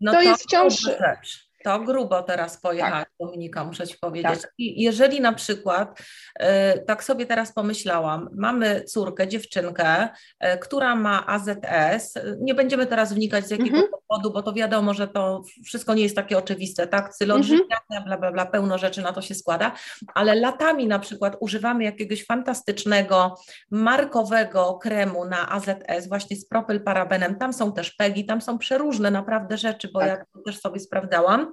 no 0.00 0.12
to, 0.12 0.18
to 0.18 0.22
jest 0.22 0.42
wciąż... 0.42 0.80
Rzecz 0.80 1.47
to 1.68 1.80
grubo 1.80 2.22
teraz 2.22 2.60
pojechać, 2.60 3.04
tak. 3.04 3.10
Dominika, 3.20 3.64
muszę 3.64 3.86
Ci 3.86 3.98
powiedzieć. 4.00 4.42
Tak. 4.42 4.52
I 4.58 4.82
jeżeli 4.82 5.20
na 5.20 5.32
przykład, 5.32 6.00
y, 6.00 6.44
tak 6.86 7.04
sobie 7.04 7.26
teraz 7.26 7.52
pomyślałam, 7.52 8.28
mamy 8.36 8.84
córkę, 8.84 9.28
dziewczynkę, 9.28 10.08
y, 10.08 10.58
która 10.58 10.96
ma 10.96 11.26
AZS, 11.26 12.14
nie 12.40 12.54
będziemy 12.54 12.86
teraz 12.86 13.12
wnikać 13.12 13.46
z 13.46 13.50
jakiego 13.50 13.76
mhm. 13.76 13.88
powodu, 14.08 14.32
bo 14.32 14.42
to 14.42 14.52
wiadomo, 14.52 14.94
że 14.94 15.08
to 15.08 15.42
wszystko 15.64 15.94
nie 15.94 16.02
jest 16.02 16.16
takie 16.16 16.38
oczywiste, 16.38 16.86
tak? 16.86 17.14
Cylot 17.14 17.38
mhm. 17.38 17.60
bla, 18.06 18.16
bla, 18.16 18.32
bla, 18.32 18.46
pełno 18.46 18.78
rzeczy 18.78 19.02
na 19.02 19.12
to 19.12 19.22
się 19.22 19.34
składa, 19.34 19.72
ale 20.14 20.34
latami 20.34 20.86
na 20.86 20.98
przykład 20.98 21.36
używamy 21.40 21.84
jakiegoś 21.84 22.24
fantastycznego, 22.24 23.34
markowego 23.70 24.78
kremu 24.82 25.24
na 25.24 25.50
AZS, 25.50 26.08
właśnie 26.08 26.36
z 26.36 26.48
propylparabenem, 26.48 27.38
tam 27.38 27.52
są 27.52 27.72
też 27.72 27.90
PEGI, 27.90 28.26
tam 28.26 28.40
są 28.40 28.58
przeróżne 28.58 29.10
naprawdę 29.10 29.56
rzeczy, 29.56 29.88
bo 29.92 30.00
tak. 30.00 30.08
ja 30.08 30.16
to 30.16 30.40
też 30.46 30.60
sobie 30.60 30.80
sprawdzałam 30.80 31.52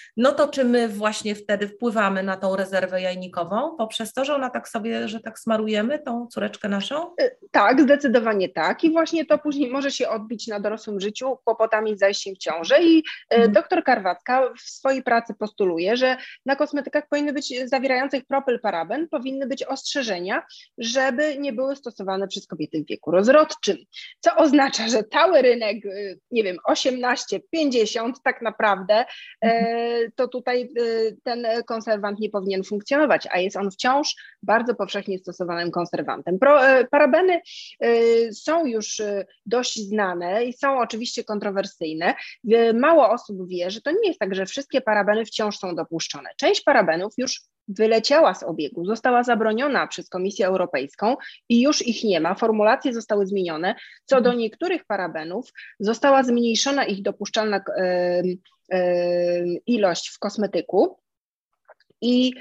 no 0.17 0.31
to 0.31 0.47
czy 0.47 0.63
my 0.63 0.87
właśnie 0.87 1.35
wtedy 1.35 1.67
wpływamy 1.67 2.23
na 2.23 2.37
tą 2.37 2.55
rezerwę 2.55 3.01
jajnikową 3.01 3.75
poprzez 3.77 4.13
to, 4.13 4.25
że 4.25 4.35
ona 4.35 4.49
tak 4.49 4.69
sobie, 4.69 5.07
że 5.07 5.19
tak 5.19 5.39
smarujemy 5.39 5.99
tą 5.99 6.27
córeczkę 6.27 6.69
naszą? 6.69 7.15
Y, 7.21 7.37
tak, 7.51 7.81
zdecydowanie 7.81 8.49
tak 8.49 8.83
i 8.83 8.91
właśnie 8.91 9.25
to 9.25 9.37
później 9.37 9.71
może 9.71 9.91
się 9.91 10.09
odbić 10.09 10.47
na 10.47 10.59
dorosłym 10.59 10.99
życiu 10.99 11.37
kłopotami 11.43 11.95
z 11.95 11.99
zajściem 11.99 12.35
w 12.35 12.37
ciążę 12.37 12.83
i 12.83 12.97
y, 12.97 13.03
mhm. 13.29 13.51
doktor 13.51 13.83
Karwacka 13.83 14.53
w 14.57 14.61
swojej 14.61 15.03
pracy 15.03 15.33
postuluje, 15.33 15.97
że 15.97 16.17
na 16.45 16.55
kosmetykach 16.55 17.07
powinny 17.09 17.33
być 17.33 17.69
zawierających 17.69 18.25
propylparaben, 18.25 19.07
powinny 19.07 19.47
być 19.47 19.63
ostrzeżenia, 19.63 20.43
żeby 20.77 21.37
nie 21.37 21.53
były 21.53 21.75
stosowane 21.75 22.27
przez 22.27 22.47
kobiety 22.47 22.83
w 22.83 22.87
wieku 22.87 23.11
rozrodczym, 23.11 23.77
co 24.19 24.35
oznacza, 24.35 24.87
że 24.87 25.03
cały 25.03 25.41
rynek, 25.41 25.85
y, 25.85 26.19
nie 26.31 26.43
wiem, 26.43 26.57
18, 26.63 27.39
50 27.51 28.23
tak 28.23 28.41
naprawdę 28.41 29.05
mhm 29.41 30.00
to 30.15 30.27
tutaj 30.27 30.69
y, 30.79 31.17
ten 31.23 31.47
konserwant 31.65 32.19
nie 32.19 32.29
powinien 32.29 32.63
funkcjonować, 32.63 33.27
a 33.31 33.39
jest 33.39 33.57
on 33.57 33.71
wciąż 33.71 34.15
bardzo 34.43 34.75
powszechnie 34.75 35.19
stosowanym 35.19 35.71
konserwantem. 35.71 36.37
E, 36.47 36.87
parabeny 36.91 37.41
y, 37.83 38.29
są 38.33 38.65
już 38.65 38.99
y, 38.99 39.25
dość 39.45 39.87
znane 39.87 40.45
i 40.45 40.53
są 40.53 40.79
oczywiście 40.79 41.23
kontrowersyjne. 41.23 42.15
Mało 42.73 43.09
osób 43.09 43.47
wie, 43.47 43.71
że 43.71 43.81
to 43.81 43.91
nie 43.91 44.07
jest 44.07 44.19
tak, 44.19 44.35
że 44.35 44.45
wszystkie 44.45 44.81
parabeny 44.81 45.25
wciąż 45.25 45.57
są 45.57 45.75
dopuszczone. 45.75 46.29
Część 46.37 46.61
parabenów 46.61 47.13
już 47.17 47.41
wyleciała 47.67 48.33
z 48.33 48.43
obiegu, 48.43 48.85
została 48.85 49.23
zabroniona 49.23 49.87
przez 49.87 50.09
Komisję 50.09 50.47
Europejską 50.47 51.15
i 51.49 51.61
już 51.61 51.87
ich 51.87 52.03
nie 52.03 52.19
ma. 52.19 52.35
Formulacje 52.35 52.93
zostały 52.93 53.27
zmienione. 53.27 53.75
Co 54.05 54.21
do 54.21 54.33
niektórych 54.33 54.85
parabenów, 54.85 55.53
została 55.79 56.23
zmniejszona 56.23 56.85
ich 56.85 57.01
dopuszczalna 57.01 57.61
ilość 59.65 60.09
w 60.09 60.19
kosmetyku. 60.19 60.97
I 62.01 62.33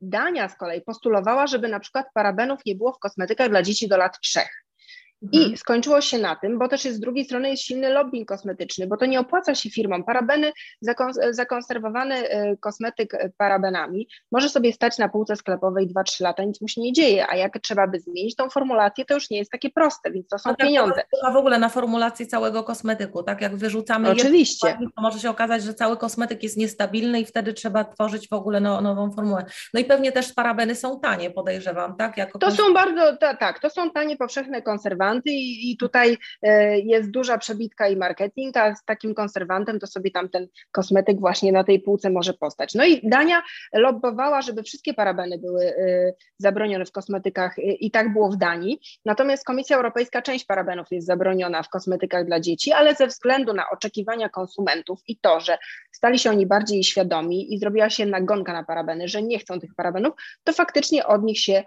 Dania 0.00 0.48
z 0.48 0.56
kolei 0.56 0.80
postulowała, 0.80 1.46
żeby 1.46 1.68
na 1.68 1.80
przykład 1.80 2.06
parabenów 2.14 2.60
nie 2.66 2.74
było 2.74 2.92
w 2.92 2.98
kosmetykach 2.98 3.48
dla 3.48 3.62
dzieci 3.62 3.88
do 3.88 3.96
lat 3.96 4.20
trzech. 4.20 4.61
I 5.32 5.38
mhm. 5.38 5.56
skończyło 5.56 6.00
się 6.00 6.18
na 6.18 6.36
tym, 6.36 6.58
bo 6.58 6.68
też 6.68 6.84
jest 6.84 6.96
z 6.96 7.00
drugiej 7.00 7.24
strony 7.24 7.50
jest 7.50 7.62
silny 7.62 7.90
lobbying 7.90 8.28
kosmetyczny, 8.28 8.86
bo 8.86 8.96
to 8.96 9.06
nie 9.06 9.20
opłaca 9.20 9.54
się 9.54 9.70
firmom. 9.70 10.04
Parabeny, 10.04 10.52
zakonserwowany 11.30 12.14
e, 12.14 12.56
kosmetyk 12.56 13.14
e, 13.14 13.30
parabenami 13.36 14.08
może 14.32 14.48
sobie 14.48 14.72
stać 14.72 14.98
na 14.98 15.08
półce 15.08 15.36
sklepowej 15.36 15.88
2-3 15.88 16.22
lata, 16.22 16.44
nic 16.44 16.60
mu 16.60 16.68
się 16.68 16.80
nie 16.80 16.92
dzieje, 16.92 17.26
a 17.28 17.36
jak 17.36 17.58
trzeba 17.62 17.86
by 17.86 18.00
zmienić 18.00 18.36
tą 18.36 18.50
formulację, 18.50 19.04
to 19.04 19.14
już 19.14 19.30
nie 19.30 19.38
jest 19.38 19.50
takie 19.50 19.70
proste, 19.70 20.10
więc 20.10 20.28
to 20.28 20.38
są 20.38 20.50
tak, 20.50 20.66
pieniądze. 20.66 21.02
A 21.22 21.30
w 21.30 21.36
ogóle 21.36 21.58
na 21.58 21.68
formulacji 21.68 22.26
całego 22.26 22.62
kosmetyku, 22.62 23.22
tak 23.22 23.40
jak 23.40 23.56
wyrzucamy 23.56 24.10
Oczywiście. 24.10 24.68
Jedno, 24.68 24.88
to 24.96 25.02
może 25.02 25.18
się 25.18 25.30
okazać, 25.30 25.62
że 25.62 25.74
cały 25.74 25.96
kosmetyk 25.96 26.42
jest 26.42 26.56
niestabilny 26.56 27.20
i 27.20 27.24
wtedy 27.24 27.52
trzeba 27.52 27.84
tworzyć 27.84 28.28
w 28.28 28.32
ogóle 28.32 28.60
no, 28.60 28.80
nową 28.80 29.10
formułę. 29.10 29.44
No 29.74 29.80
i 29.80 29.84
pewnie 29.84 30.12
też 30.12 30.32
parabeny 30.32 30.74
są 30.74 31.00
tanie, 31.00 31.30
podejrzewam, 31.30 31.96
tak? 31.96 32.16
Jako 32.16 32.38
to 32.38 32.50
są 32.50 32.74
bardzo, 32.74 33.16
tak, 33.16 33.60
to 33.60 33.70
są 33.70 33.90
tanie 33.90 34.16
powszechne 34.16 34.62
konserwanty, 34.62 35.11
i, 35.24 35.70
i 35.70 35.76
tutaj 35.76 36.18
e, 36.42 36.78
jest 36.78 37.10
duża 37.10 37.38
przebitka 37.38 37.88
i 37.88 37.96
marketing, 37.96 38.56
a 38.56 38.74
z 38.74 38.84
takim 38.84 39.14
konserwantem 39.14 39.80
to 39.80 39.86
sobie 39.86 40.10
tam 40.10 40.28
ten 40.28 40.48
kosmetyk 40.72 41.20
właśnie 41.20 41.52
na 41.52 41.64
tej 41.64 41.80
półce 41.80 42.10
może 42.10 42.34
postać. 42.34 42.74
No 42.74 42.84
i 42.84 43.08
Dania 43.08 43.42
lobbowała, 43.72 44.42
żeby 44.42 44.62
wszystkie 44.62 44.94
parabeny 44.94 45.38
były 45.38 45.64
e, 45.64 46.12
zabronione 46.38 46.84
w 46.84 46.92
kosmetykach 46.92 47.58
e, 47.58 47.62
i 47.62 47.90
tak 47.90 48.12
było 48.12 48.30
w 48.30 48.36
Danii, 48.36 48.80
natomiast 49.04 49.44
Komisja 49.44 49.76
Europejska 49.76 50.22
część 50.22 50.44
parabenów 50.44 50.86
jest 50.90 51.06
zabroniona 51.06 51.62
w 51.62 51.68
kosmetykach 51.68 52.26
dla 52.26 52.40
dzieci, 52.40 52.72
ale 52.72 52.94
ze 52.94 53.06
względu 53.06 53.52
na 53.52 53.70
oczekiwania 53.70 54.28
konsumentów 54.28 55.00
i 55.08 55.18
to, 55.18 55.40
że 55.40 55.58
stali 55.92 56.18
się 56.18 56.30
oni 56.30 56.46
bardziej 56.46 56.84
świadomi 56.84 57.54
i 57.54 57.58
zrobiła 57.58 57.90
się 57.90 58.06
nagonka 58.06 58.52
na 58.52 58.64
parabeny, 58.64 59.08
że 59.08 59.22
nie 59.22 59.38
chcą 59.38 59.60
tych 59.60 59.74
parabenów, 59.74 60.14
to 60.44 60.52
faktycznie 60.52 61.06
od 61.06 61.22
nich 61.22 61.40
się 61.40 61.64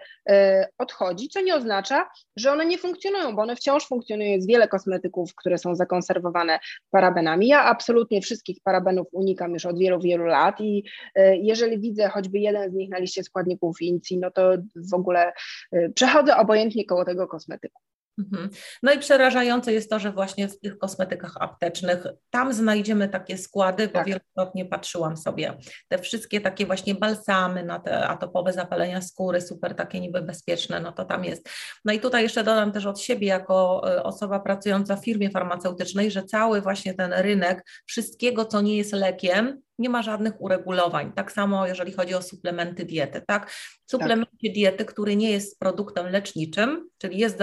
odchodzi, 0.78 1.28
co 1.28 1.40
nie 1.40 1.54
oznacza, 1.54 2.10
że 2.36 2.52
one 2.52 2.66
nie 2.66 2.78
funkcjonują, 2.78 3.35
bo 3.36 3.42
one 3.42 3.56
wciąż 3.56 3.86
funkcjonują. 3.86 4.30
Jest 4.30 4.48
wiele 4.48 4.68
kosmetyków, 4.68 5.34
które 5.34 5.58
są 5.58 5.74
zakonserwowane 5.74 6.58
parabenami. 6.90 7.48
Ja 7.48 7.64
absolutnie 7.64 8.20
wszystkich 8.20 8.58
parabenów 8.64 9.06
unikam 9.12 9.52
już 9.52 9.66
od 9.66 9.78
wielu, 9.78 10.00
wielu 10.00 10.24
lat 10.24 10.60
i 10.60 10.84
e, 11.14 11.36
jeżeli 11.36 11.80
widzę 11.80 12.08
choćby 12.08 12.38
jeden 12.38 12.70
z 12.70 12.74
nich 12.74 12.90
na 12.90 12.98
liście 12.98 13.22
składników 13.22 13.82
Inci, 13.82 14.18
no 14.18 14.30
to 14.30 14.52
w 14.90 14.94
ogóle 14.94 15.32
e, 15.72 15.88
przechodzę 15.88 16.36
obojętnie 16.36 16.84
koło 16.84 17.04
tego 17.04 17.28
kosmetyku. 17.28 17.82
Mhm. 18.18 18.50
No 18.82 18.92
i 18.92 18.98
przerażające 18.98 19.72
jest 19.72 19.90
to, 19.90 19.98
że 19.98 20.12
właśnie 20.12 20.48
w 20.48 20.60
tych 20.60 20.78
kosmetykach 20.78 21.36
aptecznych 21.40 22.06
tam 22.30 22.52
znajdziemy 22.52 23.08
takie 23.08 23.38
składy, 23.38 23.86
bo 23.86 23.92
tak. 23.92 24.06
wielokrotnie 24.06 24.64
patrzyłam 24.64 25.16
sobie, 25.16 25.58
te 25.88 25.98
wszystkie 25.98 26.40
takie 26.40 26.66
właśnie 26.66 26.94
balsamy 26.94 27.64
na 27.64 27.78
te 27.78 28.08
atopowe 28.08 28.52
zapalenia 28.52 29.00
skóry, 29.00 29.40
super 29.40 29.74
takie 29.74 30.00
niby 30.00 30.22
bezpieczne, 30.22 30.80
no 30.80 30.92
to 30.92 31.04
tam 31.04 31.24
jest. 31.24 31.48
No 31.84 31.92
i 31.92 32.00
tutaj 32.00 32.22
jeszcze 32.22 32.44
dodam 32.44 32.72
też 32.72 32.86
od 32.86 33.00
siebie 33.00 33.26
jako 33.26 33.82
e, 33.94 34.02
osoba 34.02 34.40
pracująca 34.40 34.96
w 34.96 35.04
firmie 35.04 35.30
farmaceutycznej, 35.30 36.10
że 36.10 36.22
cały 36.22 36.60
właśnie 36.60 36.94
ten 36.94 37.12
rynek 37.12 37.64
wszystkiego, 37.86 38.44
co 38.44 38.60
nie 38.60 38.76
jest 38.76 38.92
lekiem, 38.92 39.62
nie 39.78 39.88
ma 39.88 40.02
żadnych 40.02 40.40
uregulowań. 40.40 41.12
Tak 41.12 41.32
samo 41.32 41.66
jeżeli 41.66 41.92
chodzi 41.92 42.14
o 42.14 42.22
suplementy 42.22 42.84
diety, 42.84 43.22
tak? 43.26 43.52
Suplementy 43.86 44.36
tak. 44.46 44.52
diety, 44.54 44.84
który 44.84 45.16
nie 45.16 45.30
jest 45.30 45.58
produktem 45.58 46.06
leczniczym, 46.06 46.88
czyli 46.98 47.18
jest 47.18 47.38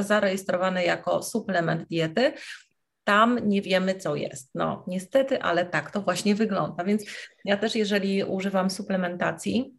zarejestrowany 0.00 0.84
jako 0.84 1.22
suplement 1.22 1.88
diety, 1.88 2.32
tam 3.04 3.48
nie 3.48 3.62
wiemy, 3.62 3.94
co 3.94 4.16
jest. 4.16 4.50
No, 4.54 4.84
niestety, 4.86 5.42
ale 5.42 5.66
tak 5.66 5.90
to 5.90 6.02
właśnie 6.02 6.34
wygląda. 6.34 6.84
Więc 6.84 7.04
ja 7.44 7.56
też, 7.56 7.74
jeżeli 7.74 8.24
używam 8.24 8.70
suplementacji, 8.70 9.77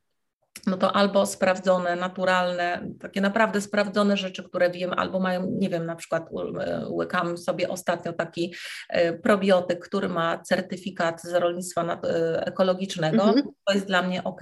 no 0.68 0.78
to 0.78 0.96
albo 0.96 1.26
sprawdzone, 1.26 1.96
naturalne, 1.96 2.88
takie 3.00 3.22
naprawdę 3.22 3.62
sprawdzone 3.62 4.18
rzeczy, 4.18 4.44
które 4.44 4.72
wiem, 4.72 4.94
albo 4.94 5.20
mają, 5.20 5.48
nie 5.52 5.70
wiem, 5.70 5.86
na 5.86 5.96
przykład 5.96 6.30
e, 6.62 6.86
łykam 6.90 7.38
sobie 7.38 7.70
ostatnio 7.70 8.14
taki 8.14 8.54
e, 8.90 9.14
probiotyk, 9.14 9.80
który 9.80 10.10
ma 10.10 10.40
certyfikat 10.40 11.22
z 11.22 11.34
rolnictwa 11.34 12.00
e, 12.04 12.46
ekologicznego, 12.46 13.24
mhm. 13.24 13.48
to 13.68 13.74
jest 13.74 13.86
dla 13.86 14.02
mnie 14.02 14.24
ok. 14.24 14.42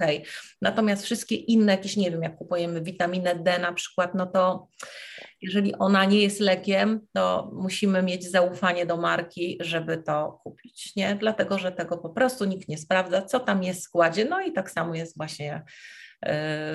Natomiast 0.62 1.04
wszystkie 1.04 1.36
inne, 1.36 1.72
jakieś, 1.72 1.96
nie 1.96 2.10
wiem, 2.10 2.22
jak 2.22 2.36
kupujemy 2.36 2.80
witaminę 2.80 3.34
D 3.34 3.58
na 3.58 3.72
przykład, 3.72 4.14
no 4.14 4.26
to 4.26 4.68
jeżeli 5.40 5.74
ona 5.74 6.04
nie 6.04 6.22
jest 6.22 6.40
lekiem, 6.40 7.00
to 7.12 7.50
musimy 7.54 8.02
mieć 8.02 8.30
zaufanie 8.30 8.86
do 8.86 8.96
marki, 8.96 9.58
żeby 9.60 9.98
to 9.98 10.40
kupić, 10.42 10.96
nie? 10.96 11.16
Dlatego, 11.20 11.58
że 11.58 11.72
tego 11.72 11.98
po 11.98 12.10
prostu 12.10 12.44
nikt 12.44 12.68
nie 12.68 12.78
sprawdza, 12.78 13.22
co 13.22 13.40
tam 13.40 13.62
jest 13.62 13.80
w 13.80 13.84
składzie, 13.84 14.24
no 14.24 14.40
i 14.40 14.52
tak 14.52 14.70
samo 14.70 14.94
jest 14.94 15.16
właśnie 15.16 15.62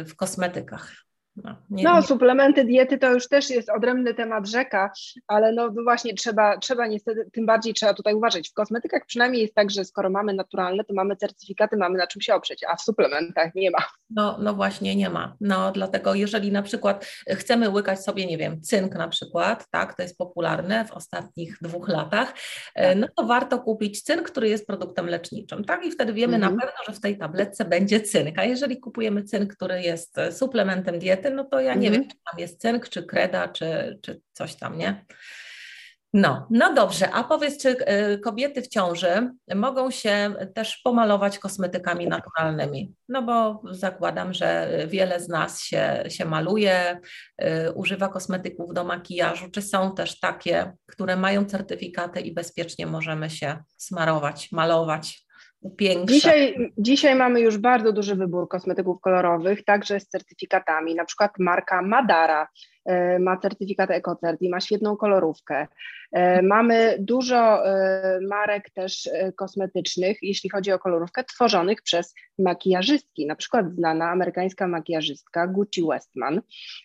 w 0.05 0.11
kosmetykach. 0.15 0.93
No, 1.35 1.55
nie, 1.69 1.83
no 1.83 1.95
nie. 1.95 2.03
suplementy 2.03 2.65
diety 2.65 2.97
to 2.97 3.13
już 3.13 3.27
też 3.27 3.49
jest 3.49 3.69
odrębny 3.69 4.13
temat 4.13 4.47
rzeka, 4.47 4.91
ale 5.27 5.51
no 5.51 5.69
właśnie 5.83 6.13
trzeba, 6.13 6.57
trzeba 6.57 6.87
niestety, 6.87 7.29
tym 7.33 7.45
bardziej 7.45 7.73
trzeba 7.73 7.93
tutaj 7.93 8.13
uważać. 8.13 8.49
W 8.49 8.53
kosmetykach 8.53 9.05
przynajmniej 9.07 9.41
jest 9.41 9.55
tak, 9.55 9.71
że 9.71 9.85
skoro 9.85 10.09
mamy 10.09 10.33
naturalne, 10.33 10.83
to 10.83 10.93
mamy 10.93 11.15
certyfikaty, 11.15 11.77
mamy 11.77 11.97
na 11.97 12.07
czym 12.07 12.21
się 12.21 12.35
oprzeć, 12.35 12.63
a 12.63 12.75
w 12.75 12.81
suplementach 12.81 13.55
nie 13.55 13.71
ma. 13.71 13.77
No, 14.09 14.37
no 14.39 14.53
właśnie 14.53 14.95
nie 14.95 15.09
ma. 15.09 15.35
No 15.41 15.71
dlatego 15.71 16.15
jeżeli 16.15 16.51
na 16.51 16.61
przykład 16.61 17.05
chcemy 17.29 17.69
łykać 17.69 18.03
sobie, 18.03 18.25
nie 18.25 18.37
wiem, 18.37 18.61
cynk 18.61 18.95
na 18.95 19.07
przykład, 19.07 19.69
tak, 19.71 19.93
to 19.93 20.03
jest 20.03 20.17
popularne 20.17 20.85
w 20.85 20.91
ostatnich 20.91 21.57
dwóch 21.61 21.89
latach, 21.89 22.33
e, 22.75 22.89
tak. 22.89 22.97
no 22.97 23.07
to 23.15 23.23
warto 23.23 23.59
kupić 23.59 24.01
cynk, 24.01 24.21
który 24.21 24.49
jest 24.49 24.67
produktem 24.67 25.07
leczniczym, 25.07 25.63
tak, 25.63 25.85
i 25.85 25.91
wtedy 25.91 26.13
wiemy 26.13 26.35
mhm. 26.35 26.55
na 26.55 26.61
pewno, 26.61 26.77
że 26.87 26.93
w 26.93 26.99
tej 26.99 27.17
tabletce 27.17 27.65
będzie 27.65 28.01
cynk, 28.01 28.39
a 28.39 28.43
jeżeli 28.43 28.79
kupujemy 28.79 29.23
cynk, 29.23 29.55
który 29.55 29.81
jest 29.81 30.15
suplementem 30.31 30.99
diety, 30.99 31.22
no 31.29 31.43
to 31.43 31.59
ja 31.59 31.75
nie 31.75 31.91
wiem, 31.91 32.01
mhm. 32.01 32.09
czy 32.09 32.17
tam 32.31 32.39
jest 32.39 32.61
cynk, 32.61 32.89
czy 32.89 33.03
kreda, 33.03 33.47
czy, 33.47 33.99
czy 34.01 34.21
coś 34.33 34.55
tam, 34.55 34.77
nie? 34.77 35.05
No, 36.13 36.47
no 36.49 36.73
dobrze, 36.73 37.11
a 37.11 37.23
powiedz, 37.23 37.61
czy 37.61 37.69
y, 37.69 38.19
kobiety 38.19 38.61
w 38.61 38.67
ciąży 38.67 39.31
mogą 39.55 39.91
się 39.91 40.33
też 40.55 40.77
pomalować 40.77 41.39
kosmetykami 41.39 42.07
naturalnymi? 42.07 42.93
No 43.09 43.21
bo 43.21 43.61
zakładam, 43.71 44.33
że 44.33 44.77
wiele 44.87 45.19
z 45.19 45.27
nas 45.29 45.61
się, 45.61 46.03
się 46.07 46.25
maluje, 46.25 46.99
y, 47.43 47.71
używa 47.71 48.07
kosmetyków 48.09 48.73
do 48.73 48.83
makijażu. 48.83 49.49
Czy 49.51 49.61
są 49.61 49.95
też 49.95 50.19
takie, 50.19 50.73
które 50.85 51.15
mają 51.15 51.45
certyfikaty 51.45 52.21
i 52.21 52.33
bezpiecznie 52.33 52.87
możemy 52.87 53.29
się 53.29 53.57
smarować, 53.77 54.51
malować? 54.51 55.22
Dzisiaj, 56.05 56.71
dzisiaj 56.77 57.15
mamy 57.15 57.41
już 57.41 57.57
bardzo 57.57 57.91
duży 57.91 58.15
wybór 58.15 58.47
kosmetyków 58.49 59.01
kolorowych, 59.01 59.65
także 59.65 59.99
z 59.99 60.07
certyfikatami. 60.07 60.95
Na 60.95 61.05
przykład 61.05 61.31
marka 61.39 61.81
Madara 61.81 62.47
e, 62.85 63.19
ma 63.19 63.37
certyfikat 63.37 63.91
EcoCert 63.91 64.41
i 64.41 64.49
ma 64.49 64.59
świetną 64.59 64.97
kolorówkę. 64.97 65.67
E, 66.13 66.41
mamy 66.41 66.95
dużo 66.99 67.63
marek 68.29 68.69
też 68.69 69.09
kosmetycznych, 69.35 70.17
jeśli 70.21 70.49
chodzi 70.49 70.71
o 70.71 70.79
kolorówkę, 70.79 71.23
tworzonych 71.23 71.81
przez 71.81 72.13
makijażystki, 72.39 73.25
na 73.25 73.35
przykład 73.35 73.75
znana 73.75 74.09
amerykańska 74.09 74.67
makijażystka 74.67 75.47
Gucci 75.47 75.83
Westman. 75.83 76.41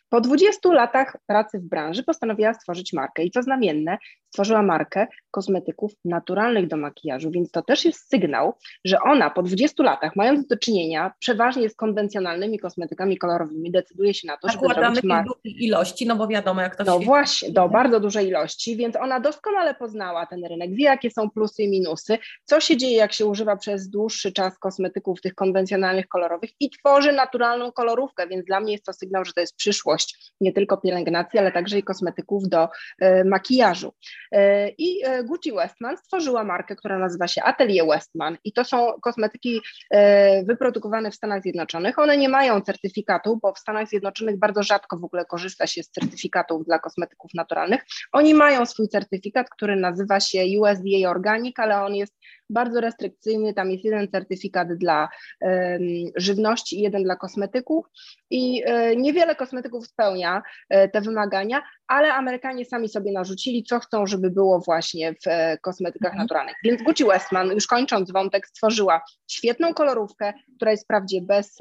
Po 0.08 0.20
20 0.20 0.72
latach 0.72 1.16
pracy 1.26 1.58
w 1.58 1.68
branży 1.68 2.02
postanowiła 2.02 2.54
stworzyć 2.54 2.92
markę 2.92 3.24
i 3.24 3.30
co 3.30 3.42
znamienne, 3.42 3.98
stworzyła 4.28 4.62
markę 4.62 5.06
kosmetyków 5.30 5.92
naturalnych 6.04 6.68
do 6.68 6.76
makijażu, 6.76 7.30
więc 7.30 7.50
to 7.50 7.62
też 7.62 7.84
jest 7.84 8.10
sygnał, 8.10 8.54
że 8.84 8.98
ona 9.00 9.30
po 9.30 9.42
20 9.42 9.82
latach, 9.82 10.16
mając 10.16 10.46
do 10.46 10.56
czynienia 10.56 11.12
przeważnie 11.18 11.68
z 11.68 11.74
konwencjonalnymi 11.74 12.58
kosmetykami 12.58 13.18
kolorowymi, 13.18 13.70
decyduje 13.70 14.14
się 14.14 14.26
na 14.26 14.36
to, 14.36 14.48
żeby 14.48 14.74
zrobić 14.74 15.02
markę. 15.02 15.30
ilości, 15.44 16.06
no 16.06 16.16
bo 16.16 16.28
wiadomo 16.28 16.60
jak 16.60 16.76
to 16.76 16.84
No 16.84 16.98
właśnie, 16.98 17.50
do 17.50 17.68
bardzo 17.68 18.00
dużej 18.00 18.28
ilości, 18.28 18.76
więc 18.76 18.96
ona 18.96 19.17
doskonale 19.20 19.74
poznała 19.74 20.26
ten 20.26 20.44
rynek, 20.44 20.74
wie 20.74 20.84
jakie 20.84 21.10
są 21.10 21.30
plusy 21.30 21.62
i 21.62 21.70
minusy, 21.70 22.18
co 22.44 22.60
się 22.60 22.76
dzieje 22.76 22.96
jak 22.96 23.12
się 23.12 23.26
używa 23.26 23.56
przez 23.56 23.90
dłuższy 23.90 24.32
czas 24.32 24.58
kosmetyków 24.58 25.20
tych 25.20 25.34
konwencjonalnych 25.34 26.08
kolorowych 26.08 26.50
i 26.60 26.70
tworzy 26.70 27.12
naturalną 27.12 27.72
kolorówkę, 27.72 28.28
więc 28.28 28.44
dla 28.44 28.60
mnie 28.60 28.72
jest 28.72 28.84
to 28.84 28.92
sygnał, 28.92 29.24
że 29.24 29.32
to 29.32 29.40
jest 29.40 29.56
przyszłość 29.56 30.32
nie 30.40 30.52
tylko 30.52 30.76
pielęgnacji, 30.76 31.38
ale 31.38 31.52
także 31.52 31.78
i 31.78 31.82
kosmetyków 31.82 32.48
do 32.48 32.68
y, 33.02 33.24
makijażu. 33.24 33.92
E, 34.32 34.68
I 34.68 35.04
e, 35.04 35.24
Gucci 35.24 35.52
Westman 35.52 35.96
stworzyła 35.96 36.44
markę, 36.44 36.76
która 36.76 36.98
nazywa 36.98 37.28
się 37.28 37.42
Atelier 37.42 37.86
Westman 37.86 38.36
i 38.44 38.52
to 38.52 38.64
są 38.64 38.92
kosmetyki 39.02 39.60
e, 39.90 40.44
wyprodukowane 40.44 41.10
w 41.10 41.14
Stanach 41.14 41.42
Zjednoczonych. 41.42 41.98
One 41.98 42.16
nie 42.16 42.28
mają 42.28 42.60
certyfikatu, 42.60 43.38
bo 43.42 43.52
w 43.52 43.58
Stanach 43.58 43.88
Zjednoczonych 43.88 44.38
bardzo 44.38 44.62
rzadko 44.62 44.96
w 44.96 45.04
ogóle 45.04 45.24
korzysta 45.24 45.66
się 45.66 45.82
z 45.82 45.90
certyfikatów 45.90 46.64
dla 46.64 46.78
kosmetyków 46.78 47.30
naturalnych. 47.34 47.80
Oni 48.12 48.34
mają 48.34 48.66
swój 48.66 48.88
certyfikat, 48.88 49.07
który 49.50 49.76
nazywa 49.76 50.20
się 50.20 50.44
USDA 50.60 51.10
Organic, 51.10 51.58
ale 51.58 51.82
on 51.82 51.94
jest 51.94 52.14
bardzo 52.50 52.80
restrykcyjny, 52.80 53.54
tam 53.54 53.70
jest 53.70 53.84
jeden 53.84 54.08
certyfikat 54.08 54.74
dla 54.74 55.08
um, 55.40 55.80
żywności 56.16 56.78
i 56.78 56.82
jeden 56.82 57.02
dla 57.02 57.16
kosmetyków 57.16 57.86
i 58.30 58.62
um, 58.66 59.02
niewiele 59.02 59.34
kosmetyków 59.34 59.86
spełnia 59.86 60.42
um, 60.70 60.90
te 60.90 61.00
wymagania, 61.00 61.62
ale 61.86 62.14
Amerykanie 62.14 62.64
sami 62.64 62.88
sobie 62.88 63.12
narzucili, 63.12 63.64
co 63.64 63.78
chcą, 63.78 64.06
żeby 64.06 64.30
było 64.30 64.60
właśnie 64.60 65.12
w 65.12 65.60
kosmetykach 65.60 66.12
mhm. 66.12 66.24
naturalnych. 66.24 66.56
Więc 66.64 66.82
Gucci 66.82 67.04
Westman, 67.04 67.50
już 67.50 67.66
kończąc 67.66 68.12
wątek, 68.12 68.46
stworzyła 68.46 69.00
świetną 69.30 69.74
kolorówkę, 69.74 70.32
która 70.56 70.70
jest 70.70 70.84
wprawdzie 70.84 71.20
bez 71.22 71.58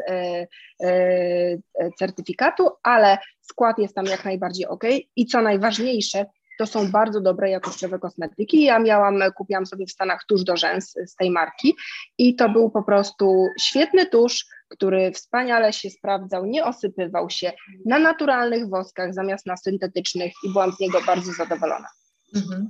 certyfikatu, 2.00 2.70
ale 2.84 3.18
skład 3.42 3.80
jest 3.80 3.96
tam 3.96 4.06
jak 4.06 4.26
najbardziej 4.26 4.66
ok 4.66 4.84
i 5.16 5.26
co 5.26 5.42
najważniejsze, 5.42 6.26
to 6.58 6.66
są 6.66 6.92
bardzo 6.92 7.22
dobre 7.22 7.50
jakościowe 7.50 8.00
kosmetyki. 8.00 8.64
Ja 8.64 8.80
miałam, 8.80 9.20
kupiłam 9.38 9.66
sobie 9.66 9.86
w 9.86 9.92
Stanach 9.92 10.26
tusz 10.28 10.44
do 10.44 10.58
rzęs 10.58 10.94
z 11.06 11.16
tej 11.16 11.32
marki 11.32 11.76
i 12.18 12.36
to 12.36 12.50
był 12.50 12.70
po 12.70 12.84
prostu 12.84 13.48
świetny 13.62 14.06
tusz, 14.06 14.46
który 14.70 15.12
wspaniale 15.12 15.74
się 15.74 15.90
sprawdzał, 15.90 16.46
nie 16.46 16.66
osypywał 16.66 17.30
się 17.30 17.52
na 17.86 18.00
naturalnych 18.00 18.70
woskach 18.70 19.14
zamiast 19.14 19.46
na 19.46 19.58
syntetycznych 19.58 20.34
i 20.44 20.52
byłam 20.54 20.72
z 20.72 20.80
niego 20.80 21.02
bardzo 21.02 21.32
zadowolona. 21.32 21.88
Mhm. 22.36 22.70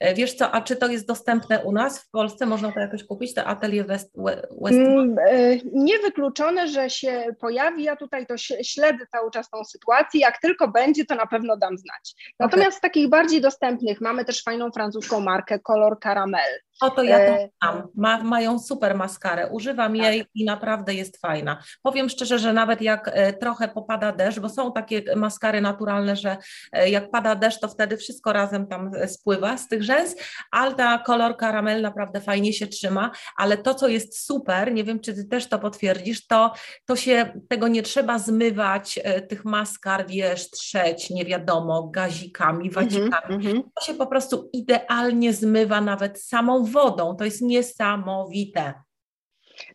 E, 0.00 0.14
wiesz 0.14 0.34
co, 0.34 0.50
a 0.50 0.60
czy 0.60 0.76
to 0.76 0.88
jest 0.88 1.06
dostępne 1.06 1.64
u 1.64 1.72
nas 1.72 2.02
w 2.02 2.10
Polsce? 2.10 2.46
Można 2.46 2.72
to 2.72 2.80
jakoś 2.80 3.04
kupić, 3.04 3.34
te 3.34 3.44
atelier 3.44 3.86
West, 3.86 4.12
West... 4.60 4.78
Mm, 4.78 5.16
e, 5.18 5.56
niewykluczone, 5.72 6.68
że 6.68 6.90
się 6.90 7.26
pojawi. 7.40 7.84
Ja 7.84 7.96
tutaj 7.96 8.26
to 8.26 8.34
śledzę 8.62 9.06
cały 9.12 9.30
czas 9.30 9.50
tą 9.50 9.64
sytuację. 9.64 10.20
Jak 10.20 10.40
tylko 10.40 10.68
będzie, 10.68 11.04
to 11.04 11.14
na 11.14 11.26
pewno 11.26 11.56
dam 11.56 11.78
znać. 11.78 12.34
Natomiast 12.40 12.68
okay. 12.68 12.78
z 12.78 12.80
takich 12.80 13.08
bardziej 13.08 13.40
dostępnych 13.40 14.00
mamy 14.00 14.24
też 14.24 14.42
fajną 14.42 14.70
francuską 14.70 15.20
markę 15.20 15.58
Color 15.58 15.98
Caramel. 16.02 16.60
Oto 16.80 17.02
ja 17.02 17.18
to 17.18 17.24
e, 17.24 17.48
mam. 17.64 17.88
Ma, 17.94 18.22
mają 18.22 18.58
super 18.58 18.94
maskarę, 18.94 19.48
używam 19.50 19.96
tak. 19.96 20.02
jej 20.02 20.24
i 20.34 20.44
naprawdę 20.44 20.94
jest 20.94 21.20
fajna. 21.20 21.62
Powiem 21.82 22.08
szczerze, 22.08 22.38
że 22.38 22.52
nawet 22.52 22.82
jak 22.82 23.10
e, 23.12 23.32
trochę 23.32 23.68
popada 23.68 24.12
deszcz, 24.12 24.38
bo 24.38 24.48
są 24.48 24.72
takie 24.72 25.02
maskary 25.16 25.60
naturalne, 25.60 26.16
że 26.16 26.36
e, 26.72 26.90
jak 26.90 27.10
pada 27.10 27.34
deszcz, 27.34 27.60
to 27.60 27.68
wtedy 27.68 27.96
wszystko 27.96 28.32
razem 28.32 28.66
tam 28.66 28.90
spływa 29.06 29.56
z 29.56 29.68
tych 29.68 29.82
rzęs, 29.82 30.16
ale 30.50 30.74
ta 30.74 30.98
kolor 30.98 31.36
karamel 31.36 31.82
naprawdę 31.82 32.20
fajnie 32.20 32.52
się 32.52 32.66
trzyma, 32.66 33.10
ale 33.36 33.56
to, 33.58 33.74
co 33.74 33.88
jest 33.88 34.26
super, 34.26 34.72
nie 34.72 34.84
wiem, 34.84 35.00
czy 35.00 35.14
ty 35.14 35.24
też 35.24 35.48
to 35.48 35.58
potwierdzisz, 35.58 36.26
to, 36.26 36.52
to 36.86 36.96
się 36.96 37.40
tego 37.48 37.68
nie 37.68 37.82
trzeba 37.82 38.18
zmywać, 38.18 39.00
tych 39.28 39.44
maskar, 39.44 40.06
wiesz, 40.06 40.50
trzeć, 40.50 41.10
nie 41.10 41.24
wiadomo, 41.24 41.82
gazikami, 41.82 42.68
mhm, 42.68 42.84
wadzikami. 42.84 43.34
Mm 43.34 43.40
-hmm. 43.40 43.62
To 43.74 43.84
się 43.84 43.94
po 43.94 44.06
prostu 44.06 44.50
idealnie 44.52 45.32
zmywa 45.32 45.80
nawet 45.80 46.22
samą 46.22 46.65
wodą. 46.66 47.16
To 47.16 47.24
jest 47.24 47.42
niesamowite. 47.42 48.74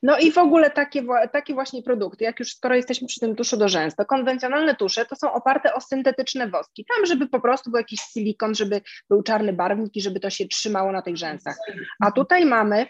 No 0.03 0.19
i 0.19 0.31
w 0.31 0.37
ogóle 0.37 0.71
takie, 0.71 1.03
takie 1.33 1.53
właśnie 1.53 1.83
produkty, 1.83 2.23
jak 2.23 2.39
już 2.39 2.53
skoro 2.53 2.75
jesteśmy 2.75 3.07
przy 3.07 3.19
tym 3.19 3.35
tuszu 3.35 3.57
do 3.57 3.69
rzęs, 3.69 3.95
to 3.95 4.05
konwencjonalne 4.05 4.75
tusze 4.75 5.05
to 5.05 5.15
są 5.15 5.33
oparte 5.33 5.73
o 5.73 5.81
syntetyczne 5.81 6.49
woski. 6.49 6.85
Tam, 6.95 7.05
żeby 7.05 7.27
po 7.27 7.39
prostu 7.39 7.71
był 7.71 7.77
jakiś 7.77 7.99
silikon, 7.99 8.55
żeby 8.55 8.81
był 9.09 9.23
czarny 9.23 9.53
barwnik 9.53 9.95
i 9.95 10.01
żeby 10.01 10.19
to 10.19 10.29
się 10.29 10.47
trzymało 10.47 10.91
na 10.91 11.01
tych 11.01 11.17
rzęsach. 11.17 11.57
A 11.99 12.11
tutaj 12.11 12.45
mamy 12.45 12.87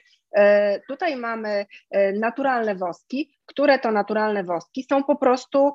tutaj 0.88 1.16
mamy 1.16 1.66
e, 1.90 2.14
naturalne 2.14 2.76
woski, 2.76 3.32
które 3.46 3.80
to 3.80 3.92
naturalne 3.92 4.44
woski? 4.44 4.86
Są 4.90 5.04
po 5.04 5.16
prostu 5.16 5.74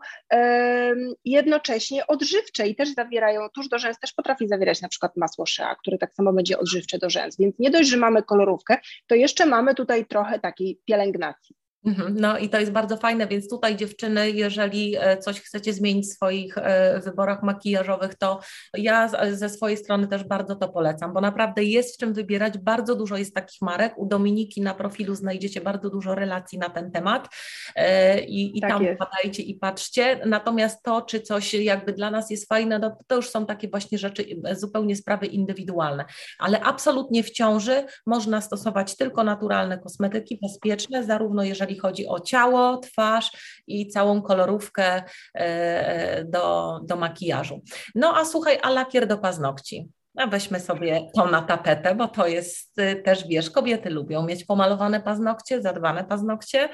jednocześnie 1.24 2.06
odżywcze 2.06 2.68
i 2.68 2.76
też 2.76 2.94
zawierają, 2.94 3.48
tuż 3.54 3.68
do 3.68 3.78
rzęs 3.78 3.98
też 3.98 4.12
potrafi 4.12 4.48
zawierać 4.48 4.82
na 4.82 4.88
przykład 4.88 5.16
masło 5.16 5.46
shea, 5.46 5.74
które 5.74 5.98
tak 5.98 6.14
samo 6.14 6.32
będzie 6.32 6.58
odżywcze 6.58 6.98
do 6.98 7.10
rzęs, 7.10 7.36
więc 7.38 7.58
nie 7.58 7.70
dość, 7.70 7.88
że 7.88 7.96
mamy 7.96 8.22
kolorówkę, 8.22 8.78
to 9.06 9.14
jeszcze 9.14 9.46
mamy 9.46 9.74
tutaj 9.74 10.06
trochę 10.06 10.38
takiej 10.38 10.80
pielęgnacji. 10.84 11.56
Mhm. 11.86 12.14
No 12.20 12.38
i 12.38 12.48
to 12.48 12.60
jest 12.60 12.72
bardzo 12.72 12.96
fajne, 12.96 13.26
więc 13.26 13.50
tutaj 13.50 13.76
dziewczyny, 13.76 14.30
jeżeli 14.30 14.96
e, 14.98 15.18
coś 15.18 15.40
chcecie 15.40 15.72
zmienić 15.72 16.06
w 16.06 16.12
swoich 16.12 16.58
e, 16.58 17.00
wyborach 17.00 17.42
makijażowych, 17.42 18.14
to 18.14 18.40
ja 18.74 19.10
ze 19.32 19.48
swojej 19.48 19.76
strony 19.76 20.08
też 20.08 20.24
bardzo 20.24 20.56
to 20.56 20.68
polecam, 20.68 21.12
bo 21.12 21.20
naprawdę 21.20 21.64
jest 21.64 21.94
w 21.94 21.98
czym 21.98 22.14
wybierać, 22.14 22.58
bardzo 22.58 22.94
dużo 22.94 23.16
jest 23.16 23.34
takich 23.34 23.62
marek, 23.62 23.98
u 23.98 24.06
Dominiki 24.06 24.60
na 24.60 24.74
profilu 24.74 25.14
znajdziecie 25.14 25.60
bardzo 25.60 25.90
dużo 25.90 26.14
relacji 26.14 26.58
na 26.58 26.70
ten 26.70 26.90
temat. 26.90 27.28
E, 27.76 28.20
i, 28.20 28.58
i 28.58 28.60
tak 28.60 28.70
tam 28.70 28.86
badajcie 28.98 29.42
i 29.42 29.54
patrzcie, 29.54 30.20
natomiast 30.26 30.82
to, 30.82 31.02
czy 31.02 31.20
coś 31.20 31.54
jakby 31.54 31.92
dla 31.92 32.10
nas 32.10 32.30
jest 32.30 32.48
fajne, 32.48 32.78
no 32.78 32.98
to 33.06 33.16
już 33.16 33.30
są 33.30 33.46
takie 33.46 33.68
właśnie 33.68 33.98
rzeczy, 33.98 34.24
zupełnie 34.52 34.96
sprawy 34.96 35.26
indywidualne, 35.26 36.04
ale 36.38 36.60
absolutnie 36.60 37.22
w 37.22 37.30
ciąży 37.30 37.84
można 38.06 38.40
stosować 38.40 38.96
tylko 38.96 39.24
naturalne 39.24 39.78
kosmetyki, 39.78 40.38
bezpieczne, 40.42 41.04
zarówno 41.04 41.42
jeżeli 41.42 41.75
chodzi 41.78 42.06
o 42.06 42.20
ciało, 42.20 42.76
twarz 42.76 43.30
i 43.66 43.88
całą 43.88 44.22
kolorówkę 44.22 44.84
e, 44.94 45.02
e, 45.34 46.24
do, 46.24 46.78
do 46.82 46.96
makijażu. 46.96 47.62
No 47.94 48.16
a 48.16 48.24
słuchaj, 48.24 48.58
a 48.62 48.70
lakier 48.70 49.06
do 49.06 49.18
paznokci. 49.18 49.88
A 50.16 50.26
weźmy 50.26 50.60
sobie 50.60 51.10
to 51.14 51.26
na 51.26 51.42
tapetę, 51.42 51.94
bo 51.94 52.08
to 52.08 52.26
jest 52.26 52.78
y, 52.78 52.96
też, 52.96 53.28
wiesz, 53.28 53.50
kobiety 53.50 53.90
lubią 53.90 54.22
mieć 54.22 54.44
pomalowane 54.44 55.00
paznokcie, 55.00 55.62
zadbane 55.62 56.04
paznokcie. 56.04 56.68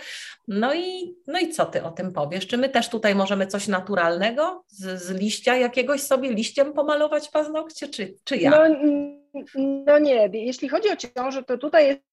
No 0.49 0.75
i, 0.75 1.15
no 1.27 1.41
i 1.41 1.49
co 1.49 1.67
ty 1.67 1.83
o 1.83 1.91
tym 1.91 2.13
powiesz? 2.13 2.47
Czy 2.47 2.59
my 2.59 2.69
też 2.69 2.89
tutaj 2.89 3.15
możemy 3.15 3.47
coś 3.47 3.69
naturalnego 3.69 4.65
z, 4.69 5.03
z 5.03 5.11
liścia 5.11 5.57
jakiegoś 5.57 6.03
sobie 6.03 6.31
liściem 6.31 6.73
pomalować 6.73 7.29
paznokcie, 7.29 7.89
czy, 7.89 8.15
czy 8.25 8.37
ja? 8.37 8.51
No, 8.51 8.77
no 9.87 9.99
nie, 9.99 10.31
jeśli 10.33 10.69
chodzi 10.69 10.89
o 10.91 10.97
ciążę, 10.97 11.43
to 11.43 11.59
tutaj 11.59 11.87
jest 11.87 12.12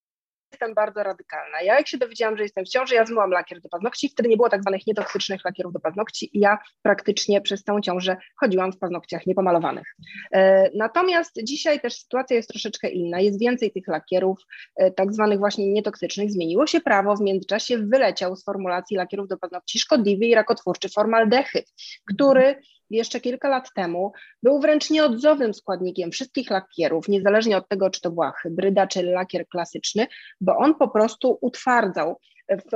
jestem 0.51 0.73
bardzo 0.73 1.03
radykalna. 1.03 1.61
Ja 1.61 1.77
jak 1.77 1.87
się 1.87 1.97
dowiedziałam, 1.97 2.37
że 2.37 2.43
jestem 2.43 2.65
w 2.65 2.69
ciąży, 2.69 2.95
ja 2.95 3.05
zmyłam 3.05 3.31
lakier 3.31 3.61
do 3.61 3.69
paznokci, 3.69 4.09
wtedy 4.09 4.29
nie 4.29 4.37
było 4.37 4.49
tak 4.49 4.61
zwanych 4.61 4.87
nietoksycznych 4.87 5.45
lakierów 5.45 5.73
do 5.73 5.79
paznokci 5.79 6.37
i 6.37 6.39
ja 6.39 6.57
praktycznie 6.81 7.41
przez 7.41 7.63
tą 7.63 7.81
ciążę 7.81 8.17
chodziłam 8.35 8.71
w 8.71 8.77
paznokciach 8.77 9.25
niepomalowanych. 9.25 9.95
E, 10.33 10.69
natomiast 10.75 11.39
dzisiaj 11.43 11.79
też 11.79 11.93
sytuacja 11.93 12.35
jest 12.35 12.49
troszeczkę 12.49 12.89
inna, 12.89 13.19
jest 13.19 13.39
więcej 13.39 13.71
tych 13.71 13.87
lakierów 13.87 14.37
e, 14.75 14.91
tak 14.91 15.13
zwanych 15.13 15.39
właśnie 15.39 15.73
nietoksycznych, 15.73 16.31
zmieniło 16.31 16.67
się 16.67 16.81
prawo, 16.81 17.15
w 17.15 17.21
międzyczasie 17.21 17.77
wyleciał 17.77 18.35
z 18.35 18.43
formulacji 18.43 18.97
lakierów 18.97 19.27
do 19.27 19.37
paznokci 19.37 19.79
szkodliwy 19.79 20.25
i 20.25 20.35
rakotwórczy 20.35 20.89
formaldehyd, 20.89 21.73
który 22.13 22.55
jeszcze 22.89 23.19
kilka 23.19 23.49
lat 23.49 23.73
temu 23.73 24.11
był 24.43 24.59
wręcz 24.59 24.89
nieodzownym 24.89 25.53
składnikiem 25.53 26.11
wszystkich 26.11 26.49
lakierów, 26.49 27.07
niezależnie 27.07 27.57
od 27.57 27.67
tego, 27.67 27.89
czy 27.89 28.01
to 28.01 28.11
była 28.11 28.31
hybryda, 28.31 28.87
czy 28.87 29.03
lakier 29.03 29.47
klasyczny, 29.47 30.07
bo 30.41 30.57
on 30.57 30.75
po 30.75 30.87
prostu 30.87 31.37
utwardzał 31.41 32.19
w, 32.49 32.71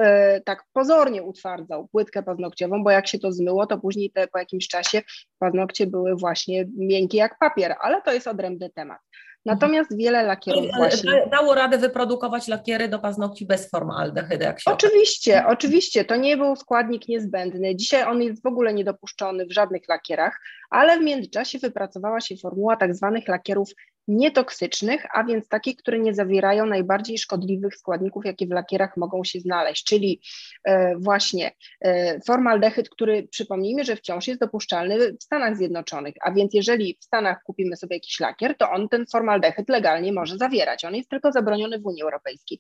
tak 0.45 0.63
pozornie 0.73 1.23
utwardzał 1.23 1.87
płytkę 1.87 2.23
paznokciową, 2.23 2.83
bo 2.83 2.91
jak 2.91 3.07
się 3.07 3.19
to 3.19 3.31
zmyło, 3.31 3.67
to 3.67 3.77
później 3.77 4.11
te, 4.11 4.27
po 4.27 4.39
jakimś 4.39 4.67
czasie 4.67 5.01
paznokcie 5.39 5.87
były 5.87 6.15
właśnie 6.15 6.65
miękkie 6.77 7.17
jak 7.17 7.37
papier, 7.39 7.75
ale 7.81 8.01
to 8.01 8.13
jest 8.13 8.27
odrębny 8.27 8.69
temat. 8.69 8.99
Natomiast 9.45 9.97
wiele 9.97 10.23
lakierów 10.23 10.65
właśnie... 10.77 11.27
Dało 11.31 11.55
radę 11.55 11.77
wyprodukować 11.77 12.47
lakiery 12.47 12.87
do 12.87 12.99
paznokci 12.99 13.45
bez 13.45 13.69
formaldehydy, 13.69 14.45
jak 14.45 14.61
się 14.61 14.71
Oczywiście, 14.71 15.43
oczywiście, 15.47 16.05
to 16.05 16.15
nie 16.15 16.37
był 16.37 16.55
składnik 16.55 17.07
niezbędny. 17.07 17.75
Dzisiaj 17.75 18.03
on 18.03 18.21
jest 18.21 18.43
w 18.43 18.45
ogóle 18.45 18.73
niedopuszczony 18.73 19.45
w 19.45 19.51
żadnych 19.51 19.81
lakierach, 19.89 20.39
ale 20.69 20.99
w 20.99 21.03
międzyczasie 21.03 21.59
wypracowała 21.59 22.21
się 22.21 22.37
formuła 22.37 22.75
tak 22.75 22.95
zwanych 22.95 23.27
lakierów 23.27 23.69
nietoksycznych, 24.07 25.05
a 25.13 25.23
więc 25.23 25.47
takich, 25.47 25.77
które 25.77 25.99
nie 25.99 26.13
zawierają 26.13 26.65
najbardziej 26.65 27.17
szkodliwych 27.17 27.75
składników, 27.75 28.25
jakie 28.25 28.47
w 28.47 28.51
lakierach 28.51 28.97
mogą 28.97 29.23
się 29.23 29.39
znaleźć, 29.39 29.83
czyli 29.83 30.21
e, 30.63 30.95
właśnie 30.97 31.51
e, 31.81 32.19
formaldehyd, 32.21 32.89
który 32.89 33.27
przypomnijmy, 33.27 33.83
że 33.83 33.95
wciąż 33.95 34.27
jest 34.27 34.39
dopuszczalny 34.39 35.13
w 35.13 35.23
Stanach 35.23 35.57
Zjednoczonych, 35.57 36.13
a 36.21 36.31
więc 36.31 36.53
jeżeli 36.53 36.97
w 37.01 37.03
Stanach 37.03 37.43
kupimy 37.43 37.77
sobie 37.77 37.95
jakiś 37.95 38.19
lakier, 38.19 38.57
to 38.57 38.71
on 38.71 38.89
ten 38.89 39.05
formaldehyd 39.11 39.69
legalnie 39.69 40.13
może 40.13 40.37
zawierać, 40.37 40.85
on 40.85 40.95
jest 40.95 41.09
tylko 41.09 41.31
zabroniony 41.31 41.79
w 41.79 41.85
Unii 41.85 42.03
Europejskiej. 42.03 42.57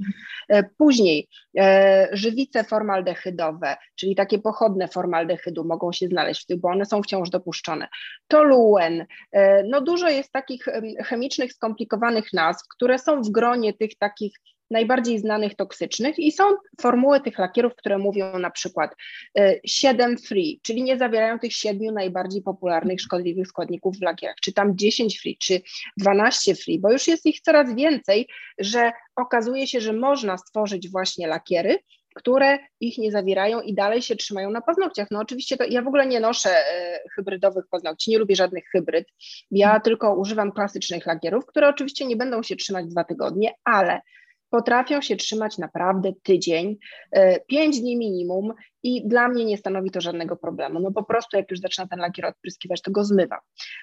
E, 0.49 0.63
później 0.77 1.27
żywice 2.11 2.63
formaldehydowe, 2.63 3.75
czyli 3.95 4.15
takie 4.15 4.39
pochodne 4.39 4.87
formaldehydu 4.87 5.65
mogą 5.65 5.91
się 5.91 6.07
znaleźć 6.07 6.43
w 6.43 6.45
tych, 6.45 6.59
bo 6.59 6.69
one 6.69 6.85
są 6.85 7.03
wciąż 7.03 7.29
dopuszczone. 7.29 7.87
Toluen, 8.27 9.05
no 9.69 9.81
dużo 9.81 10.09
jest 10.09 10.31
takich 10.31 10.65
chemicznych 11.05 11.32
skomplikowanych 11.41 12.33
nazw, 12.33 12.67
które 12.67 12.99
są 12.99 13.21
w 13.21 13.29
gronie 13.29 13.73
tych 13.73 13.97
takich 13.97 14.33
najbardziej 14.71 15.19
znanych 15.19 15.55
toksycznych 15.55 16.19
i 16.19 16.31
są 16.31 16.43
formuły 16.81 17.21
tych 17.21 17.37
lakierów, 17.37 17.75
które 17.75 17.97
mówią 17.97 18.39
na 18.39 18.51
przykład 18.51 18.95
7 19.65 20.11
e, 20.11 20.17
free, 20.17 20.59
czyli 20.63 20.83
nie 20.83 20.97
zawierają 20.97 21.39
tych 21.39 21.53
siedmiu 21.53 21.91
najbardziej 21.91 22.41
popularnych 22.41 23.01
szkodliwych 23.01 23.47
składników 23.47 23.97
w 23.97 24.01
lakierach, 24.01 24.35
czy 24.41 24.53
tam 24.53 24.77
10 24.77 25.19
free, 25.19 25.37
czy 25.37 25.61
12 25.97 26.55
free, 26.55 26.79
bo 26.79 26.91
już 26.91 27.07
jest 27.07 27.25
ich 27.25 27.41
coraz 27.41 27.75
więcej, 27.75 28.27
że 28.57 28.91
okazuje 29.15 29.67
się, 29.67 29.81
że 29.81 29.93
można 29.93 30.37
stworzyć 30.37 30.89
właśnie 30.89 31.27
lakiery, 31.27 31.79
które 32.15 32.59
ich 32.79 32.97
nie 32.97 33.11
zawierają 33.11 33.61
i 33.61 33.73
dalej 33.73 34.01
się 34.01 34.15
trzymają 34.15 34.51
na 34.51 34.61
paznokciach. 34.61 35.07
No 35.11 35.19
oczywiście 35.19 35.57
to 35.57 35.63
ja 35.63 35.81
w 35.81 35.87
ogóle 35.87 36.07
nie 36.07 36.19
noszę 36.19 36.49
e, 36.49 36.99
hybrydowych 37.15 37.65
paznokci, 37.71 38.11
nie 38.11 38.17
lubię 38.17 38.35
żadnych 38.35 38.63
hybryd. 38.71 39.07
Ja 39.51 39.79
tylko 39.79 40.15
używam 40.15 40.51
klasycznych 40.51 41.05
lakierów, 41.05 41.45
które 41.45 41.69
oczywiście 41.69 42.05
nie 42.05 42.15
będą 42.15 42.43
się 42.43 42.55
trzymać 42.55 42.85
dwa 42.87 43.03
tygodnie, 43.03 43.53
ale 43.63 44.01
potrafią 44.49 45.01
się 45.01 45.15
trzymać 45.15 45.57
naprawdę 45.57 46.13
tydzień, 46.23 46.77
e, 47.11 47.39
pięć 47.39 47.79
dni 47.79 47.97
minimum 47.97 48.53
i 48.83 49.07
dla 49.07 49.27
mnie 49.27 49.45
nie 49.45 49.57
stanowi 49.57 49.91
to 49.91 50.01
żadnego 50.01 50.35
problemu. 50.35 50.79
No 50.79 50.91
po 50.91 51.03
prostu 51.03 51.37
jak 51.37 51.51
już 51.51 51.59
zaczyna 51.59 51.87
ten 51.87 51.99
lakier 51.99 52.25
odpryskiwać, 52.25 52.81
to 52.81 52.91
go 52.91 53.03
zmywam. 53.03 53.39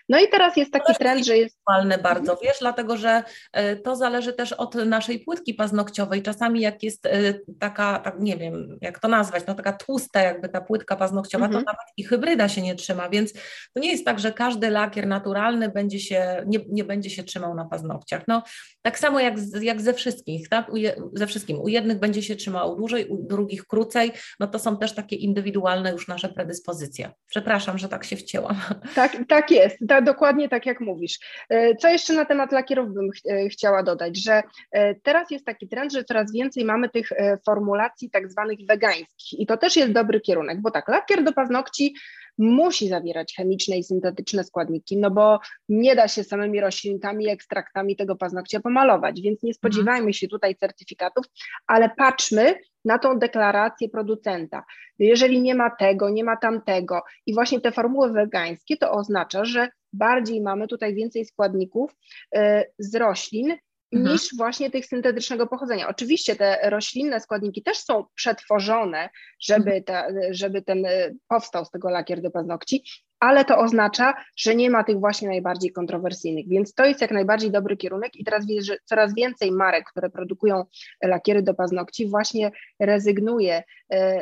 No 0.09 0.21
i 0.21 0.29
teraz 0.29 0.57
jest 0.57 0.73
taki 0.73 0.95
trend, 0.95 1.27
że 1.27 1.37
jest... 1.37 1.59
bardzo, 2.03 2.39
wiesz, 2.43 2.57
dlatego 2.61 2.97
że 2.97 3.23
e, 3.53 3.77
to 3.77 3.97
zależy 3.97 4.33
też 4.33 4.53
od 4.53 4.75
naszej 4.75 5.21
płytki 5.21 5.55
paznokciowej. 5.55 6.23
Czasami 6.23 6.61
jak 6.61 6.83
jest 6.83 7.07
e, 7.07 7.35
taka, 7.59 7.99
tak 7.99 8.21
nie 8.21 8.37
wiem, 8.37 8.79
jak 8.81 8.99
to 8.99 9.09
nazwać, 9.09 9.45
no 9.47 9.55
taka 9.55 9.73
tłusta 9.73 10.21
jakby 10.21 10.49
ta 10.49 10.61
płytka 10.61 10.97
paznokciowa, 10.97 11.47
mhm. 11.47 11.65
to 11.65 11.71
nawet 11.71 11.87
i 11.97 12.05
hybryda 12.05 12.49
się 12.49 12.63
nie 12.63 12.75
trzyma, 12.75 13.09
więc 13.09 13.33
to 13.73 13.81
nie 13.81 13.91
jest 13.91 14.05
tak, 14.05 14.19
że 14.19 14.33
każdy 14.33 14.71
lakier 14.71 15.07
naturalny 15.07 15.69
będzie 15.69 16.01
się, 16.01 16.45
nie, 16.47 16.59
nie 16.69 16.85
będzie 16.85 17.11
się 17.11 17.23
trzymał 17.23 17.55
na 17.55 17.65
paznokciach. 17.65 18.23
No 18.29 18.43
tak 18.83 18.99
samo 18.99 19.21
jak, 19.21 19.35
jak 19.61 19.81
ze 19.81 19.95
wszystkich, 19.95 20.49
tak? 20.49 20.71
Ze 21.13 21.27
wszystkim. 21.27 21.61
U 21.61 21.69
jednych 21.69 21.99
będzie 21.99 22.23
się 22.23 22.37
trzymało 22.37 22.77
dłużej, 22.77 23.07
u 23.07 23.27
drugich 23.27 23.67
krócej, 23.67 24.13
no 24.41 24.47
to 24.47 24.59
są 24.59 24.77
też 24.77 24.90
też 24.91 24.97
takie 24.97 25.17
indywidualne 25.17 25.93
już 25.93 26.09
nasze 26.09 26.29
predyspozycje. 26.29 27.11
Przepraszam, 27.27 27.79
że 27.79 27.89
tak 27.89 28.05
się 28.05 28.17
wcięłam. 28.17 28.57
Tak, 28.95 29.17
tak 29.29 29.51
jest, 29.51 29.77
tak, 29.89 30.05
dokładnie 30.05 30.49
tak 30.49 30.67
jak 30.67 30.81
mówisz. 30.81 31.19
E, 31.49 31.77
co 31.77 31.89
jeszcze 31.89 32.13
na 32.13 32.25
temat 32.25 32.53
lakierów 32.53 32.95
bym 32.95 33.11
ch 33.11 33.21
e, 33.31 33.49
chciała 33.49 33.83
dodać, 33.83 34.23
że 34.25 34.43
e, 34.73 34.95
teraz 34.95 35.31
jest 35.31 35.47
taki 35.47 35.69
trend, 35.69 35.93
że 35.93 36.05
coraz 36.05 36.33
więcej 36.33 36.65
mamy 36.65 36.89
tych 36.89 37.09
formulacji 37.47 38.11
tak 38.11 38.31
zwanych 38.31 38.59
wegańskich 38.69 39.41
i 39.41 39.47
to 39.47 39.57
też 39.57 39.77
jest 39.77 39.93
dobry 39.93 40.21
kierunek, 40.21 40.61
bo 40.61 40.71
tak, 40.71 40.89
lakier 40.89 41.25
do 41.25 41.33
paznokci 41.33 41.95
musi 42.41 42.89
zawierać 42.89 43.35
chemiczne 43.37 43.79
i 43.79 43.85
syntetyczne 43.85 44.45
składniki, 44.45 44.97
no 44.97 45.11
bo 45.11 45.39
nie 45.69 45.97
da 45.97 46.09
się 46.09 46.25
samymi 46.25 46.61
roślinkami, 46.61 47.29
ekstraktami 47.29 47.97
tego 47.97 48.17
paznokcia 48.17 48.61
pomalować, 48.61 49.21
więc 49.21 49.43
nie 49.43 49.55
spodziewajmy 49.55 50.15
się 50.15 50.29
tutaj 50.29 50.57
certyfikatów, 50.57 51.27
ale 51.67 51.91
patrzmy 51.97 52.55
na 52.85 52.99
tą 52.99 53.19
deklarację 53.19 53.89
producenta. 53.89 54.65
Jeżeli 54.99 55.41
nie 55.43 55.55
ma 55.55 55.71
tego, 55.71 56.11
nie 56.11 56.25
ma 56.25 56.37
tamtego 56.37 57.03
i 57.27 57.35
właśnie 57.35 57.61
te 57.61 57.73
formuły 57.73 58.13
wegańskie, 58.13 58.77
to 58.77 58.93
oznacza, 58.93 59.45
że 59.45 59.69
bardziej 59.93 60.41
mamy 60.41 60.67
tutaj 60.67 60.95
więcej 60.95 61.25
składników 61.25 61.97
y, 62.37 62.39
z 62.79 62.95
roślin 62.95 63.57
mhm. 63.93 64.13
niż 64.13 64.37
właśnie 64.37 64.71
tych 64.71 64.87
syntetycznego 64.87 65.47
pochodzenia. 65.47 65.89
Oczywiście 65.89 66.37
te 66.37 66.71
roślinne 66.71 67.21
składniki 67.21 67.63
też 67.63 67.79
są 67.79 68.05
przetworzone, 68.15 69.09
żeby, 69.41 69.75
mhm. 69.75 69.85
ta, 69.85 70.07
żeby 70.31 70.63
ten 70.63 70.87
y, 70.87 71.17
powstał 71.29 71.65
z 71.65 71.71
tego 71.71 71.91
lakier 71.91 72.23
do 72.23 72.31
paznokci, 72.31 72.85
ale 73.21 73.45
to 73.45 73.59
oznacza, 73.59 74.15
że 74.37 74.55
nie 74.55 74.71
ma 74.71 74.85
tych 74.85 75.01
właśnie 75.01 75.29
najbardziej 75.29 75.73
kontrowersyjnych, 75.73 76.49
więc 76.49 76.75
to 76.75 76.85
jest 76.85 77.01
jak 77.01 77.11
najbardziej 77.11 77.51
dobry 77.51 77.77
kierunek 77.77 78.17
i 78.17 78.25
teraz 78.25 78.47
widzę, 78.47 78.63
że 78.63 78.77
coraz 78.85 79.15
więcej 79.15 79.53
marek, 79.53 79.85
które 79.91 80.11
produkują 80.11 80.65
lakiery 81.03 81.43
do 81.43 81.55
paznokci 81.55 82.09
właśnie 82.09 82.51
rezygnuje, 82.81 83.55
e, 83.57 83.65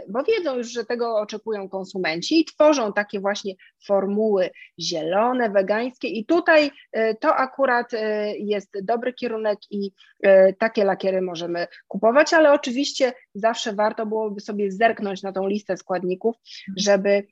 bo 0.08 0.22
wiedzą 0.22 0.56
już, 0.56 0.72
że 0.72 0.84
tego 0.84 1.18
oczekują 1.18 1.68
konsumenci 1.68 2.40
i 2.40 2.44
tworzą 2.44 2.92
takie 2.92 3.20
właśnie 3.20 3.54
formuły 3.86 4.50
zielone, 4.80 5.50
wegańskie 5.50 6.08
i 6.08 6.26
tutaj 6.26 6.70
e, 6.92 7.14
to 7.14 7.36
akurat 7.36 7.94
e, 7.94 8.36
jest 8.36 8.70
dobry 8.82 9.12
kierunek 9.12 9.58
i 9.70 9.90
takie 10.58 10.84
lakiery 10.84 11.22
możemy 11.22 11.66
kupować, 11.88 12.34
ale 12.34 12.52
oczywiście 12.52 13.12
zawsze 13.34 13.72
warto 13.72 14.06
byłoby 14.06 14.40
sobie 14.40 14.72
zerknąć 14.72 15.22
na 15.22 15.32
tą 15.32 15.46
listę 15.46 15.76
składników, 15.76 16.36
żeby 16.76 17.26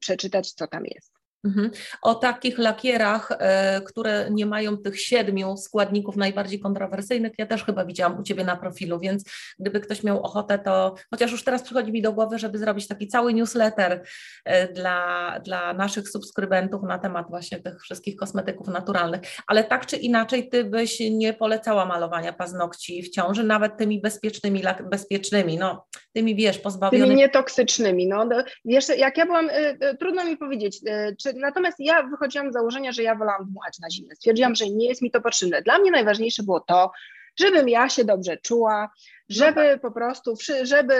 przeczytać, 0.00 0.52
co 0.52 0.66
tam 0.66 0.84
jest. 0.84 1.23
Mhm. 1.44 1.70
O 2.02 2.14
takich 2.14 2.58
lakierach, 2.58 3.32
e, 3.38 3.80
które 3.80 4.26
nie 4.30 4.46
mają 4.46 4.76
tych 4.76 5.00
siedmiu 5.00 5.56
składników 5.56 6.16
najbardziej 6.16 6.60
kontrowersyjnych, 6.60 7.32
ja 7.38 7.46
też 7.46 7.64
chyba 7.64 7.84
widziałam 7.84 8.20
u 8.20 8.22
Ciebie 8.22 8.44
na 8.44 8.56
profilu, 8.56 9.00
więc 9.00 9.24
gdyby 9.58 9.80
ktoś 9.80 10.02
miał 10.02 10.22
ochotę, 10.22 10.58
to 10.58 10.94
chociaż 11.10 11.32
już 11.32 11.44
teraz 11.44 11.62
przychodzi 11.62 11.92
mi 11.92 12.02
do 12.02 12.12
głowy, 12.12 12.38
żeby 12.38 12.58
zrobić 12.58 12.88
taki 12.88 13.08
cały 13.08 13.34
newsletter 13.34 14.02
e, 14.44 14.72
dla, 14.72 15.40
dla 15.44 15.74
naszych 15.74 16.08
subskrybentów 16.08 16.82
na 16.82 16.98
temat 16.98 17.26
właśnie 17.28 17.60
tych 17.60 17.80
wszystkich 17.82 18.16
kosmetyków 18.16 18.68
naturalnych, 18.68 19.20
ale 19.46 19.64
tak 19.64 19.86
czy 19.86 19.96
inaczej 19.96 20.48
Ty 20.48 20.64
byś 20.64 21.00
nie 21.10 21.32
polecała 21.32 21.86
malowania 21.86 22.32
paznokci 22.32 23.02
w 23.02 23.10
ciąży, 23.10 23.44
nawet 23.44 23.76
tymi 23.76 24.00
bezpiecznymi, 24.00 24.62
bezpiecznymi, 24.90 25.58
no 25.58 25.86
tymi 26.12 26.36
wiesz, 26.36 26.58
pozbawionymi. 26.58 27.08
Tymi 27.08 27.20
nietoksycznymi, 27.20 28.06
no 28.06 28.28
wiesz, 28.64 28.88
jak 28.98 29.18
ja 29.18 29.26
byłam, 29.26 29.50
y, 29.50 29.96
trudno 29.98 30.24
mi 30.24 30.36
powiedzieć, 30.36 30.80
czy 31.20 31.33
natomiast 31.34 31.80
ja 31.80 32.02
wychodziłam 32.02 32.50
z 32.50 32.52
założenia, 32.52 32.92
że 32.92 33.02
ja 33.02 33.14
wolałam 33.14 33.46
dmuchać 33.46 33.78
na 33.78 33.90
zimne. 33.90 34.14
Stwierdziłam, 34.14 34.54
że 34.54 34.70
nie 34.70 34.88
jest 34.88 35.02
mi 35.02 35.10
to 35.10 35.20
potrzebne. 35.20 35.62
Dla 35.62 35.78
mnie 35.78 35.90
najważniejsze 35.90 36.42
było 36.42 36.60
to, 36.60 36.92
żebym 37.40 37.68
ja 37.68 37.88
się 37.88 38.04
dobrze 38.04 38.36
czuła, 38.36 38.90
żeby 39.28 39.62
no 39.62 39.72
tak. 39.72 39.80
po 39.80 39.90
prostu, 39.90 40.34
żeby... 40.62 40.94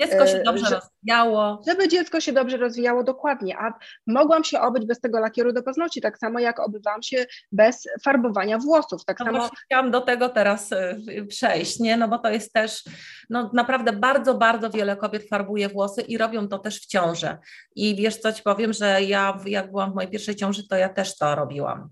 Dziecko 0.00 0.26
się 0.26 0.38
e, 0.38 0.42
dobrze 0.42 0.66
że, 0.66 0.74
rozwijało. 0.74 1.62
Żeby 1.66 1.88
dziecko 1.88 2.20
się 2.20 2.32
dobrze 2.32 2.56
rozwijało, 2.56 3.04
dokładnie, 3.04 3.58
a 3.58 3.72
mogłam 4.06 4.44
się 4.44 4.60
obyć 4.60 4.86
bez 4.86 5.00
tego 5.00 5.20
lakieru 5.20 5.52
do 5.52 5.62
paznokci, 5.62 6.00
tak 6.00 6.18
samo 6.18 6.38
jak 6.38 6.60
obywałam 6.60 7.02
się 7.02 7.26
bez 7.52 7.88
farbowania 8.04 8.58
włosów, 8.58 9.04
tak 9.04 9.20
no 9.20 9.26
samo... 9.26 9.50
Chciałam 9.64 9.90
do 9.90 10.00
tego 10.00 10.28
teraz 10.28 10.72
e, 10.72 10.96
przejść, 11.28 11.80
nie, 11.80 11.96
no 11.96 12.08
bo 12.08 12.18
to 12.18 12.30
jest 12.30 12.52
też, 12.52 12.84
no 13.30 13.50
naprawdę 13.54 13.92
bardzo, 13.92 14.34
bardzo 14.34 14.70
wiele 14.70 14.96
kobiet 14.96 15.28
farbuje 15.28 15.68
włosy 15.68 16.02
i 16.02 16.18
robią 16.18 16.48
to 16.48 16.58
też 16.58 16.80
w 16.80 16.86
ciąży 16.86 17.36
i 17.76 17.96
wiesz 17.96 18.16
co 18.16 18.32
Ci 18.32 18.42
powiem, 18.42 18.72
że 18.72 19.02
ja 19.02 19.38
jak 19.46 19.70
byłam 19.70 19.92
w 19.92 19.94
mojej 19.94 20.10
pierwszej 20.10 20.36
ciąży, 20.36 20.68
to 20.68 20.76
ja 20.76 20.88
też 20.88 21.18
to 21.18 21.34
robiłam. 21.34 21.88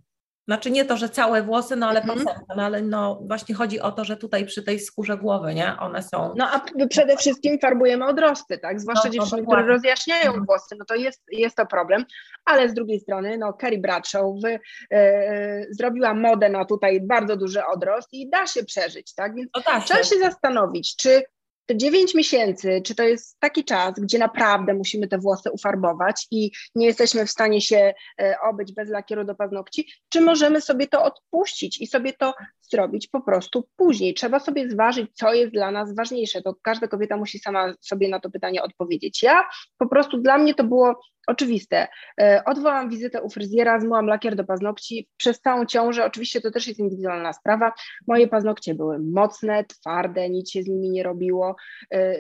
Znaczy 0.49 0.71
nie 0.71 0.85
to, 0.85 0.97
że 0.97 1.09
całe 1.09 1.43
włosy, 1.43 1.77
no 1.77 1.89
ale 1.89 2.03
mm 2.03 2.25
no 2.57 2.63
ale 2.63 2.83
no 2.83 3.21
właśnie 3.27 3.55
chodzi 3.55 3.81
o 3.81 3.93
to, 3.93 4.05
że 4.05 4.17
tutaj 4.17 4.47
przy 4.47 4.63
tej 4.63 4.81
skórze 4.81 5.17
głowy, 5.17 5.55
nie, 5.55 5.77
one 5.81 6.03
są... 6.03 6.35
No 6.37 6.49
a 6.53 6.87
przede 6.89 7.17
wszystkim 7.17 7.59
farbujemy 7.59 8.07
odrosty, 8.07 8.59
tak, 8.59 8.81
zwłaszcza 8.81 9.09
no, 9.09 9.15
dziewczyny, 9.15 9.43
no, 9.43 9.49
które 9.49 9.67
rozjaśniają 9.67 10.33
mm. 10.33 10.45
włosy, 10.45 10.77
no 10.79 10.85
to 10.85 10.95
jest, 10.95 11.23
jest 11.29 11.57
to 11.57 11.67
problem, 11.67 12.05
ale 12.45 12.69
z 12.69 12.75
drugiej 12.75 13.01
strony, 13.01 13.39
no 13.39 13.53
Kerry 13.53 13.79
Bradshaw 13.79 14.25
wy, 14.43 14.61
e, 14.93 15.67
zrobiła 15.71 16.15
modę 16.15 16.49
na 16.49 16.65
tutaj 16.65 17.01
bardzo 17.01 17.37
duży 17.37 17.67
odrost 17.67 18.09
i 18.13 18.31
da 18.31 18.47
się 18.47 18.65
przeżyć, 18.65 19.15
tak, 19.15 19.35
więc 19.35 19.51
no 19.57 19.63
trzeba 19.85 20.03
się 20.03 20.19
zastanowić, 20.19 20.97
czy 20.97 21.23
te 21.67 21.77
9 21.77 22.15
miesięcy, 22.15 22.83
czy 22.85 22.95
to 22.95 23.03
jest 23.03 23.41
taki 23.41 23.65
czas, 23.65 23.95
gdzie 24.01 24.19
naprawdę 24.19 24.75
musimy 24.75 25.09
te 25.09 25.19
włosy 25.19 25.51
ufarbować 25.51 26.27
i 26.31 26.51
nie 26.75 26.87
jesteśmy 26.87 27.27
w 27.27 27.31
stanie 27.31 27.61
się 27.61 27.95
e, 28.21 28.37
obyć 28.41 28.73
bez 28.73 28.91
lakieru 28.91 29.25
do 29.25 29.35
paznokci, 29.35 29.89
czy 30.09 30.21
możemy 30.21 30.61
sobie 30.61 30.87
to 30.87 31.05
odpuścić 31.05 31.81
i 31.81 31.87
sobie 31.87 32.13
to 32.13 32.35
zrobić 32.61 33.09
po 33.09 33.21
prostu 33.21 33.69
później. 33.77 34.15
Trzeba 34.15 34.41
sobie 34.41 34.71
zważyć, 34.71 35.11
co 35.15 35.35
jest 35.35 35.53
dla 35.53 35.71
nas 35.71 35.95
ważniejsze. 35.95 36.43
To 36.43 36.55
każda 36.63 36.89
kobieta 36.89 37.17
musi 37.17 37.39
sama 37.39 37.75
sobie 37.81 38.09
na 38.09 38.21
to 38.21 38.31
pytanie 38.31 38.63
odpowiedzieć. 38.63 39.23
Ja 39.23 39.45
po 39.79 39.89
prostu 39.89 40.19
dla 40.19 40.39
mnie 40.39 40.55
to 40.55 40.65
było 40.65 41.01
oczywiste. 41.27 41.89
E, 42.21 42.43
odwołam 42.47 42.89
wizytę 42.89 43.23
u 43.23 43.31
fryzjera, 43.31 43.81
zmyłam 43.81 44.07
lakier 44.07 44.37
do 44.37 44.45
paznokci. 44.45 45.09
Przez 45.17 45.41
całą 45.41 45.67
ciążę, 45.67 46.05
oczywiście 46.05 46.41
to 46.41 46.51
też 46.51 46.69
jest 46.69 46.81
indywidualna 46.81 47.33
sprawa, 47.33 47.73
moje 48.09 48.29
paznokcie 48.29 48.75
były 48.75 48.99
mocne, 48.99 49.65
twarde, 49.65 50.31
nic 50.31 50.51
się 50.51 50.63
z 50.63 50.69
nimi 50.69 50.91
nie 50.91 51.03
robiło 51.03 51.57
e, 51.91 52.15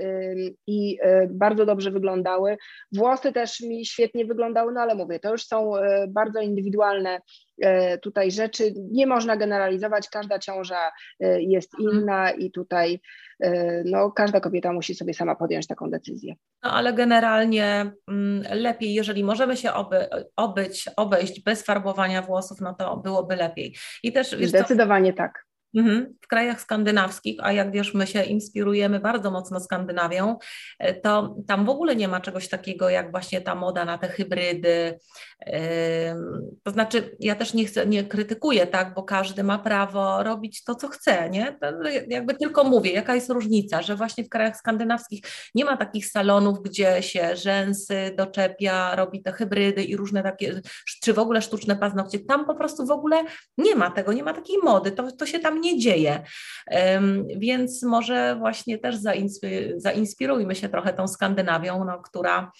i 0.66 0.98
bardzo 1.30 1.66
dobrze 1.66 1.90
wyglądały. 1.90 2.56
Włosy 2.92 3.32
też 3.32 3.60
mi 3.60 3.86
świetnie 3.86 4.24
wyglądały, 4.24 4.72
no 4.72 4.80
ale 4.80 4.94
mówię, 4.94 5.18
to 5.18 5.30
już 5.32 5.46
są 5.46 5.72
bardzo 6.08 6.40
indywidualne 6.40 7.20
tutaj 8.02 8.30
rzeczy. 8.30 8.72
Nie 8.90 9.06
można 9.06 9.36
generalizować, 9.36 10.08
każda 10.08 10.38
ciąża 10.38 10.92
jest 11.38 11.74
mhm. 11.74 12.00
inna 12.00 12.30
i 12.30 12.50
tutaj 12.50 13.00
no, 13.84 14.10
każda 14.10 14.40
kobieta 14.40 14.72
musi 14.72 14.94
sobie 14.94 15.14
sama 15.14 15.34
podjąć 15.34 15.66
taką 15.66 15.90
decyzję. 15.90 16.34
No 16.62 16.72
ale 16.72 16.92
generalnie 16.92 17.92
mm, 18.08 18.44
lepiej, 18.50 18.94
jeżeli 18.94 19.24
możemy 19.24 19.56
się 19.56 19.72
oby, 19.72 20.06
obyć, 20.36 20.88
obejść 20.96 21.42
bez 21.42 21.62
farbowania 21.62 22.22
włosów, 22.22 22.60
no 22.60 22.74
to 22.74 22.96
byłoby 22.96 23.36
lepiej. 23.36 23.76
I 24.02 24.12
też 24.12 24.30
Zdecydowanie 24.30 25.12
co? 25.12 25.16
tak. 25.16 25.44
Mhm. 25.76 26.14
W 26.22 26.26
krajach 26.26 26.60
skandynawskich, 26.60 27.38
a 27.42 27.52
jak 27.52 27.72
wiesz, 27.72 27.94
my 27.94 28.06
się 28.06 28.22
inspirujemy 28.22 29.00
bardzo 29.00 29.30
mocno 29.30 29.60
Skandynawią, 29.60 30.36
e, 30.78 30.94
to 30.94 31.36
tam 31.46 31.64
w 31.64 31.68
ogóle 31.68 31.96
nie 31.96 32.08
ma 32.08 32.20
czegoś 32.20 32.48
takiego 32.48 32.88
jak 32.88 33.10
właśnie 33.10 33.40
ta 33.40 33.54
moda 33.54 33.84
na 33.84 33.98
te 33.98 34.08
hybrydy. 34.08 34.98
To 36.62 36.70
znaczy, 36.70 37.16
ja 37.20 37.34
też 37.34 37.54
nie 37.54 37.64
chcę, 37.64 37.86
nie 37.86 38.04
krytykuję, 38.04 38.66
tak, 38.66 38.94
bo 38.94 39.02
każdy 39.02 39.42
ma 39.42 39.58
prawo 39.58 40.22
robić 40.22 40.64
to, 40.64 40.74
co 40.74 40.88
chce, 40.88 41.30
nie? 41.30 41.56
To 41.60 41.66
jakby 42.08 42.34
tylko 42.34 42.64
mówię, 42.64 42.92
jaka 42.92 43.14
jest 43.14 43.30
różnica, 43.30 43.82
że 43.82 43.96
właśnie 43.96 44.24
w 44.24 44.28
krajach 44.28 44.56
skandynawskich 44.56 45.20
nie 45.54 45.64
ma 45.64 45.76
takich 45.76 46.06
salonów, 46.06 46.62
gdzie 46.62 47.02
się 47.02 47.36
rzęsy 47.36 48.14
doczepia, 48.16 48.96
robi 48.96 49.22
te 49.22 49.32
hybrydy 49.32 49.84
i 49.84 49.96
różne 49.96 50.22
takie, 50.22 50.60
czy 51.02 51.12
w 51.12 51.18
ogóle 51.18 51.42
sztuczne 51.42 51.76
paznokcie. 51.76 52.18
Tam 52.18 52.46
po 52.46 52.54
prostu 52.54 52.86
w 52.86 52.90
ogóle 52.90 53.24
nie 53.58 53.76
ma 53.76 53.90
tego, 53.90 54.12
nie 54.12 54.22
ma 54.22 54.32
takiej 54.32 54.56
mody, 54.62 54.92
to, 54.92 55.12
to 55.12 55.26
się 55.26 55.38
tam 55.38 55.60
nie 55.60 55.63
dzieje. 55.80 56.22
Więc 57.36 57.82
może 57.82 58.36
właśnie 58.38 58.78
też 58.78 58.96
zainspirujmy 59.76 60.54
się 60.54 60.68
trochę 60.68 60.92
tą 60.92 61.08
Skandynawią, 61.08 61.84
no, 61.84 61.98
która 61.98 62.52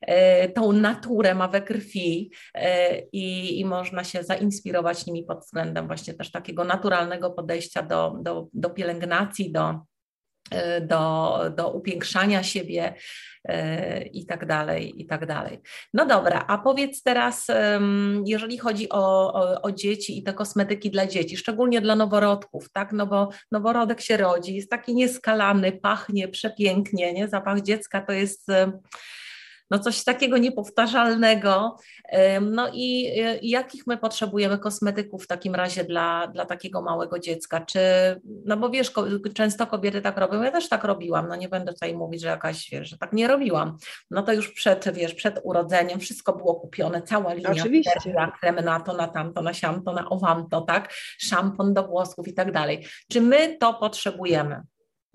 e, 0.00 0.48
tą 0.48 0.72
naturę 0.72 1.34
ma 1.34 1.48
we 1.48 1.62
krwi 1.62 2.30
e, 2.54 2.98
i, 3.00 3.60
i 3.60 3.64
można 3.64 4.04
się 4.04 4.22
zainspirować 4.22 5.06
nimi 5.06 5.24
pod 5.24 5.40
względem 5.40 5.86
właśnie 5.86 6.14
też 6.14 6.30
takiego 6.30 6.64
naturalnego 6.64 7.30
podejścia 7.30 7.82
do, 7.82 8.16
do, 8.22 8.48
do 8.52 8.70
pielęgnacji, 8.70 9.52
do, 9.52 9.80
do, 10.80 11.38
do 11.56 11.70
upiększania 11.70 12.42
siebie, 12.42 12.94
E, 13.48 14.02
i 14.02 14.26
tak 14.26 14.46
dalej, 14.46 15.02
i 15.02 15.06
tak 15.06 15.26
dalej. 15.26 15.60
No 15.94 16.06
dobra, 16.06 16.44
a 16.48 16.58
powiedz 16.58 17.02
teraz, 17.02 17.46
jeżeli 18.24 18.58
chodzi 18.58 18.88
o, 18.88 19.32
o, 19.34 19.62
o, 19.62 19.72
dzieci 19.72 20.18
i 20.18 20.22
te 20.22 20.32
kosmetyki 20.32 20.90
dla 20.90 21.06
dzieci, 21.06 21.36
szczególnie 21.36 21.80
dla 21.80 21.96
noworodków, 21.96 22.72
tak, 22.72 22.92
no 22.92 23.06
bo 23.06 23.28
noworodek 23.52 24.00
się 24.00 24.16
rodzi, 24.16 24.56
jest 24.56 24.70
taki 24.70 24.94
nieskalany, 24.94 25.72
pachnie 25.72 26.28
przepięknie, 26.28 27.12
nie, 27.12 27.28
zapach 27.28 27.60
dziecka 27.60 28.00
to 28.00 28.12
jest 28.12 28.46
no 29.70 29.78
coś 29.78 30.04
takiego 30.04 30.38
niepowtarzalnego. 30.38 31.76
No 32.40 32.70
i 32.72 33.12
jakich 33.42 33.86
my 33.86 33.96
potrzebujemy 33.96 34.58
kosmetyków 34.58 35.24
w 35.24 35.26
takim 35.26 35.54
razie 35.54 35.84
dla, 35.84 36.26
dla 36.26 36.46
takiego 36.46 36.82
małego 36.82 37.18
dziecka? 37.18 37.60
Czy, 37.60 37.80
no 38.44 38.56
bo 38.56 38.70
wiesz, 38.70 38.92
często 39.34 39.66
kobiety 39.66 40.00
tak 40.02 40.16
robią, 40.16 40.42
ja 40.42 40.50
też 40.50 40.68
tak 40.68 40.84
robiłam, 40.84 41.28
no 41.28 41.36
nie 41.36 41.48
będę 41.48 41.72
tutaj 41.72 41.94
mówić, 41.94 42.20
że 42.22 42.28
jakaś, 42.28 42.70
wiesz, 42.70 42.90
że 42.90 42.98
tak 42.98 43.12
nie 43.12 43.28
robiłam. 43.28 43.76
No 44.10 44.22
to 44.22 44.32
już 44.32 44.52
przed, 44.52 44.94
wiesz, 44.94 45.14
przed 45.14 45.40
urodzeniem 45.44 46.00
wszystko 46.00 46.32
było 46.32 46.54
kupione, 46.54 47.02
cała 47.02 47.34
linia, 47.34 47.50
Oczywiście. 47.50 48.14
kremy 48.40 48.62
na 48.62 48.80
to, 48.80 48.92
na 48.92 49.08
tamto, 49.08 49.42
na 49.42 49.54
siamto, 49.54 49.92
na 49.92 50.08
owamto, 50.08 50.60
tak, 50.60 50.92
szampon 51.18 51.74
do 51.74 51.82
włosków 51.88 52.28
i 52.28 52.34
tak 52.34 52.52
dalej. 52.52 52.86
Czy 53.08 53.20
my 53.20 53.56
to 53.60 53.74
potrzebujemy? 53.74 54.62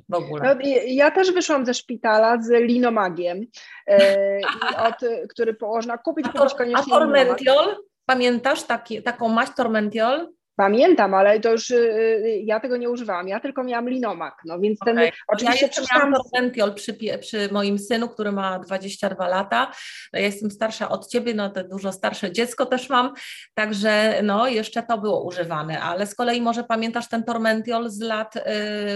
W 0.10 0.14
ogóle. 0.14 0.56
No, 0.56 0.70
ja 0.86 1.12
też 1.12 1.32
wyszłam 1.32 1.66
ze 1.66 1.74
szpitala 1.74 2.42
z 2.42 2.50
linomagiem, 2.50 3.46
e, 3.90 4.40
od, 4.88 4.96
który 5.30 5.56
można 5.62 5.98
kupić, 5.98 6.26
a, 6.28 6.32
to, 6.32 6.56
koniecznie. 6.56 6.94
A 6.94 7.00
tormentiol? 7.00 7.76
Pamiętasz 8.06 8.64
taki, 8.64 9.04
taką 9.04 9.30
maść 9.30 9.52
tormentiol? 9.56 10.35
Pamiętam, 10.56 11.14
ale 11.14 11.40
to 11.40 11.52
już 11.52 11.72
y, 11.72 12.42
ja 12.44 12.60
tego 12.60 12.78
nie 12.78 12.90
używałam. 12.90 13.28
Ja 13.28 13.40
tylko 13.40 13.64
miałam 13.64 13.90
linomak, 13.90 14.42
no 14.46 14.60
więc 14.60 14.82
okay. 14.82 14.96
ten 14.96 15.12
oczywiście 15.28 15.66
ja 15.66 15.72
przeczytałam 15.72 16.14
Torrentiol 16.14 16.74
przy, 16.74 16.98
przy 17.20 17.50
moim 17.52 17.80
synu, 17.80 18.10
który 18.10 18.32
ma 18.32 18.60
22 18.60 19.28
lata. 19.28 19.72
Ja 20.14 20.20
jestem 20.20 20.52
starsza 20.52 20.90
od 20.90 21.08
ciebie, 21.08 21.34
no 21.34 21.50
to 21.50 21.64
dużo 21.64 21.92
starsze 21.92 22.32
dziecko 22.32 22.66
też 22.66 22.90
mam, 22.90 23.14
także 23.54 24.20
no 24.24 24.48
jeszcze 24.48 24.84
to 24.84 24.98
było 24.98 25.24
używane, 25.24 25.82
ale 25.82 26.08
z 26.08 26.16
kolei 26.16 26.42
może 26.42 26.64
pamiętasz 26.64 27.10
ten 27.10 27.24
Tormentiol 27.24 27.90
z 27.90 28.00
lat 28.00 28.36
y, 28.36 28.42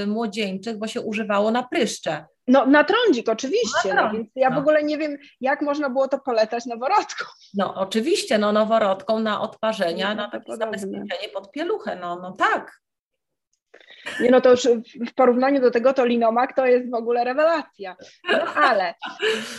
młodzieńczych, 0.07 0.77
bo 0.77 0.87
się 0.87 1.01
używało 1.01 1.51
na 1.51 1.63
pryszcze. 1.63 2.25
No 2.49 2.65
na 2.65 2.83
trądzik 2.83 3.29
oczywiście, 3.29 3.93
na 3.93 4.01
no, 4.01 4.11
więc 4.13 4.29
ja 4.35 4.49
w 4.49 4.53
no. 4.53 4.59
ogóle 4.59 4.83
nie 4.83 4.97
wiem, 4.97 5.17
jak 5.41 5.61
można 5.61 5.89
było 5.89 6.07
to 6.07 6.19
polecać 6.19 6.65
noworodkom. 6.65 7.27
No 7.53 7.75
oczywiście, 7.75 8.37
no 8.37 8.51
noworodkom 8.51 9.23
na 9.23 9.41
odparzenia, 9.41 10.09
no, 10.09 10.15
na 10.15 10.29
takie 10.29 10.55
zabezpieczenie 10.55 11.29
pod 11.33 11.51
pieluchę, 11.51 11.95
no, 11.95 12.19
no 12.21 12.31
tak. 12.31 12.79
Nie 14.19 14.31
no 14.31 14.41
to 14.41 14.51
już 14.51 14.67
w 15.09 15.13
porównaniu 15.15 15.61
do 15.61 15.71
tego 15.71 15.93
to 15.93 16.05
linomak 16.05 16.55
to 16.55 16.65
jest 16.65 16.91
w 16.91 16.93
ogóle 16.93 17.23
rewelacja. 17.23 17.95
No 18.31 18.53
ale 18.53 18.93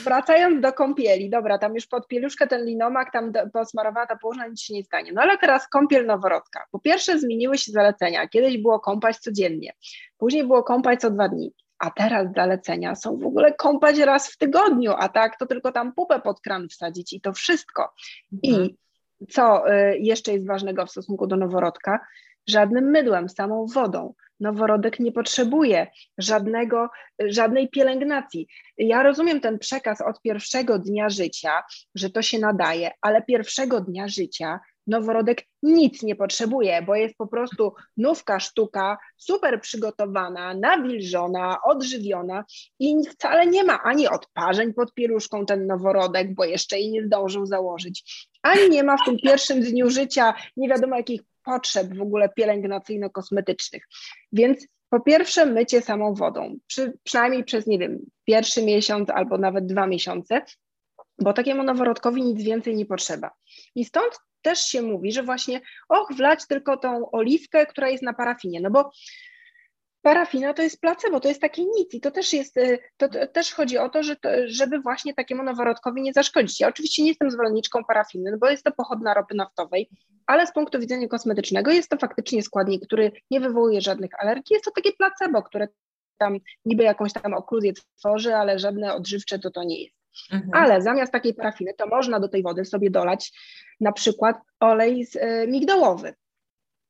wracając 0.04 0.60
do 0.60 0.72
kąpieli, 0.72 1.30
dobra, 1.30 1.58
tam 1.58 1.74
już 1.74 1.86
pod 1.86 2.08
pieluszkę 2.08 2.46
ten 2.46 2.64
linomak, 2.64 3.12
tam 3.12 3.32
posmarowała 3.52 4.06
ta 4.06 4.16
położna, 4.16 4.46
nic 4.46 4.62
się 4.62 4.74
nie 4.74 4.84
stanie. 4.84 5.12
No 5.12 5.22
ale 5.22 5.38
teraz 5.38 5.68
kąpiel 5.68 6.06
noworodka. 6.06 6.64
Po 6.70 6.78
pierwsze 6.78 7.18
zmieniły 7.18 7.58
się 7.58 7.72
zalecenia. 7.72 8.28
Kiedyś 8.28 8.58
było 8.58 8.80
kąpać 8.80 9.16
codziennie, 9.16 9.72
później 10.18 10.44
było 10.44 10.62
kąpać 10.62 11.00
co 11.00 11.10
dwa 11.10 11.28
dni 11.28 11.52
a 11.80 11.90
teraz 11.90 12.26
zalecenia 12.36 12.94
są 12.94 13.16
w 13.16 13.26
ogóle 13.26 13.54
kąpać 13.54 13.98
raz 13.98 14.32
w 14.32 14.36
tygodniu, 14.36 14.92
a 14.98 15.08
tak 15.08 15.38
to 15.38 15.46
tylko 15.46 15.72
tam 15.72 15.92
pupę 15.92 16.20
pod 16.20 16.40
kran 16.40 16.68
wsadzić 16.68 17.12
i 17.12 17.20
to 17.20 17.32
wszystko. 17.32 17.94
Mhm. 18.44 18.64
I 18.64 18.76
co 19.28 19.72
y, 19.72 19.98
jeszcze 19.98 20.32
jest 20.32 20.46
ważnego 20.46 20.86
w 20.86 20.90
stosunku 20.90 21.26
do 21.26 21.36
noworodka? 21.36 22.00
Żadnym 22.46 22.84
mydłem, 22.84 23.28
samą 23.28 23.66
wodą. 23.66 24.14
Noworodek 24.40 25.00
nie 25.00 25.12
potrzebuje 25.12 25.86
żadnego, 26.18 26.88
żadnej 27.18 27.68
pielęgnacji. 27.68 28.48
Ja 28.78 29.02
rozumiem 29.02 29.40
ten 29.40 29.58
przekaz 29.58 30.00
od 30.00 30.22
pierwszego 30.22 30.78
dnia 30.78 31.08
życia, 31.08 31.62
że 31.94 32.10
to 32.10 32.22
się 32.22 32.38
nadaje, 32.38 32.90
ale 33.00 33.22
pierwszego 33.22 33.80
dnia 33.80 34.08
życia 34.08 34.60
noworodek 34.86 35.46
nic 35.62 36.02
nie 36.02 36.16
potrzebuje, 36.16 36.82
bo 36.82 36.94
jest 36.94 37.16
po 37.16 37.26
prostu 37.26 37.74
nówka 37.96 38.40
sztuka, 38.40 38.98
super 39.16 39.60
przygotowana, 39.60 40.54
nawilżona, 40.54 41.58
odżywiona 41.64 42.44
i 42.78 42.96
wcale 43.10 43.46
nie 43.46 43.64
ma 43.64 43.82
ani 43.82 44.08
odparzeń 44.08 44.74
pod 44.74 44.94
pieluszką 44.94 45.46
ten 45.46 45.66
noworodek, 45.66 46.34
bo 46.34 46.44
jeszcze 46.44 46.78
jej 46.78 46.90
nie 46.90 47.02
zdążył 47.02 47.46
założyć, 47.46 48.28
ani 48.42 48.70
nie 48.70 48.82
ma 48.82 48.96
w 48.96 49.04
tym 49.04 49.16
pierwszym 49.16 49.60
dniu 49.60 49.90
życia 49.90 50.34
nie 50.56 50.68
wiadomo 50.68 50.96
jakich 50.96 51.20
potrzeb 51.44 51.94
w 51.94 52.02
ogóle 52.02 52.28
pielęgnacyjno-kosmetycznych. 52.28 53.80
Więc 54.32 54.66
po 54.90 55.00
pierwsze 55.00 55.46
mycie 55.46 55.82
samą 55.82 56.14
wodą, 56.14 56.56
przy, 56.66 56.98
przynajmniej 57.02 57.44
przez, 57.44 57.66
nie 57.66 57.78
wiem, 57.78 57.98
pierwszy 58.24 58.62
miesiąc 58.62 59.10
albo 59.10 59.38
nawet 59.38 59.66
dwa 59.66 59.86
miesiące, 59.86 60.42
bo 61.18 61.32
takiemu 61.32 61.62
noworodkowi 61.62 62.22
nic 62.22 62.42
więcej 62.42 62.76
nie 62.76 62.86
potrzeba. 62.86 63.30
I 63.74 63.84
stąd 63.84 64.18
też 64.42 64.62
się 64.62 64.82
mówi, 64.82 65.12
że 65.12 65.22
właśnie 65.22 65.60
och, 65.88 66.12
wlać 66.16 66.46
tylko 66.46 66.76
tą 66.76 67.10
oliwkę, 67.10 67.66
która 67.66 67.88
jest 67.88 68.02
na 68.02 68.12
parafinie, 68.12 68.60
no 68.60 68.70
bo 68.70 68.90
parafina 70.02 70.54
to 70.54 70.62
jest 70.62 70.80
placebo, 70.80 71.20
to 71.20 71.28
jest 71.28 71.40
takie 71.40 71.64
nic 71.64 71.94
i 71.94 72.00
to 72.00 72.10
też 72.10 72.32
jest, 72.32 72.56
y, 72.56 72.78
to, 72.96 73.08
też 73.32 73.54
chodzi 73.54 73.78
o 73.78 73.88
to, 73.88 74.02
że 74.02 74.16
to, 74.16 74.28
żeby 74.46 74.80
właśnie 74.80 75.14
takiemu 75.14 75.42
noworodkowi 75.42 76.02
nie 76.02 76.12
zaszkodzić. 76.12 76.60
Ja 76.60 76.68
oczywiście 76.68 77.02
nie 77.02 77.08
jestem 77.08 77.30
zwolenniczką 77.30 77.84
parafiny, 77.84 78.30
no 78.30 78.38
bo 78.38 78.50
jest 78.50 78.64
to 78.64 78.72
pochodna 78.72 79.14
ropy 79.14 79.34
naftowej, 79.34 79.90
ale 80.26 80.46
z 80.46 80.52
punktu 80.52 80.80
widzenia 80.80 81.08
kosmetycznego 81.08 81.70
jest 81.70 81.88
to 81.88 81.96
faktycznie 81.96 82.42
składnik, 82.42 82.86
który 82.86 83.12
nie 83.30 83.40
wywołuje 83.40 83.80
żadnych 83.80 84.10
alergii, 84.18 84.54
jest 84.54 84.64
to 84.64 84.70
takie 84.70 84.92
placebo, 84.92 85.42
które 85.42 85.68
tam 86.18 86.38
niby 86.64 86.84
jakąś 86.84 87.12
tam 87.12 87.34
okluzję 87.34 87.72
tworzy, 87.98 88.34
ale 88.34 88.58
żadne 88.58 88.94
odżywcze 88.94 89.38
to 89.38 89.50
to 89.50 89.64
nie 89.64 89.82
jest. 89.82 89.99
Mhm. 90.32 90.50
Ale 90.54 90.82
zamiast 90.82 91.12
takiej 91.12 91.34
parafiny, 91.34 91.74
to 91.74 91.86
można 91.86 92.20
do 92.20 92.28
tej 92.28 92.42
wody 92.42 92.64
sobie 92.64 92.90
dolać 92.90 93.32
na 93.80 93.92
przykład 93.92 94.36
olej 94.60 95.04
z, 95.04 95.16
y, 95.16 95.46
migdałowy. 95.48 96.14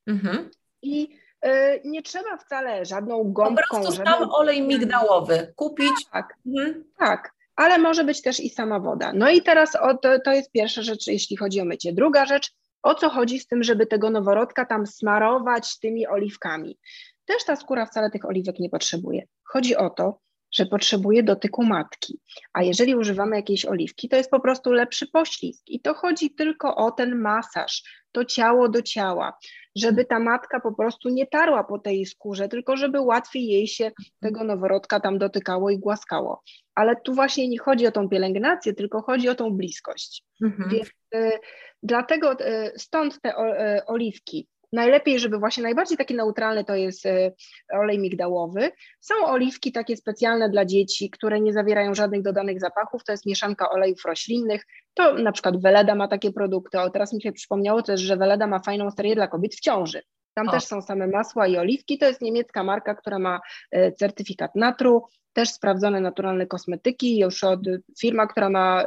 Mhm. 0.07 0.51
I 0.83 1.19
y, 1.47 1.81
nie 1.85 2.03
trzeba 2.03 2.37
wcale 2.37 2.85
żadną 2.85 3.33
gąbką. 3.33 3.63
Po 3.63 3.77
prostu 3.81 3.97
żadną... 3.97 4.13
sam 4.13 4.31
olej 4.31 4.63
migdałowy 4.63 5.53
kupić. 5.57 6.07
Tak, 6.13 6.35
mhm. 6.47 6.85
tak, 6.99 7.33
ale 7.57 7.79
może 7.79 8.05
być 8.05 8.23
też 8.23 8.41
i 8.41 8.51
sama 8.51 8.81
woda. 8.81 9.13
No 9.15 9.31
i 9.31 9.43
teraz 9.43 9.77
o, 9.77 9.97
to, 9.97 10.21
to 10.21 10.33
jest 10.33 10.53
pierwsza 10.53 10.83
rzecz, 10.83 11.07
jeśli 11.07 11.37
chodzi 11.37 11.61
o 11.61 11.65
mycie. 11.65 11.93
Druga 11.93 12.27
rzecz, 12.27 12.53
o 12.83 12.95
co 12.95 13.11
chodzi 13.11 13.39
z 13.39 13.47
tym, 13.47 13.63
żeby 13.63 13.87
tego 13.87 14.11
noworodka 14.11 14.65
tam 14.65 14.87
smarować 14.87 15.79
tymi 15.79 16.07
oliwkami. 16.07 16.79
Też 17.25 17.45
ta 17.45 17.57
skóra 17.57 17.87
wcale 17.87 18.11
tych 18.11 18.25
oliwek 18.25 18.59
nie 18.59 18.71
potrzebuje. 18.71 19.23
Chodzi 19.45 19.77
o 19.77 19.91
to, 19.91 20.19
że 20.53 20.67
potrzebuje 20.67 21.23
dotyku 21.23 21.65
matki. 21.65 22.21
A 22.53 22.63
jeżeli 22.63 22.95
używamy 22.95 23.37
jakiejś 23.37 23.67
oliwki, 23.67 24.09
to 24.09 24.17
jest 24.17 24.31
po 24.31 24.41
prostu 24.41 24.73
lepszy 24.73 25.07
poślizg. 25.07 25.63
I 25.67 25.81
to 25.81 25.95
chodzi 25.95 26.31
tylko 26.31 26.77
o 26.77 26.91
ten 26.91 27.19
masaż, 27.19 27.83
to 28.13 28.25
ciało 28.25 28.69
do 28.69 28.83
ciała, 28.83 29.39
żeby 29.77 30.05
ta 30.05 30.19
matka 30.19 30.61
po 30.61 30.75
prostu 30.75 31.09
nie 31.09 31.27
tarła 31.27 31.65
po 31.65 31.79
tej 31.79 32.07
skórze, 32.07 32.49
tylko 32.49 32.77
żeby 32.77 33.01
łatwiej 33.01 33.47
jej 33.47 33.67
się 33.67 33.91
tego 34.21 34.45
noworodka 34.45 35.01
tam 35.01 35.19
dotykało 35.19 35.71
i 35.71 35.79
głaskało. 35.79 36.43
Ale 36.75 36.97
tu 36.97 37.15
właśnie 37.15 37.49
nie 37.49 37.59
chodzi 37.59 37.87
o 37.87 37.93
tą 37.93 38.09
pielęgnację, 38.09 38.75
tylko 38.75 39.03
chodzi 39.03 39.29
o 39.29 39.35
tą 39.35 39.51
bliskość. 39.51 40.25
Mhm. 40.43 40.71
Więc 40.71 40.89
y, 41.15 41.39
dlatego 41.83 42.33
y, 42.33 42.73
stąd 42.77 43.21
te 43.21 43.37
o, 43.37 43.47
y, 43.47 43.87
oliwki. 43.87 44.49
Najlepiej, 44.73 45.21
żeby 45.21 45.39
właśnie 45.39 45.63
najbardziej 45.63 45.99
taki 45.99 46.15
neutralny 46.15 46.65
to 46.65 46.75
jest 46.75 47.07
e, 47.07 47.33
olej 47.73 47.99
migdałowy. 47.99 48.71
Są 49.01 49.15
oliwki 49.27 49.73
takie 49.73 49.97
specjalne 49.97 50.51
dla 50.51 50.65
dzieci, 50.65 51.11
które 51.11 51.41
nie 51.41 51.53
zawierają 51.53 51.95
żadnych 51.95 52.23
dodanych 52.23 52.61
zapachów, 52.61 53.05
to 53.05 53.13
jest 53.13 53.27
mieszanka 53.27 53.71
olejów 53.71 54.05
roślinnych. 54.05 54.67
To 54.95 55.15
na 55.15 55.33
przykład 55.33 55.63
Weleda 55.63 55.95
ma 55.95 56.09
takie 56.09 56.33
produkty. 56.33 56.81
O, 56.81 56.91
teraz 56.91 57.13
mi 57.13 57.23
się 57.23 57.33
przypomniało 57.33 57.83
też, 57.83 58.01
że 58.01 58.17
Weleda 58.17 58.47
ma 58.47 58.61
fajną 58.61 58.91
serię 58.91 59.15
dla 59.15 59.29
kobiet 59.29 59.55
w 59.55 59.61
ciąży. 59.61 60.03
Tam 60.35 60.49
o. 60.49 60.51
też 60.51 60.65
są 60.65 60.83
same 60.83 61.07
masła 61.07 61.47
i 61.47 61.57
oliwki. 61.57 61.99
To 61.99 62.07
jest 62.07 62.21
niemiecka 62.21 62.65
marka, 62.65 62.95
która 62.95 63.19
ma 63.19 63.41
e, 63.71 63.93
certyfikat 63.93 64.55
natru, 64.55 65.05
też 65.33 65.51
sprawdzone 65.51 66.01
naturalne 66.01 66.47
kosmetyki, 66.47 67.19
już 67.19 67.45
od 67.45 67.61
firma, 68.01 68.27
która 68.27 68.51
ma 68.51 68.87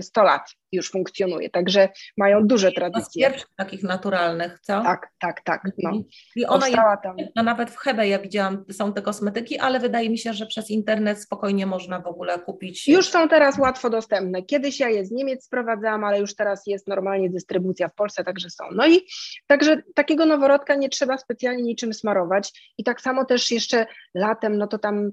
100 0.00 0.20
y, 0.20 0.24
lat 0.24 0.42
już 0.74 0.90
funkcjonuje, 0.90 1.50
także 1.50 1.88
mają 2.16 2.46
duże 2.46 2.72
tradycje. 2.72 3.10
Z 3.10 3.14
pierwszych 3.14 3.48
takich 3.56 3.82
naturalnych, 3.82 4.60
co? 4.60 4.82
Tak, 4.82 5.08
tak, 5.18 5.40
tak. 5.44 5.62
No. 5.78 5.90
Mhm. 5.90 6.04
I 6.36 6.46
ona 6.46 6.68
jest, 6.68 6.80
tam. 7.02 7.16
no 7.36 7.42
nawet 7.42 7.70
w 7.70 7.76
Hebe 7.76 8.08
ja 8.08 8.18
widziałam, 8.18 8.64
są 8.72 8.92
te 8.92 9.02
kosmetyki, 9.02 9.58
ale 9.58 9.80
wydaje 9.80 10.10
mi 10.10 10.18
się, 10.18 10.32
że 10.32 10.46
przez 10.46 10.70
internet 10.70 11.22
spokojnie 11.22 11.66
można 11.66 12.00
w 12.00 12.06
ogóle 12.06 12.38
kupić. 12.38 12.88
Już 12.88 13.08
są 13.08 13.28
teraz 13.28 13.58
łatwo 13.58 13.90
dostępne. 13.90 14.42
Kiedyś 14.42 14.80
ja 14.80 14.88
je 14.88 15.06
z 15.06 15.10
Niemiec 15.10 15.44
sprowadzałam, 15.44 16.04
ale 16.04 16.20
już 16.20 16.34
teraz 16.34 16.62
jest 16.66 16.88
normalnie 16.88 17.30
dystrybucja 17.30 17.88
w 17.88 17.94
Polsce, 17.94 18.24
także 18.24 18.50
są. 18.50 18.64
No 18.72 18.86
i 18.86 19.06
także 19.46 19.82
takiego 19.94 20.26
noworodka 20.26 20.74
nie 20.74 20.88
trzeba 20.88 21.18
specjalnie 21.18 21.62
niczym 21.62 21.94
smarować 21.94 22.72
i 22.78 22.84
tak 22.84 23.00
samo 23.00 23.24
też 23.24 23.50
jeszcze 23.50 23.86
latem, 24.14 24.58
no 24.58 24.66
to 24.66 24.78
tam 24.78 25.10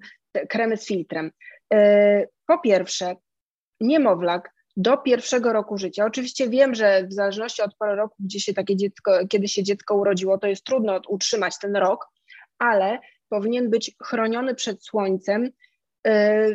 kremy 0.49 0.77
z 0.77 0.85
filtrem. 0.85 1.31
E, 1.73 2.27
po 2.47 2.59
pierwsze, 2.59 3.15
niemowlak 3.81 4.53
do 4.77 4.97
pierwszego 4.97 5.53
roku 5.53 5.77
życia. 5.77 6.05
Oczywiście 6.05 6.49
wiem, 6.49 6.75
że 6.75 7.07
w 7.07 7.13
zależności 7.13 7.61
od 7.61 7.75
pory 7.75 7.95
roku, 7.95 8.15
gdzie 8.19 8.39
się 8.39 8.53
takie 8.53 8.75
dziecko, 8.75 9.11
kiedy 9.29 9.47
się 9.47 9.63
dziecko 9.63 9.95
urodziło, 9.95 10.37
to 10.37 10.47
jest 10.47 10.63
trudno 10.63 11.01
utrzymać 11.07 11.59
ten 11.59 11.75
rok, 11.75 12.07
ale 12.59 12.99
powinien 13.29 13.69
być 13.69 13.95
chroniony 14.03 14.55
przed 14.55 14.83
słońcem. 14.85 15.49
E, 16.07 16.47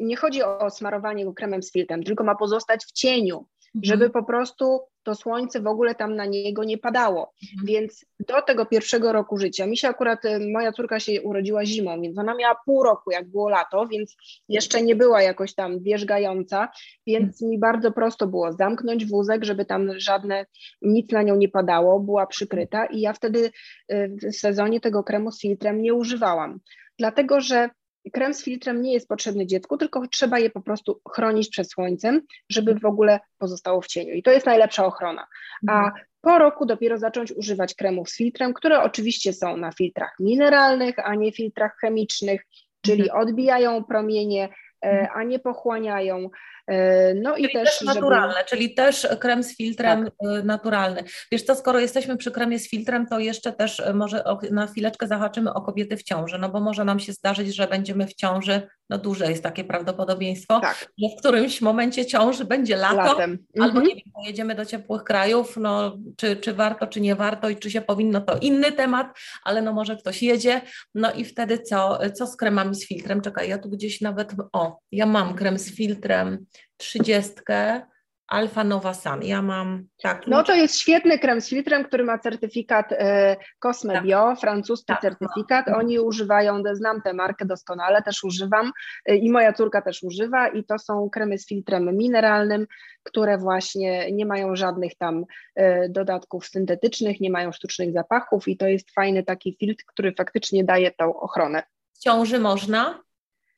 nie 0.00 0.16
chodzi 0.16 0.42
o 0.42 0.70
smarowanie 0.70 1.24
go 1.24 1.32
kremem 1.32 1.62
z 1.62 1.72
filtrem, 1.72 2.02
tylko 2.02 2.24
ma 2.24 2.34
pozostać 2.34 2.84
w 2.84 2.92
cieniu, 2.92 3.46
Mhm. 3.74 3.84
żeby 3.84 4.10
po 4.10 4.24
prostu 4.24 4.80
to 5.02 5.14
słońce 5.14 5.60
w 5.60 5.66
ogóle 5.66 5.94
tam 5.94 6.16
na 6.16 6.26
niego 6.26 6.64
nie 6.64 6.78
padało. 6.78 7.32
Mhm. 7.52 7.66
Więc 7.66 8.06
do 8.28 8.42
tego 8.42 8.66
pierwszego 8.66 9.12
roku 9.12 9.38
życia, 9.38 9.66
mi 9.66 9.76
się 9.76 9.88
akurat, 9.88 10.24
y, 10.24 10.50
moja 10.52 10.72
córka 10.72 11.00
się 11.00 11.22
urodziła 11.22 11.64
zimą, 11.64 12.02
więc 12.02 12.18
ona 12.18 12.34
miała 12.34 12.56
pół 12.64 12.82
roku, 12.82 13.10
jak 13.10 13.28
było 13.28 13.48
lato, 13.48 13.86
więc 13.86 14.16
jeszcze 14.48 14.82
nie 14.82 14.96
była 14.96 15.22
jakoś 15.22 15.54
tam 15.54 15.80
wierzgająca, 15.80 16.68
więc 17.06 17.42
mi 17.42 17.58
bardzo 17.58 17.92
prosto 17.92 18.26
było 18.26 18.52
zamknąć 18.52 19.06
wózek, 19.06 19.44
żeby 19.44 19.64
tam 19.64 20.00
żadne, 20.00 20.46
nic 20.82 21.12
na 21.12 21.22
nią 21.22 21.36
nie 21.36 21.48
padało, 21.48 22.00
była 22.00 22.26
przykryta 22.26 22.86
i 22.86 23.00
ja 23.00 23.12
wtedy 23.12 23.50
y, 23.92 24.16
w 24.22 24.36
sezonie 24.36 24.80
tego 24.80 25.04
kremu 25.04 25.32
z 25.32 25.40
filtrem 25.40 25.82
nie 25.82 25.94
używałam. 25.94 26.60
Dlatego, 26.98 27.40
że 27.40 27.70
krem 28.10 28.34
z 28.34 28.44
filtrem 28.44 28.82
nie 28.82 28.92
jest 28.92 29.08
potrzebny 29.08 29.46
dziecku, 29.46 29.76
tylko 29.76 30.08
trzeba 30.08 30.38
je 30.38 30.50
po 30.50 30.60
prostu 30.60 31.00
chronić 31.10 31.48
przed 31.48 31.70
słońcem, 31.70 32.22
żeby 32.48 32.74
w 32.74 32.84
ogóle 32.84 33.20
pozostało 33.38 33.80
w 33.80 33.86
cieniu. 33.86 34.14
I 34.14 34.22
to 34.22 34.30
jest 34.30 34.46
najlepsza 34.46 34.86
ochrona. 34.86 35.26
A 35.68 35.84
mhm. 35.84 36.04
po 36.20 36.38
roku 36.38 36.66
dopiero 36.66 36.98
zacząć 36.98 37.32
używać 37.32 37.74
kremów 37.74 38.10
z 38.10 38.16
filtrem, 38.16 38.54
które 38.54 38.82
oczywiście 38.82 39.32
są 39.32 39.56
na 39.56 39.72
filtrach 39.72 40.16
mineralnych, 40.20 40.94
a 40.98 41.14
nie 41.14 41.32
filtrach 41.32 41.76
chemicznych, 41.80 42.46
czyli 42.80 43.02
mhm. 43.02 43.22
odbijają 43.22 43.84
promienie, 43.84 44.48
e, 44.84 44.90
mhm. 44.90 45.08
a 45.14 45.22
nie 45.22 45.38
pochłaniają. 45.38 46.30
E, 46.72 47.14
no 47.14 47.34
czyli 47.34 47.46
i 47.46 47.52
też, 47.52 47.78
też 47.78 47.86
naturalne, 47.86 48.34
żeby... 48.34 48.48
czyli 48.48 48.74
też 48.74 49.08
krem 49.20 49.42
z 49.42 49.56
filtrem 49.56 50.04
tak. 50.04 50.12
E, 50.30 50.42
naturalny. 50.42 51.04
Wiesz 51.32 51.42
co, 51.42 51.54
skoro 51.54 51.80
jesteśmy 51.80 52.16
przy 52.16 52.30
kremie 52.30 52.58
z 52.58 52.70
filtrem, 52.70 53.06
to 53.06 53.18
jeszcze 53.18 53.52
też 53.52 53.80
e, 53.80 53.94
może 53.94 54.24
na 54.50 54.66
chwileczkę 54.66 55.06
zahaczymy 55.06 55.54
o 55.54 55.62
kobiety 55.62 55.96
w 55.96 56.02
ciąży, 56.02 56.38
no 56.38 56.48
bo 56.48 56.60
może 56.60 56.84
nam 56.84 57.00
się 57.00 57.12
zdarzyć, 57.12 57.54
że 57.54 57.66
będziemy 57.66 58.06
w 58.06 58.14
ciąży, 58.14 58.62
no 58.90 58.98
duże 58.98 59.30
jest 59.30 59.42
takie 59.42 59.64
prawdopodobieństwo, 59.64 60.60
tak. 60.60 60.88
że 60.98 61.08
w 61.16 61.20
którymś 61.20 61.60
momencie 61.60 62.06
ciąży 62.06 62.44
będzie 62.44 62.76
lato, 62.76 62.96
Latem. 62.96 63.38
albo 63.60 63.78
mhm. 63.78 63.86
nie 63.86 63.94
wiem, 63.94 64.12
pojedziemy 64.14 64.54
do 64.54 64.64
ciepłych 64.64 65.04
krajów, 65.04 65.56
no 65.56 65.96
czy, 66.16 66.36
czy 66.36 66.52
warto, 66.52 66.86
czy 66.86 67.00
nie 67.00 67.14
warto 67.14 67.48
i 67.48 67.56
czy 67.56 67.70
się 67.70 67.80
powinno, 67.80 68.20
to 68.20 68.38
inny 68.38 68.72
temat, 68.72 69.06
ale 69.44 69.62
no 69.62 69.72
może 69.72 69.96
ktoś 69.96 70.22
jedzie, 70.22 70.60
no 70.94 71.12
i 71.12 71.24
wtedy 71.24 71.58
co, 71.58 71.98
co 72.14 72.26
z 72.26 72.36
kremami 72.36 72.74
z 72.74 72.88
filtrem? 72.88 73.20
Czekaj, 73.20 73.48
ja 73.48 73.58
tu 73.58 73.68
gdzieś 73.68 74.00
nawet, 74.00 74.32
o, 74.52 74.78
ja 74.92 75.06
mam 75.06 75.34
krem 75.34 75.58
z 75.58 75.74
filtrem, 75.76 76.46
trzydziestkę 76.82 77.82
Alfa 78.26 78.64
Nova 78.64 78.94
Sun. 78.94 79.22
Ja 79.22 79.42
mam 79.42 79.86
tak. 80.02 80.26
No 80.26 80.42
to 80.42 80.54
jest 80.54 80.78
świetny 80.78 81.18
krem 81.18 81.40
z 81.40 81.48
filtrem, 81.48 81.84
który 81.84 82.04
ma 82.04 82.18
certyfikat 82.18 82.92
e, 82.92 83.36
Cosme 83.58 83.94
tak. 83.94 84.04
Bio, 84.04 84.36
francuski 84.36 84.86
tak, 84.86 85.00
certyfikat. 85.00 85.66
No. 85.66 85.76
Oni 85.76 85.98
używają, 85.98 86.62
znam 86.72 87.02
tę 87.02 87.12
markę 87.12 87.44
doskonale, 87.44 88.02
też 88.02 88.24
używam 88.24 88.72
e, 89.06 89.16
i 89.16 89.30
moja 89.30 89.52
córka 89.52 89.82
też 89.82 90.02
używa 90.02 90.48
i 90.48 90.64
to 90.64 90.78
są 90.78 91.10
kremy 91.10 91.38
z 91.38 91.46
filtrem 91.46 91.96
mineralnym, 91.96 92.66
które 93.02 93.38
właśnie 93.38 94.12
nie 94.12 94.26
mają 94.26 94.56
żadnych 94.56 94.96
tam 94.96 95.24
e, 95.54 95.88
dodatków 95.88 96.46
syntetycznych, 96.46 97.20
nie 97.20 97.30
mają 97.30 97.52
sztucznych 97.52 97.92
zapachów 97.92 98.48
i 98.48 98.56
to 98.56 98.66
jest 98.66 98.90
fajny 98.90 99.22
taki 99.22 99.56
filtr, 99.60 99.84
który 99.86 100.14
faktycznie 100.14 100.64
daje 100.64 100.90
tą 100.90 101.20
ochronę. 101.20 101.62
W 101.92 101.98
ciąży 101.98 102.38
można? 102.38 103.02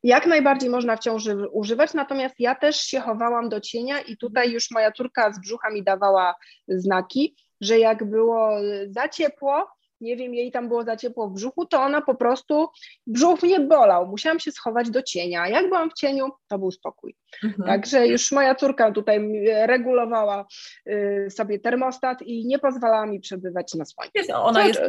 Jak 0.05 0.27
najbardziej 0.27 0.71
można 0.71 0.97
w 0.97 1.01
ciąży 1.01 1.49
używać, 1.53 1.95
natomiast 1.95 2.35
ja 2.39 2.55
też 2.55 2.77
się 2.77 3.01
chowałam 3.01 3.49
do 3.49 3.61
cienia 3.61 4.01
i 4.01 4.17
tutaj 4.17 4.51
już 4.53 4.71
moja 4.71 4.93
córka 4.93 5.33
z 5.33 5.41
brzucha 5.41 5.71
mi 5.71 5.85
dawała 5.85 6.35
znaki, 6.69 7.37
że 7.61 7.79
jak 7.79 8.11
było 8.11 8.51
za 8.89 9.09
ciepło, 9.09 9.67
nie 10.05 10.17
wiem, 10.17 10.35
jej 10.35 10.53
tam 10.53 10.69
było 10.69 10.85
za 10.85 10.97
ciepło 10.97 11.29
w 11.29 11.33
brzuchu, 11.33 11.67
to 11.67 11.83
ona 11.83 12.01
po 12.01 12.15
prostu, 12.15 12.69
brzuch 13.07 13.43
mnie 13.43 13.61
bolał, 13.61 14.07
musiałam 14.07 14.41
się 14.41 14.53
schować 14.53 14.91
do 14.91 15.03
cienia. 15.03 15.49
Jak 15.49 15.69
byłam 15.69 15.91
w 15.91 15.95
cieniu, 15.95 16.29
to 16.49 16.59
był 16.59 16.71
spokój. 16.71 17.17
Mhm. 17.45 17.69
Także 17.69 18.07
już 18.07 18.33
moja 18.33 18.55
córka 18.55 18.93
tutaj 18.93 19.21
regulowała 19.67 20.47
y, 20.89 21.27
sobie 21.31 21.59
termostat 21.59 22.23
i 22.23 22.47
nie 22.47 22.59
pozwalała 22.59 23.07
mi 23.07 23.21
przebywać 23.21 23.75
na 23.75 23.85
słońcu. 23.85 24.13
Ona 24.35 24.65
jest, 24.65 24.81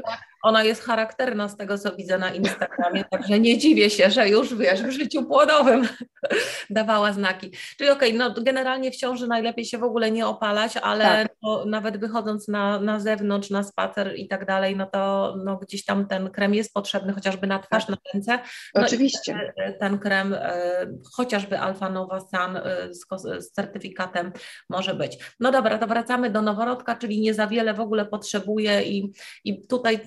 ona 0.44 0.64
jest 0.64 0.84
charakterna 0.84 1.50
z 1.50 1.58
tego, 1.58 1.78
co 1.78 1.96
widzę 1.96 2.18
na 2.18 2.34
Instagramie, 2.34 3.04
także 3.12 3.40
nie 3.40 3.58
dziwię 3.58 3.90
się, 3.90 4.10
że 4.10 4.30
już 4.30 4.56
wiesz, 4.56 4.84
w 4.84 4.90
życiu 4.90 5.26
płodowym 5.26 5.88
dawała 6.70 7.14
znaki. 7.14 7.52
Czyli 7.78 7.90
okej, 7.90 8.18
okay, 8.18 8.36
no 8.36 8.44
generalnie 8.44 8.92
w 8.92 8.96
ciąży 8.96 9.28
najlepiej 9.28 9.66
się 9.66 9.78
w 9.78 9.84
ogóle 9.84 10.12
nie 10.12 10.28
opalać, 10.28 10.78
ale 10.78 11.04
tak. 11.04 11.28
no, 11.44 11.66
nawet 11.66 11.98
wychodząc 11.98 12.48
na, 12.48 12.80
na 12.80 13.00
zewnątrz, 13.00 13.50
na 13.50 13.64
spacer 13.64 14.14
i 14.16 14.28
tak 14.28 14.46
dalej, 14.46 14.76
no 14.76 14.86
to 14.86 15.05
no, 15.46 15.58
gdzieś 15.58 15.86
tam 15.86 16.08
ten 16.08 16.30
krem 16.30 16.54
jest 16.54 16.74
potrzebny, 16.74 17.14
chociażby 17.14 17.48
na 17.48 17.60
twarz, 17.60 17.86
tak. 17.86 17.90
na 17.90 17.98
ręce. 18.14 18.40
No 18.76 18.82
Oczywiście. 18.82 19.54
ten 19.80 20.00
krem, 20.00 20.34
e, 20.34 20.88
chociażby 21.14 21.60
Alfa 21.60 21.90
Nova 21.90 22.20
Sun 22.20 22.58
e, 22.58 22.94
z, 22.94 23.06
z 23.40 23.52
certyfikatem 23.52 24.32
może 24.70 24.96
być. 24.96 25.18
No 25.40 25.52
dobra, 25.52 25.78
to 25.78 25.88
wracamy 25.88 26.30
do 26.30 26.42
noworodka, 26.42 26.96
czyli 26.96 27.22
nie 27.22 27.34
za 27.34 27.48
wiele 27.48 27.74
w 27.74 27.80
ogóle 27.80 28.06
potrzebuje 28.06 28.84
i, 28.84 29.12
i 29.44 29.68
tutaj 29.68 30.00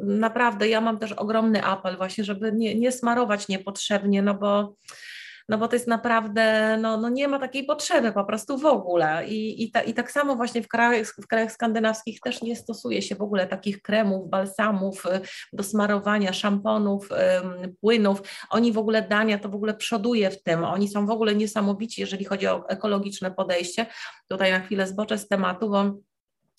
naprawdę 0.00 0.68
ja 0.68 0.80
mam 0.80 0.98
też 0.98 1.12
ogromny 1.12 1.64
apel 1.64 1.96
właśnie, 1.96 2.24
żeby 2.24 2.52
nie, 2.52 2.74
nie 2.74 2.92
smarować 2.92 3.48
niepotrzebnie, 3.48 4.22
no 4.22 4.34
bo 4.34 4.74
no 5.48 5.58
bo 5.58 5.68
to 5.68 5.76
jest 5.76 5.86
naprawdę, 5.86 6.76
no, 6.80 6.96
no 6.96 7.08
nie 7.08 7.28
ma 7.28 7.38
takiej 7.38 7.64
potrzeby 7.64 8.12
po 8.12 8.24
prostu 8.24 8.58
w 8.58 8.64
ogóle. 8.64 9.28
I, 9.28 9.64
i, 9.64 9.70
ta, 9.70 9.82
i 9.82 9.94
tak 9.94 10.12
samo 10.12 10.36
właśnie 10.36 10.62
w 10.62 10.68
krajach, 10.68 11.06
w 11.22 11.26
krajach 11.26 11.52
skandynawskich 11.52 12.20
też 12.20 12.42
nie 12.42 12.56
stosuje 12.56 13.02
się 13.02 13.14
w 13.14 13.22
ogóle 13.22 13.46
takich 13.46 13.82
kremów, 13.82 14.30
balsamów 14.30 15.06
y, 15.06 15.20
do 15.52 15.62
smarowania, 15.62 16.32
szamponów, 16.32 17.08
płynów. 17.80 18.22
Oni 18.50 18.72
w 18.72 18.78
ogóle 18.78 19.02
Dania 19.02 19.38
to 19.38 19.48
w 19.48 19.54
ogóle 19.54 19.74
przoduje 19.74 20.30
w 20.30 20.42
tym. 20.42 20.64
Oni 20.64 20.88
są 20.88 21.06
w 21.06 21.10
ogóle 21.10 21.34
niesamowici, 21.34 22.00
jeżeli 22.00 22.24
chodzi 22.24 22.46
o 22.46 22.68
ekologiczne 22.68 23.30
podejście. 23.30 23.86
Tutaj 24.28 24.50
na 24.50 24.60
chwilę 24.60 24.86
zboczę 24.86 25.18
z 25.18 25.28
tematu, 25.28 25.70
bo 25.70 25.92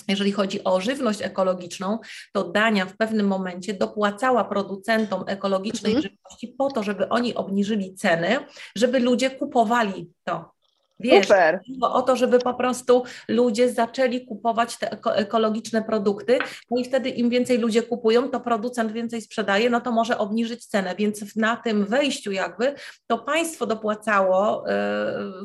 jeżeli 0.07 0.31
chodzi 0.31 0.63
o 0.63 0.81
żywność 0.81 1.21
ekologiczną, 1.21 1.99
to 2.33 2.43
Dania 2.43 2.85
w 2.85 2.97
pewnym 2.97 3.27
momencie 3.27 3.73
dopłacała 3.73 4.43
producentom 4.43 5.23
ekologicznej 5.27 5.95
mhm. 5.95 6.11
żywności 6.11 6.55
po 6.57 6.71
to, 6.71 6.83
żeby 6.83 7.09
oni 7.09 7.35
obniżyli 7.35 7.95
ceny, 7.95 8.39
żeby 8.75 8.99
ludzie 8.99 9.29
kupowali 9.29 10.11
to. 10.23 10.57
Wiesz, 10.99 11.27
Super. 11.27 11.59
o 11.81 12.01
to, 12.01 12.15
żeby 12.15 12.39
po 12.39 12.53
prostu 12.53 13.03
ludzie 13.27 13.69
zaczęli 13.69 14.25
kupować 14.25 14.77
te 14.77 14.97
ekologiczne 15.15 15.83
produkty, 15.83 16.39
no 16.71 16.81
i 16.81 16.83
wtedy 16.85 17.09
im 17.09 17.29
więcej 17.29 17.57
ludzie 17.57 17.83
kupują, 17.83 18.29
to 18.29 18.39
producent 18.39 18.91
więcej 18.91 19.21
sprzedaje, 19.21 19.69
no 19.69 19.81
to 19.81 19.91
może 19.91 20.17
obniżyć 20.17 20.65
cenę, 20.65 20.95
więc 20.95 21.35
na 21.35 21.55
tym 21.55 21.85
wejściu 21.85 22.31
jakby 22.31 22.73
to 23.07 23.17
państwo 23.17 23.65
dopłacało 23.65 24.63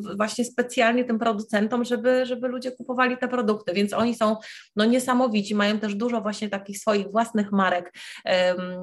yy, 0.07 0.17
właśnie 0.17 0.45
specjalnie 0.45 1.05
tym 1.05 1.19
producentom, 1.19 1.85
żeby, 1.85 2.27
żeby 2.27 2.49
ludzie 2.49 2.73
kupowali 2.73 3.17
te 3.17 3.29
produkty, 3.29 3.73
więc 3.73 3.93
oni 3.93 4.15
są 4.15 4.37
no 4.77 4.85
niesamowici, 4.85 5.55
mają 5.55 5.79
też 5.79 5.95
dużo 5.95 6.21
właśnie 6.21 6.49
takich 6.49 6.79
swoich 6.79 7.11
własnych 7.11 7.53
marek 7.53 7.93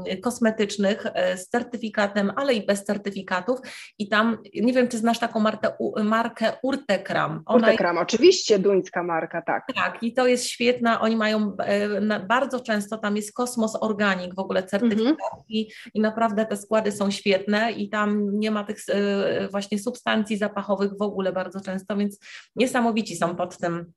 yy, 0.05 0.17
kosmetycznych 0.17 1.05
yy, 1.15 1.37
z 1.37 1.49
certyfikatem, 1.49 2.31
ale 2.35 2.53
i 2.53 2.65
bez 2.65 2.83
certyfikatów. 2.83 3.59
I 3.99 4.09
tam, 4.09 4.37
nie 4.55 4.73
wiem, 4.73 4.87
czy 4.87 4.97
znasz 4.97 5.19
taką 5.19 5.39
markę, 5.39 5.71
markę 6.03 6.58
Urtekram. 6.63 7.41
Ona 7.45 7.67
Urtekram, 7.67 7.95
jest... 7.95 8.03
oczywiście 8.03 8.59
duńska 8.59 9.03
marka, 9.03 9.41
tak. 9.41 9.67
Tak, 9.75 10.03
i 10.03 10.13
to 10.13 10.27
jest 10.27 10.45
świetna, 10.45 11.01
oni 11.01 11.15
mają 11.15 11.55
e, 11.57 12.19
bardzo 12.19 12.59
często, 12.59 12.97
tam 12.97 13.15
jest 13.15 13.33
Kosmos 13.33 13.77
Organic 13.81 14.35
w 14.35 14.39
ogóle 14.39 14.63
certyfikat 14.63 15.09
mhm. 15.09 15.43
i, 15.49 15.71
i 15.93 16.01
naprawdę 16.01 16.45
te 16.45 16.57
składy 16.57 16.91
są 16.91 17.11
świetne 17.11 17.71
i 17.71 17.89
tam 17.89 18.39
nie 18.39 18.51
ma 18.51 18.63
tych 18.63 18.77
e, 18.89 19.47
właśnie 19.47 19.79
substancji 19.79 20.37
zapachowych 20.37 20.91
w 20.97 21.01
ogóle 21.01 21.33
bardzo 21.33 21.61
często, 21.61 21.97
więc 21.97 22.19
niesamowici 22.55 23.15
są 23.15 23.35
pod 23.35 23.57
tym, 23.57 23.91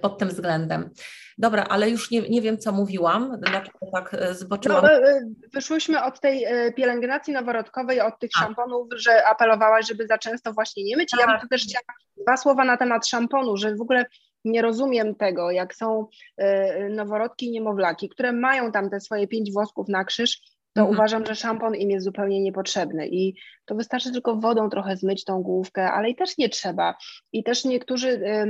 pod 0.00 0.18
tym 0.18 0.28
względem. 0.28 0.90
Dobra, 1.38 1.64
ale 1.68 1.90
już 1.90 2.10
nie, 2.10 2.20
nie 2.28 2.42
wiem, 2.42 2.58
co 2.58 2.72
mówiłam, 2.72 3.40
dlaczego 3.40 3.78
tak 3.94 4.14
e, 4.14 4.34
zboczyłam. 4.34 4.84
No, 4.84 4.92
e, 4.92 5.20
wyszłyśmy 5.54 6.04
od 6.04 6.20
tej 6.20 6.44
e, 6.44 6.72
pielęgnacji 6.72 7.32
noworodkowej, 7.32 8.00
od 8.00 8.18
tych 8.18 8.30
tak. 8.38 8.44
szamponów, 8.44 8.88
że 8.96 9.26
apelowałaś, 9.26 9.88
żeby 9.88 10.06
za 10.06 10.18
często 10.18 10.52
właśnie 10.52 10.84
nie 10.84 10.96
myć. 10.96 11.14
I 11.14 11.20
ja 11.20 11.26
bym 11.26 11.40
tu 11.40 11.48
też 11.48 11.62
chciała 11.62 11.82
dwa 12.22 12.36
słowa 12.36 12.64
na 12.64 12.76
temat 12.76 13.06
szamponu, 13.06 13.56
że 13.56 13.74
w 13.74 13.80
ogóle 13.80 14.04
nie 14.44 14.62
rozumiem 14.62 15.14
tego, 15.14 15.50
jak 15.50 15.74
są 15.74 16.06
noworodki 16.90 17.46
i 17.46 17.50
niemowlaki, 17.50 18.08
które 18.08 18.32
mają 18.32 18.72
tam 18.72 18.90
te 18.90 19.00
swoje 19.00 19.28
pięć 19.28 19.52
włosków 19.52 19.88
na 19.88 20.04
krzyż, 20.04 20.40
to 20.72 20.80
mhm. 20.80 20.96
uważam, 20.96 21.26
że 21.26 21.34
szampon 21.34 21.74
im 21.74 21.90
jest 21.90 22.04
zupełnie 22.04 22.40
niepotrzebny 22.40 23.08
i 23.08 23.34
to 23.64 23.74
wystarczy 23.74 24.12
tylko 24.12 24.36
wodą 24.36 24.70
trochę 24.70 24.96
zmyć 24.96 25.24
tą 25.24 25.42
główkę, 25.42 25.92
ale 25.92 26.10
i 26.10 26.16
też 26.16 26.38
nie 26.38 26.48
trzeba. 26.48 26.94
I 27.32 27.44
też 27.44 27.64
niektórzy 27.64 28.08
E, 28.08 28.46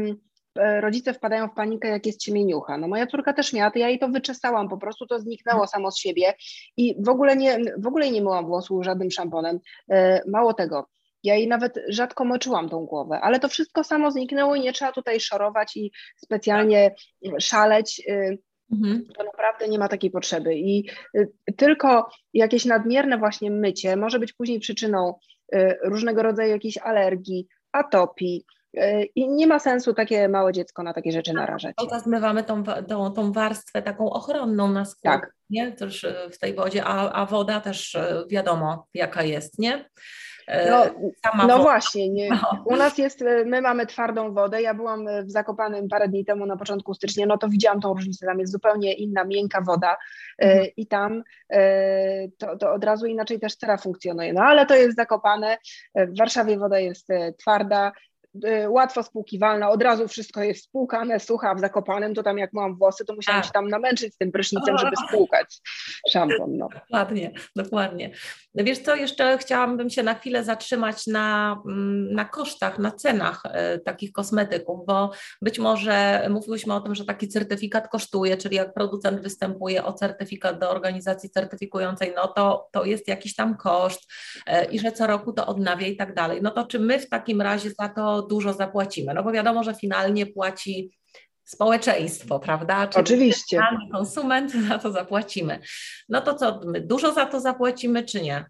rodzice 0.80 1.14
wpadają 1.14 1.48
w 1.48 1.54
panikę, 1.54 1.88
jak 1.88 2.06
jest 2.06 2.20
ciemieniucha. 2.20 2.78
No 2.78 2.88
moja 2.88 3.06
córka 3.06 3.32
też 3.32 3.52
miała, 3.52 3.70
to 3.70 3.78
ja 3.78 3.88
jej 3.88 3.98
to 3.98 4.08
wyczesałam, 4.08 4.68
po 4.68 4.78
prostu 4.78 5.06
to 5.06 5.18
zniknęło 5.18 5.66
samo 5.66 5.90
z 5.90 5.98
siebie 5.98 6.34
i 6.76 6.96
w 7.04 7.08
ogóle 7.08 7.36
nie, 7.36 7.58
w 7.78 7.86
ogóle 7.86 8.10
nie 8.10 8.22
myłam 8.22 8.46
włosów 8.46 8.84
żadnym 8.84 9.10
szamponem. 9.10 9.58
E, 9.90 10.20
mało 10.30 10.54
tego, 10.54 10.88
ja 11.22 11.34
jej 11.34 11.48
nawet 11.48 11.78
rzadko 11.88 12.24
moczyłam 12.24 12.68
tą 12.68 12.86
głowę, 12.86 13.20
ale 13.20 13.40
to 13.40 13.48
wszystko 13.48 13.84
samo 13.84 14.10
zniknęło 14.10 14.54
i 14.54 14.60
nie 14.60 14.72
trzeba 14.72 14.92
tutaj 14.92 15.20
szorować 15.20 15.76
i 15.76 15.92
specjalnie 16.16 16.94
szaleć. 17.40 18.02
E, 18.08 18.36
mhm. 18.72 19.06
To 19.18 19.24
naprawdę 19.24 19.68
nie 19.68 19.78
ma 19.78 19.88
takiej 19.88 20.10
potrzeby. 20.10 20.54
I 20.54 20.90
tylko 21.56 22.08
jakieś 22.34 22.64
nadmierne 22.64 23.18
właśnie 23.18 23.50
mycie 23.50 23.96
może 23.96 24.18
być 24.18 24.32
później 24.32 24.60
przyczyną 24.60 25.14
różnego 25.84 26.22
rodzaju 26.22 26.50
jakichś 26.50 26.78
alergii, 26.78 27.46
atopii, 27.72 28.44
i 29.14 29.28
nie 29.28 29.46
ma 29.46 29.58
sensu 29.58 29.94
takie 29.94 30.28
małe 30.28 30.52
dziecko 30.52 30.82
na 30.82 30.92
takie 30.92 31.12
rzeczy 31.12 31.32
narażać. 31.32 31.74
To 31.90 32.00
zmywamy 32.00 32.44
tą, 32.44 32.64
tą, 32.64 33.10
tą 33.10 33.32
warstwę 33.32 33.82
taką 33.82 34.10
ochronną 34.10 34.68
na 34.68 34.84
skórę, 34.84 35.14
tak. 35.14 35.32
nie? 35.50 35.72
Też 35.72 36.04
e, 36.04 36.30
w 36.32 36.38
tej 36.38 36.54
wodzie, 36.54 36.84
a, 36.84 37.12
a 37.12 37.26
woda 37.26 37.60
też 37.60 37.94
e, 37.94 38.24
wiadomo 38.28 38.86
jaka 38.94 39.22
jest, 39.22 39.58
nie? 39.58 39.88
E, 40.46 40.70
no, 40.70 40.84
no 41.46 41.58
właśnie, 41.58 42.08
nie. 42.08 42.28
No. 42.42 42.62
u 42.64 42.76
nas 42.76 42.98
jest, 42.98 43.24
my 43.46 43.60
mamy 43.62 43.86
twardą 43.86 44.34
wodę, 44.34 44.62
ja 44.62 44.74
byłam 44.74 45.06
w 45.24 45.30
Zakopanym 45.30 45.88
parę 45.88 46.08
dni 46.08 46.24
temu 46.24 46.46
na 46.46 46.56
początku 46.56 46.94
stycznia, 46.94 47.26
no 47.26 47.38
to 47.38 47.48
widziałam 47.48 47.80
tą 47.80 47.94
różnicę, 47.94 48.26
tam 48.26 48.40
jest 48.40 48.52
zupełnie 48.52 48.92
inna, 48.92 49.24
miękka 49.24 49.60
woda 49.60 49.96
mhm. 50.38 50.66
i 50.76 50.86
tam 50.86 51.22
to, 52.38 52.56
to 52.56 52.72
od 52.72 52.84
razu 52.84 53.06
inaczej 53.06 53.40
też 53.40 53.56
cera 53.56 53.76
funkcjonuje, 53.76 54.32
no 54.32 54.42
ale 54.42 54.66
to 54.66 54.74
jest 54.74 54.96
Zakopane, 54.96 55.58
w 55.94 56.18
Warszawie 56.18 56.58
woda 56.58 56.78
jest 56.78 57.08
twarda, 57.38 57.92
łatwo 58.68 59.02
spłukiwalna, 59.02 59.70
od 59.70 59.82
razu 59.82 60.08
wszystko 60.08 60.42
jest 60.42 60.64
spłukane, 60.64 61.20
sucha, 61.20 61.54
w 61.54 61.60
Zakopanem 61.60 62.14
to 62.14 62.22
tam 62.22 62.38
jak 62.38 62.52
mam 62.52 62.76
włosy, 62.76 63.04
to 63.04 63.14
musiałam 63.14 63.42
tak. 63.42 63.46
się 63.46 63.52
tam 63.52 63.68
namęczyć 63.68 64.14
z 64.14 64.18
tym 64.18 64.32
prysznicem, 64.32 64.78
żeby 64.78 64.96
spłukać 65.08 65.60
szampon. 66.12 66.56
No. 66.56 66.68
Dokładnie, 66.68 67.30
dokładnie. 67.56 68.10
No 68.54 68.64
wiesz 68.64 68.78
co, 68.78 68.94
jeszcze 68.94 69.38
chciałabym 69.38 69.90
się 69.90 70.02
na 70.02 70.14
chwilę 70.14 70.44
zatrzymać 70.44 71.06
na, 71.06 71.56
mm, 71.66 72.14
na 72.14 72.24
kosztach, 72.24 72.78
na 72.78 72.90
cenach 72.90 73.42
e, 73.44 73.78
takich 73.78 74.12
kosmetyków, 74.12 74.86
bo 74.86 75.10
być 75.42 75.58
może 75.58 76.26
mówiłyśmy 76.30 76.74
o 76.74 76.80
tym, 76.80 76.94
że 76.94 77.04
taki 77.04 77.28
certyfikat 77.28 77.88
kosztuje, 77.88 78.36
czyli 78.36 78.56
jak 78.56 78.74
producent 78.74 79.20
występuje 79.20 79.84
o 79.84 79.92
certyfikat 79.92 80.58
do 80.58 80.70
organizacji 80.70 81.30
certyfikującej, 81.30 82.12
no 82.16 82.28
to, 82.28 82.68
to 82.72 82.84
jest 82.84 83.08
jakiś 83.08 83.34
tam 83.34 83.56
koszt 83.56 84.12
e, 84.46 84.64
i 84.64 84.78
że 84.78 84.92
co 84.92 85.06
roku 85.06 85.32
to 85.32 85.46
odnawia 85.46 85.86
i 85.86 85.96
tak 85.96 86.14
dalej. 86.14 86.42
No 86.42 86.50
to 86.50 86.66
czy 86.66 86.78
my 86.78 86.98
w 86.98 87.08
takim 87.08 87.42
razie 87.42 87.70
za 87.70 87.88
to 87.88 88.22
dużo 88.28 88.52
zapłacimy? 88.52 89.14
No 89.14 89.22
bo 89.22 89.32
wiadomo, 89.32 89.64
że 89.64 89.74
finalnie 89.74 90.26
płaci 90.26 90.90
społeczeństwo, 91.44 92.38
prawda? 92.40 92.86
Czyli 92.86 93.02
Oczywiście. 93.02 93.60
Konsument 93.92 94.52
za 94.68 94.78
to 94.78 94.92
zapłacimy. 94.92 95.58
No 96.08 96.20
to 96.20 96.34
co, 96.34 96.60
my 96.66 96.80
dużo 96.80 97.12
za 97.12 97.26
to 97.26 97.40
zapłacimy, 97.40 98.04
czy 98.04 98.22
nie? 98.22 98.44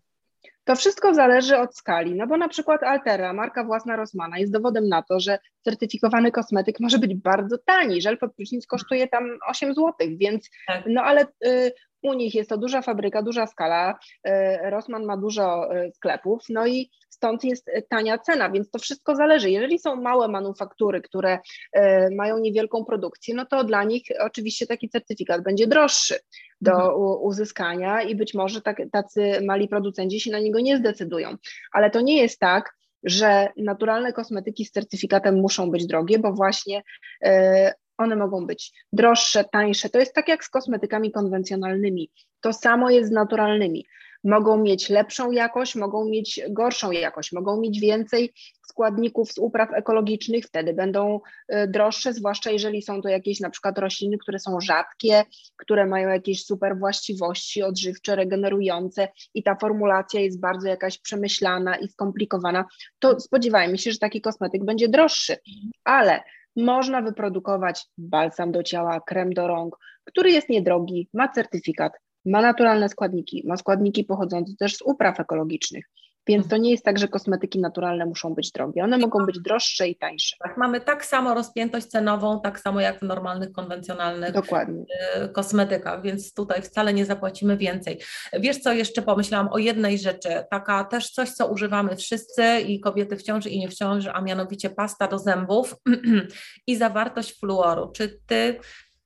To 0.64 0.76
wszystko 0.76 1.14
zależy 1.14 1.58
od 1.58 1.76
skali, 1.76 2.14
no 2.14 2.26
bo 2.26 2.36
na 2.36 2.48
przykład 2.48 2.82
Altera, 2.82 3.32
marka 3.32 3.64
własna 3.64 3.96
Rossmana, 3.96 4.38
jest 4.38 4.52
dowodem 4.52 4.88
na 4.88 5.02
to, 5.02 5.20
że 5.20 5.38
certyfikowany 5.64 6.32
kosmetyk 6.32 6.80
może 6.80 6.98
być 6.98 7.14
bardzo 7.14 7.58
tani. 7.58 8.02
Żel 8.02 8.18
pod 8.18 8.34
prysznic 8.34 8.66
kosztuje 8.66 9.08
tam 9.08 9.38
8 9.48 9.74
zł, 9.74 9.92
więc 10.16 10.50
tak. 10.66 10.84
no 10.86 11.02
ale 11.02 11.26
y, 11.46 11.72
u 12.02 12.14
nich 12.14 12.34
jest 12.34 12.50
to 12.50 12.58
duża 12.58 12.82
fabryka, 12.82 13.22
duża 13.22 13.46
skala, 13.46 13.98
y, 14.28 14.30
Rossmann 14.70 15.04
ma 15.04 15.16
dużo 15.16 15.76
y, 15.76 15.92
sklepów, 15.92 16.44
no 16.48 16.66
i 16.66 16.90
stąd 17.16 17.44
jest 17.44 17.70
tania 17.88 18.18
cena, 18.18 18.50
więc 18.50 18.70
to 18.70 18.78
wszystko 18.78 19.16
zależy. 19.16 19.50
Jeżeli 19.50 19.78
są 19.78 19.96
małe 19.96 20.28
manufaktury, 20.28 21.02
które 21.02 21.38
e, 21.72 22.10
mają 22.10 22.38
niewielką 22.38 22.84
produkcję, 22.84 23.34
no 23.34 23.46
to 23.46 23.64
dla 23.64 23.84
nich 23.84 24.02
oczywiście 24.20 24.66
taki 24.66 24.88
certyfikat 24.88 25.42
będzie 25.42 25.66
droższy 25.66 26.14
do 26.60 26.72
mhm. 26.72 26.94
uzyskania 27.20 28.02
i 28.02 28.14
być 28.14 28.34
może 28.34 28.60
tak, 28.60 28.82
tacy 28.92 29.40
mali 29.46 29.68
producenci 29.68 30.20
się 30.20 30.30
na 30.30 30.38
niego 30.38 30.60
nie 30.60 30.76
zdecydują. 30.76 31.36
Ale 31.72 31.90
to 31.90 32.00
nie 32.00 32.22
jest 32.22 32.38
tak, 32.38 32.76
że 33.04 33.48
naturalne 33.56 34.12
kosmetyki 34.12 34.64
z 34.64 34.70
certyfikatem 34.70 35.40
muszą 35.40 35.70
być 35.70 35.86
drogie, 35.86 36.18
bo 36.18 36.32
właśnie 36.32 36.82
e, 37.24 37.74
one 37.98 38.16
mogą 38.16 38.46
być 38.46 38.72
droższe, 38.92 39.44
tańsze. 39.44 39.90
To 39.90 39.98
jest 39.98 40.14
tak 40.14 40.28
jak 40.28 40.44
z 40.44 40.48
kosmetykami 40.48 41.12
konwencjonalnymi. 41.12 42.10
To 42.40 42.52
samo 42.52 42.90
jest 42.90 43.08
z 43.08 43.12
naturalnymi 43.12 43.86
mogą 44.26 44.56
mieć 44.56 44.88
lepszą 44.88 45.30
jakość, 45.30 45.74
mogą 45.74 46.04
mieć 46.04 46.40
gorszą 46.50 46.90
jakość, 46.90 47.32
mogą 47.32 47.60
mieć 47.60 47.80
więcej 47.80 48.32
składników 48.68 49.32
z 49.32 49.38
upraw 49.38 49.72
ekologicznych, 49.72 50.44
wtedy 50.44 50.74
będą 50.74 51.20
y, 51.52 51.68
droższe, 51.68 52.12
zwłaszcza 52.12 52.50
jeżeli 52.50 52.82
są 52.82 53.02
to 53.02 53.08
jakieś 53.08 53.40
na 53.40 53.50
przykład 53.50 53.78
rośliny, 53.78 54.18
które 54.18 54.38
są 54.38 54.60
rzadkie, 54.60 55.24
które 55.56 55.86
mają 55.86 56.08
jakieś 56.08 56.44
super 56.44 56.78
właściwości 56.78 57.62
odżywcze, 57.62 58.16
regenerujące 58.16 59.08
i 59.34 59.42
ta 59.42 59.56
formulacja 59.56 60.20
jest 60.20 60.40
bardzo 60.40 60.68
jakaś 60.68 60.98
przemyślana 60.98 61.76
i 61.76 61.88
skomplikowana, 61.88 62.64
to 62.98 63.20
spodziewajmy 63.20 63.78
się, 63.78 63.92
że 63.92 63.98
taki 63.98 64.20
kosmetyk 64.20 64.64
będzie 64.64 64.88
droższy, 64.88 65.36
ale 65.84 66.20
można 66.56 67.02
wyprodukować 67.02 67.86
balsam 67.98 68.52
do 68.52 68.62
ciała, 68.62 69.00
krem 69.00 69.32
do 69.32 69.46
rąk, 69.46 69.76
który 70.04 70.30
jest 70.30 70.48
niedrogi, 70.48 71.08
ma 71.14 71.28
certyfikat, 71.28 71.92
ma 72.24 72.42
naturalne 72.42 72.88
składniki, 72.88 73.42
ma 73.46 73.56
składniki 73.56 74.04
pochodzące 74.04 74.52
też 74.58 74.76
z 74.76 74.82
upraw 74.82 75.20
ekologicznych. 75.20 75.84
Więc 76.26 76.48
to 76.48 76.56
nie 76.56 76.70
jest 76.70 76.84
tak, 76.84 76.98
że 76.98 77.08
kosmetyki 77.08 77.60
naturalne 77.60 78.06
muszą 78.06 78.34
być 78.34 78.52
drogie. 78.52 78.84
One 78.84 78.98
mogą 78.98 79.26
być 79.26 79.40
droższe 79.40 79.88
i 79.88 79.96
tańsze. 79.96 80.36
Tak, 80.44 80.56
mamy 80.56 80.80
tak 80.80 81.04
samo 81.04 81.34
rozpiętość 81.34 81.86
cenową, 81.86 82.40
tak 82.40 82.60
samo 82.60 82.80
jak 82.80 82.98
w 82.98 83.02
normalnych, 83.02 83.52
konwencjonalnych 83.52 84.32
Dokładnie. 84.32 84.84
Y, 85.24 85.28
kosmetykach, 85.28 86.02
więc 86.02 86.34
tutaj 86.34 86.62
wcale 86.62 86.94
nie 86.94 87.04
zapłacimy 87.04 87.56
więcej. 87.56 87.98
Wiesz 88.40 88.58
co, 88.58 88.72
jeszcze 88.72 89.02
pomyślałam 89.02 89.48
o 89.52 89.58
jednej 89.58 89.98
rzeczy, 89.98 90.28
taka 90.50 90.84
też 90.84 91.10
coś, 91.10 91.30
co 91.30 91.46
używamy 91.46 91.96
wszyscy 91.96 92.60
i 92.60 92.80
kobiety 92.80 93.16
w 93.16 93.22
ciąży 93.22 93.50
i 93.50 93.58
nie 93.58 93.68
w 93.68 93.74
ciąży, 93.74 94.12
a 94.12 94.20
mianowicie 94.20 94.70
pasta 94.70 95.08
do 95.08 95.18
zębów 95.18 95.76
i 96.66 96.76
zawartość 96.76 97.40
fluoru. 97.40 97.90
Czy 97.92 98.20
ty 98.26 98.58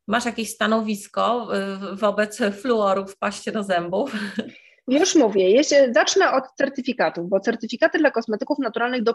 Masz 0.07 0.25
jakieś 0.25 0.51
stanowisko 0.51 1.49
y, 1.93 1.97
wobec 1.97 2.39
fluoru 2.61 3.07
w 3.07 3.19
paście 3.19 3.53
do 3.53 3.63
zębów? 3.63 4.13
Już 4.91 5.15
mówię, 5.15 5.51
jeśli, 5.51 5.77
zacznę 5.95 6.33
od 6.33 6.45
certyfikatów, 6.59 7.29
bo 7.29 7.41
certyfikaty 7.41 7.99
dla 7.99 8.11
kosmetyków 8.11 8.59
naturalnych 8.59 9.03
do 9.03 9.15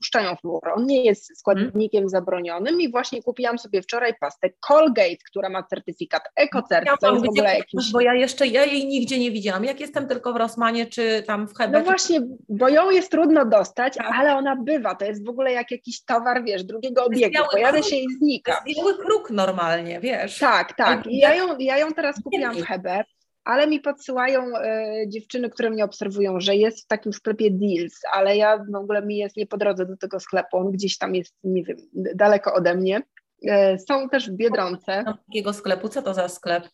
dopuszczają 0.00 0.36
fluor. 0.36 0.68
On 0.76 0.86
nie 0.86 1.04
jest 1.04 1.38
składnikiem 1.38 2.08
zabronionym 2.08 2.80
i 2.80 2.90
właśnie 2.90 3.22
kupiłam 3.22 3.58
sobie 3.58 3.82
wczoraj 3.82 4.14
pastę 4.20 4.50
Colgate, 4.60 5.16
która 5.30 5.48
ma 5.48 5.62
certyfikat 5.62 6.22
EcoCert. 6.36 6.86
Ja 6.86 6.96
to 6.96 7.12
jest 7.12 7.26
w 7.26 7.28
ogóle 7.28 7.56
jakiś... 7.56 7.92
Bo 7.92 8.00
ja 8.00 8.14
jeszcze, 8.14 8.46
ja 8.46 8.64
jej 8.64 8.86
nigdzie 8.86 9.18
nie 9.18 9.30
widziałam. 9.30 9.64
Jak 9.64 9.80
jestem 9.80 10.08
tylko 10.08 10.32
w 10.32 10.36
Rosmanie 10.36 10.86
czy 10.86 11.22
tam 11.26 11.48
w 11.48 11.54
Hebe? 11.54 11.78
No 11.78 11.84
właśnie, 11.84 12.20
bo 12.48 12.68
ją 12.68 12.90
jest 12.90 13.10
trudno 13.10 13.44
dostać, 13.44 13.96
tak. 13.96 14.06
ale 14.14 14.36
ona 14.36 14.56
bywa. 14.56 14.94
To 14.94 15.04
jest 15.04 15.26
w 15.26 15.28
ogóle 15.28 15.52
jak 15.52 15.70
jakiś 15.70 16.04
towar, 16.04 16.44
wiesz, 16.44 16.64
drugiego 16.64 17.04
obiegu. 17.04 17.44
Pojawia 17.52 17.82
się 17.82 17.96
i 17.96 18.06
znika. 18.18 18.64
Biały 18.66 18.98
kruk 18.98 19.30
normalnie, 19.30 20.00
wiesz. 20.00 20.38
Tak, 20.38 20.76
tak. 20.76 21.06
I 21.06 21.18
ja 21.18 21.34
ją, 21.34 21.58
ja 21.58 21.78
ją 21.78 21.92
teraz 21.92 22.22
kupiłam 22.22 22.54
w 22.54 22.62
Hebe 22.62 23.04
ale 23.44 23.66
mi 23.66 23.80
podsyłają 23.80 24.56
e, 24.56 24.94
dziewczyny, 25.08 25.50
które 25.50 25.70
mnie 25.70 25.84
obserwują, 25.84 26.40
że 26.40 26.56
jest 26.56 26.84
w 26.84 26.86
takim 26.86 27.12
sklepie 27.12 27.50
Deals, 27.50 28.00
ale 28.12 28.36
ja 28.36 28.64
w 28.72 28.74
ogóle 28.74 29.02
mi 29.02 29.16
jest 29.16 29.36
nie 29.36 29.46
po 29.46 29.56
drodze 29.56 29.86
do 29.86 29.96
tego 29.96 30.20
sklepu, 30.20 30.56
on 30.56 30.72
gdzieś 30.72 30.98
tam 30.98 31.14
jest, 31.14 31.34
nie 31.44 31.64
wiem, 31.64 31.76
daleko 32.14 32.54
ode 32.54 32.74
mnie. 32.74 33.02
E, 33.48 33.78
są 33.78 34.08
też 34.08 34.30
w 34.30 34.34
Biedronce. 34.34 35.04
Takiego 35.26 35.52
sklepu, 35.52 35.88
co 35.88 36.02
to 36.02 36.14
za 36.14 36.28
sklep? 36.28 36.68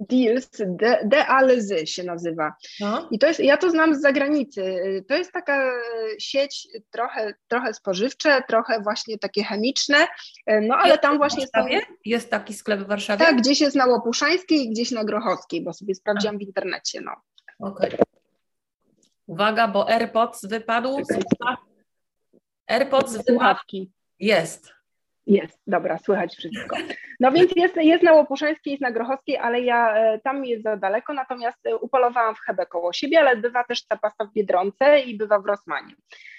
Deals, 0.00 0.50
De, 0.66 1.00
De 1.04 1.26
Alzy 1.26 1.86
się 1.86 2.04
nazywa. 2.04 2.54
No. 2.80 3.08
I 3.10 3.18
to 3.18 3.26
jest, 3.26 3.40
ja 3.40 3.56
to 3.56 3.70
znam 3.70 3.94
z 3.94 4.00
zagranicy. 4.00 4.62
To 5.08 5.16
jest 5.16 5.32
taka 5.32 5.72
sieć 6.18 6.68
trochę, 6.90 7.34
trochę 7.48 7.74
spożywcze, 7.74 8.42
trochę 8.48 8.80
właśnie 8.80 9.18
takie 9.18 9.44
chemiczne, 9.44 10.06
no 10.62 10.76
ale 10.76 10.88
jest 10.88 11.02
tam 11.02 11.18
właśnie 11.18 11.46
są... 11.46 11.66
Jest 12.04 12.30
taki 12.30 12.54
sklep 12.54 12.80
w 12.80 12.86
Warszawie? 12.86 13.24
Tak, 13.24 13.36
gdzieś 13.36 13.60
jest 13.60 13.76
na 13.76 13.86
Łopuszańskiej 13.86 14.58
i 14.58 14.70
gdzieś 14.70 14.90
na 14.90 15.04
Grochowskiej, 15.04 15.64
bo 15.64 15.72
sobie 15.72 15.94
sprawdziłam 15.94 16.38
w 16.38 16.42
internecie, 16.42 17.00
no. 17.00 17.12
Okej. 17.58 17.94
Okay. 17.94 18.06
Uwaga, 19.26 19.68
bo 19.68 19.90
AirPods 19.90 20.46
wypadł. 20.46 21.02
AirPods 22.66 23.16
wypadł. 23.16 23.60
Jest. 24.20 24.75
Jest, 25.26 25.58
dobra, 25.66 25.98
słychać 25.98 26.36
wszystko. 26.36 26.76
No 27.20 27.32
więc 27.32 27.52
jest, 27.56 27.76
jest 27.76 28.02
na 28.02 28.12
Łopuszańskiej, 28.12 28.70
jest 28.70 28.82
na 28.82 28.90
Grochowskiej, 28.90 29.36
ale 29.36 29.60
ja 29.60 29.96
e, 29.96 30.18
tam 30.18 30.44
jest 30.44 30.62
za 30.62 30.76
daleko, 30.76 31.14
natomiast 31.14 31.66
e, 31.66 31.76
upolowałam 31.76 32.34
w 32.34 32.40
Hebe 32.40 32.66
koło 32.66 32.92
siebie, 32.92 33.20
ale 33.20 33.36
bywa 33.36 33.64
też 33.64 33.86
ta 33.86 33.96
pasta 33.96 34.24
w 34.24 34.32
Biedronce 34.32 35.00
i 35.00 35.16
bywa 35.16 35.38
w 35.38 35.46
Rosmanie. 35.46 35.94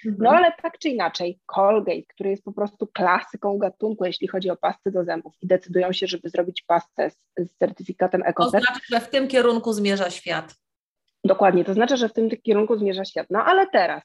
Mhm. 0.06 0.16
No 0.18 0.30
ale 0.30 0.52
tak 0.62 0.78
czy 0.78 0.88
inaczej, 0.88 1.38
Colgate, 1.46 2.02
który 2.08 2.30
jest 2.30 2.44
po 2.44 2.52
prostu 2.52 2.86
klasyką 2.86 3.58
gatunku, 3.58 4.04
jeśli 4.04 4.28
chodzi 4.28 4.50
o 4.50 4.56
pasty 4.56 4.90
do 4.90 5.04
zębów 5.04 5.34
i 5.42 5.46
decydują 5.46 5.92
się, 5.92 6.06
żeby 6.06 6.28
zrobić 6.28 6.62
pastę 6.62 7.10
z, 7.10 7.24
z 7.38 7.56
certyfikatem 7.56 8.22
EcoCert. 8.24 8.64
To 8.64 8.72
znaczy, 8.72 8.86
że 8.90 9.00
w 9.00 9.10
tym 9.10 9.28
kierunku 9.28 9.72
zmierza 9.72 10.10
świat. 10.10 10.54
Dokładnie, 11.24 11.64
to 11.64 11.74
znaczy, 11.74 11.96
że 11.96 12.08
w 12.08 12.12
tym 12.12 12.30
kierunku 12.42 12.76
zmierza 12.76 13.04
świat. 13.04 13.26
No 13.30 13.44
ale 13.44 13.66
teraz 13.66 14.02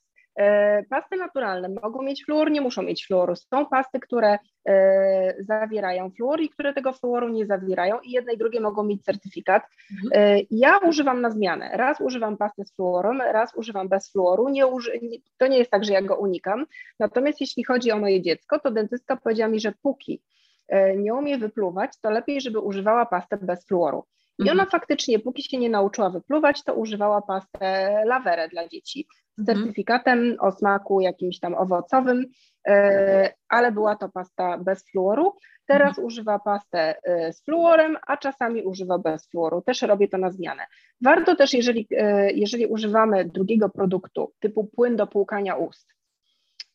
pasty 0.89 1.17
naturalne 1.17 1.69
mogą 1.69 2.01
mieć 2.01 2.25
fluor, 2.25 2.51
nie 2.51 2.61
muszą 2.61 2.81
mieć 2.81 3.07
fluoru. 3.07 3.35
Są 3.35 3.65
pasty, 3.65 3.99
które 3.99 4.37
e, 4.67 5.43
zawierają 5.43 6.09
fluor 6.09 6.41
i 6.41 6.49
które 6.49 6.73
tego 6.73 6.93
fluoru 6.93 7.29
nie 7.29 7.45
zawierają 7.45 7.99
i 7.99 8.11
jedne 8.11 8.33
i 8.33 8.37
drugie 8.37 8.61
mogą 8.61 8.83
mieć 8.83 9.03
certyfikat. 9.03 9.63
Mhm. 9.91 10.23
E, 10.23 10.41
ja 10.51 10.77
używam 10.77 11.21
na 11.21 11.29
zmianę. 11.29 11.69
Raz 11.73 12.01
używam 12.01 12.37
pasty 12.37 12.65
z 12.65 12.75
fluorem, 12.75 13.21
raz 13.21 13.55
używam 13.55 13.89
bez 13.89 14.11
fluoru. 14.11 14.49
Nie 14.49 14.67
uży... 14.67 14.99
To 15.37 15.47
nie 15.47 15.57
jest 15.57 15.71
tak, 15.71 15.85
że 15.85 15.93
ja 15.93 16.01
go 16.01 16.15
unikam. 16.15 16.65
Natomiast 16.99 17.41
jeśli 17.41 17.63
chodzi 17.63 17.91
o 17.91 17.99
moje 17.99 18.21
dziecko, 18.21 18.59
to 18.59 18.71
dentystka 18.71 19.17
powiedziała 19.17 19.51
mi, 19.51 19.59
że 19.59 19.73
póki 19.81 20.21
nie 20.97 21.13
umie 21.13 21.37
wypluwać, 21.37 21.91
to 22.01 22.09
lepiej, 22.09 22.41
żeby 22.41 22.59
używała 22.59 23.05
pastę 23.05 23.37
bez 23.37 23.67
fluoru. 23.67 24.03
I 24.39 24.43
ona 24.43 24.51
mhm. 24.63 24.69
faktycznie, 24.69 25.19
póki 25.19 25.43
się 25.43 25.57
nie 25.57 25.69
nauczyła 25.69 26.09
wypluwać, 26.09 26.63
to 26.63 26.73
używała 26.73 27.21
pastę 27.21 27.93
lawerę 28.05 28.49
dla 28.49 28.67
dzieci 28.67 29.07
z 29.37 29.39
mhm. 29.39 29.57
certyfikatem 29.57 30.35
o 30.39 30.51
smaku 30.51 31.01
jakimś 31.01 31.39
tam 31.39 31.55
owocowym, 31.55 32.25
e, 32.67 33.33
ale 33.49 33.71
była 33.71 33.95
to 33.95 34.09
pasta 34.09 34.57
bez 34.57 34.83
fluoru. 34.91 35.33
Teraz 35.67 35.89
mhm. 35.89 36.07
używa 36.07 36.39
pastę 36.39 36.95
e, 37.03 37.33
z 37.33 37.43
fluorem, 37.43 37.97
a 38.07 38.17
czasami 38.17 38.63
używa 38.63 38.97
bez 38.97 39.29
fluoru. 39.29 39.61
Też 39.61 39.81
robię 39.81 40.07
to 40.07 40.17
na 40.17 40.31
zmianę. 40.31 40.65
Warto 41.01 41.35
też, 41.35 41.53
jeżeli, 41.53 41.87
e, 41.91 42.31
jeżeli 42.31 42.65
używamy 42.65 43.25
drugiego 43.25 43.69
produktu 43.69 44.33
typu 44.39 44.63
płyn 44.63 44.95
do 44.95 45.07
płukania 45.07 45.55
ust, 45.55 45.93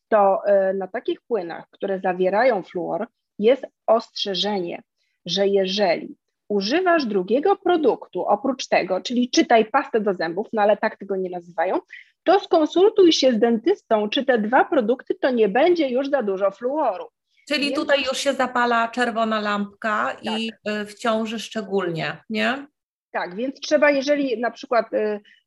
to 0.07 0.41
na 0.73 0.87
takich 0.87 1.21
płynach, 1.21 1.69
które 1.69 1.99
zawierają 1.99 2.63
fluor, 2.63 3.07
jest 3.39 3.65
ostrzeżenie, 3.87 4.81
że 5.25 5.47
jeżeli 5.47 6.17
używasz 6.49 7.05
drugiego 7.05 7.55
produktu 7.55 8.25
oprócz 8.25 8.67
tego, 8.67 9.01
czyli 9.01 9.29
czytaj 9.29 9.65
pastę 9.65 9.99
do 9.99 10.13
zębów, 10.13 10.47
no 10.53 10.61
ale 10.61 10.77
tak 10.77 10.97
tego 10.97 11.15
nie 11.15 11.29
nazywają, 11.29 11.79
to 12.23 12.39
skonsultuj 12.39 13.11
się 13.11 13.33
z 13.33 13.39
dentystą, 13.39 14.09
czy 14.09 14.25
te 14.25 14.37
dwa 14.37 14.65
produkty 14.65 15.15
to 15.15 15.29
nie 15.29 15.49
będzie 15.49 15.89
już 15.89 16.09
za 16.09 16.23
dużo 16.23 16.51
fluoru. 16.51 17.05
Czyli 17.47 17.65
Więc... 17.65 17.75
tutaj 17.75 18.03
już 18.03 18.17
się 18.17 18.33
zapala 18.33 18.87
czerwona 18.87 19.41
lampka 19.41 20.17
tak. 20.25 20.39
i 20.39 20.51
y, 20.69 20.85
w 20.85 20.93
ciąży 20.93 21.39
szczególnie, 21.39 22.17
nie? 22.29 22.67
Tak, 23.11 23.35
więc 23.35 23.59
trzeba, 23.59 23.91
jeżeli 23.91 24.39
na 24.39 24.51
przykład 24.51 24.93
y, 24.93 24.97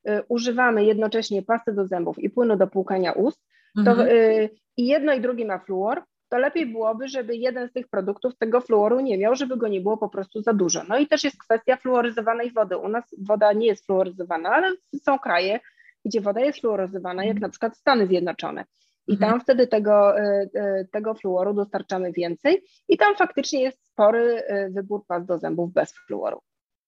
y, 0.08 0.22
używamy 0.28 0.84
jednocześnie 0.84 1.42
pasty 1.42 1.72
do 1.72 1.86
zębów 1.86 2.18
i 2.18 2.30
płynu 2.30 2.56
do 2.56 2.66
płukania 2.66 3.12
ust, 3.12 3.40
to 3.84 3.90
mhm. 3.90 4.08
y, 4.08 4.50
i 4.76 4.86
jedno 4.86 5.12
i 5.12 5.20
drugie 5.20 5.46
ma 5.46 5.58
fluor, 5.58 6.02
to 6.32 6.38
lepiej 6.38 6.66
byłoby, 6.66 7.08
żeby 7.08 7.36
jeden 7.36 7.68
z 7.68 7.72
tych 7.72 7.88
produktów 7.88 8.36
tego 8.38 8.60
fluoru 8.60 9.00
nie 9.00 9.18
miał, 9.18 9.34
żeby 9.34 9.56
go 9.56 9.68
nie 9.68 9.80
było 9.80 9.96
po 9.96 10.08
prostu 10.08 10.42
za 10.42 10.52
dużo. 10.52 10.82
No 10.88 10.98
i 10.98 11.06
też 11.06 11.24
jest 11.24 11.38
kwestia 11.38 11.76
fluoryzowanej 11.76 12.50
wody. 12.52 12.76
U 12.76 12.88
nas 12.88 13.04
woda 13.18 13.52
nie 13.52 13.66
jest 13.66 13.86
fluoryzowana, 13.86 14.50
ale 14.50 14.72
są 15.02 15.18
kraje, 15.18 15.60
gdzie 16.04 16.20
woda 16.20 16.40
jest 16.40 16.60
fluoryzowana, 16.60 17.24
jak 17.24 17.36
mhm. 17.36 17.42
na 17.42 17.48
przykład 17.48 17.76
Stany 17.76 18.06
Zjednoczone. 18.06 18.64
I 19.06 19.18
tam 19.18 19.28
mhm. 19.28 19.40
wtedy 19.40 19.66
tego, 19.66 20.18
e, 20.18 20.48
e, 20.54 20.84
tego 20.92 21.14
fluoru 21.14 21.54
dostarczamy 21.54 22.12
więcej 22.12 22.62
i 22.88 22.96
tam 22.98 23.16
faktycznie 23.16 23.62
jest 23.62 23.86
spory 23.92 24.42
e, 24.46 24.70
wybór 24.70 25.06
pas 25.06 25.26
do 25.26 25.38
zębów 25.38 25.72
bez 25.72 25.94
fluoru. 26.06 26.40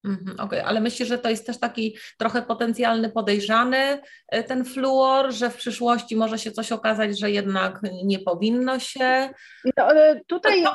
Mhm, 0.05 0.41
okej, 0.41 0.45
okay. 0.45 0.65
ale 0.65 0.81
myślę, 0.81 1.07
że 1.07 1.19
to 1.19 1.31
jest 1.31 1.47
też 1.47 1.59
taki 1.59 1.97
trochę 2.19 2.43
potencjalny 2.43 3.11
podejrzany 3.11 4.01
ten 4.47 4.65
fluor, 4.65 5.33
że 5.33 5.51
w 5.51 5.57
przyszłości 5.57 6.17
może 6.17 6.39
się 6.39 6.53
coś 6.53 6.73
okazać, 6.73 7.19
że 7.19 7.31
jednak 7.31 7.81
nie 8.05 8.19
powinno 8.19 8.79
się. 8.79 9.31
No, 9.77 9.89
tutaj. 10.27 10.63
No, 10.63 10.75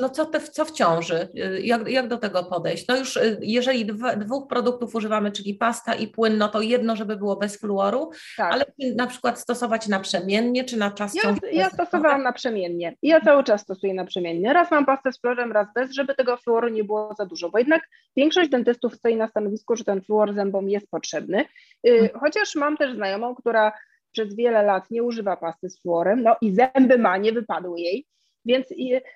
no 0.00 0.08
co, 0.08 0.26
te, 0.26 0.40
co 0.40 0.64
w 0.64 0.72
ciąży? 0.72 1.28
Jak, 1.62 1.88
jak 1.88 2.08
do 2.08 2.16
tego 2.16 2.44
podejść? 2.44 2.88
No 2.88 2.96
już 2.96 3.18
jeżeli 3.40 3.86
dwa, 3.86 4.16
dwóch 4.16 4.48
produktów 4.48 4.94
używamy, 4.94 5.32
czyli 5.32 5.54
pasta 5.54 5.94
i 5.94 6.08
płyn, 6.08 6.38
no 6.38 6.48
to 6.48 6.60
jedno, 6.60 6.96
żeby 6.96 7.16
było 7.16 7.36
bez 7.36 7.60
fluoru, 7.60 8.10
tak. 8.36 8.52
ale 8.52 8.64
na 8.96 9.06
przykład 9.06 9.40
stosować 9.40 9.88
naprzemiennie, 9.88 10.64
czy 10.64 10.76
na 10.76 10.90
czas 10.90 11.14
ja, 11.14 11.22
ciąży? 11.22 11.40
Ja 11.52 11.70
stosowałam 11.70 12.22
naprzemiennie. 12.22 12.96
Ja 13.02 13.20
cały 13.20 13.44
czas 13.44 13.60
stosuję 13.60 13.94
naprzemiennie. 13.94 14.52
Raz 14.52 14.70
mam 14.70 14.86
pastę 14.86 15.12
z 15.12 15.20
fluorem, 15.20 15.52
raz 15.52 15.66
bez, 15.74 15.92
żeby 15.92 16.14
tego 16.14 16.36
fluoru 16.36 16.68
nie 16.68 16.84
było 16.84 17.14
za 17.18 17.26
dużo, 17.26 17.50
bo 17.50 17.58
jednak 17.58 17.82
większość 18.16 18.43
większość 18.44 18.50
dentystów 18.50 18.94
stoi 18.94 19.16
na 19.16 19.28
stanowisku, 19.28 19.76
że 19.76 19.84
ten 19.84 20.02
fluor 20.02 20.34
zębom 20.34 20.68
jest 20.68 20.90
potrzebny, 20.90 21.44
y, 21.86 21.90
mhm. 21.90 22.20
chociaż 22.20 22.54
mam 22.54 22.76
też 22.76 22.94
znajomą, 22.94 23.34
która 23.34 23.72
przez 24.12 24.36
wiele 24.36 24.62
lat 24.62 24.90
nie 24.90 25.02
używa 25.02 25.36
pasty 25.36 25.70
z 25.70 25.82
fluorem, 25.82 26.22
no 26.22 26.36
i 26.40 26.54
zęby 26.54 26.98
ma, 26.98 27.16
nie 27.16 27.32
wypadły 27.32 27.80
jej, 27.80 28.06
więc 28.44 28.66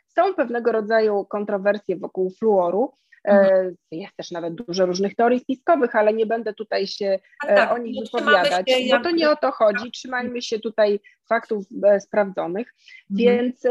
są 0.06 0.34
pewnego 0.34 0.72
rodzaju 0.72 1.24
kontrowersje 1.24 1.96
wokół 1.96 2.30
fluoru. 2.30 2.92
E, 3.24 3.30
mhm. 3.30 3.74
Jest 3.92 4.16
też 4.16 4.30
nawet 4.30 4.54
dużo 4.54 4.86
różnych 4.86 5.14
teorii 5.14 5.40
spiskowych, 5.40 5.96
ale 5.96 6.12
nie 6.12 6.26
będę 6.26 6.54
tutaj 6.54 6.86
się 6.86 7.18
e, 7.46 7.56
tak, 7.56 7.72
o 7.72 7.78
nich 7.78 7.96
wypowiadać, 8.04 8.66
bo 8.90 9.00
to 9.00 9.10
nie 9.10 9.30
o 9.30 9.36
to 9.36 9.50
chodzi. 9.52 9.90
Trzymajmy 9.90 10.42
się 10.42 10.58
tutaj 10.58 11.00
faktów 11.28 11.64
e, 11.84 12.00
sprawdzonych. 12.00 12.74
Mhm. 13.10 13.18
Więc 13.18 13.64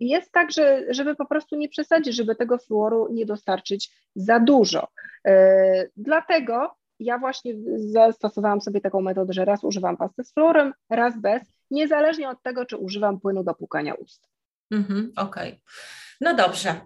jest 0.00 0.32
tak, 0.32 0.52
że 0.52 0.84
żeby 0.90 1.14
po 1.14 1.26
prostu 1.26 1.56
nie 1.56 1.68
przesadzić, 1.68 2.16
żeby 2.16 2.34
tego 2.34 2.58
fluoru 2.58 3.08
nie 3.12 3.26
dostarczyć 3.26 3.90
za 4.14 4.40
dużo. 4.40 4.88
E, 5.24 5.86
dlatego 5.96 6.74
ja 7.00 7.18
właśnie 7.18 7.54
zastosowałam 7.76 8.60
sobie 8.60 8.80
taką 8.80 9.00
metodę, 9.00 9.32
że 9.32 9.44
raz 9.44 9.64
używam 9.64 9.96
pasty 9.96 10.24
z 10.24 10.32
fluorem, 10.32 10.72
raz 10.90 11.20
bez, 11.20 11.42
niezależnie 11.70 12.28
od 12.28 12.42
tego, 12.42 12.66
czy 12.66 12.76
używam 12.76 13.20
płynu 13.20 13.44
do 13.44 13.54
płukania 13.54 13.94
ust. 13.94 14.28
Mhm, 14.70 15.12
Okej. 15.16 15.48
Okay. 15.48 15.60
No 16.20 16.34
dobrze. 16.34 16.80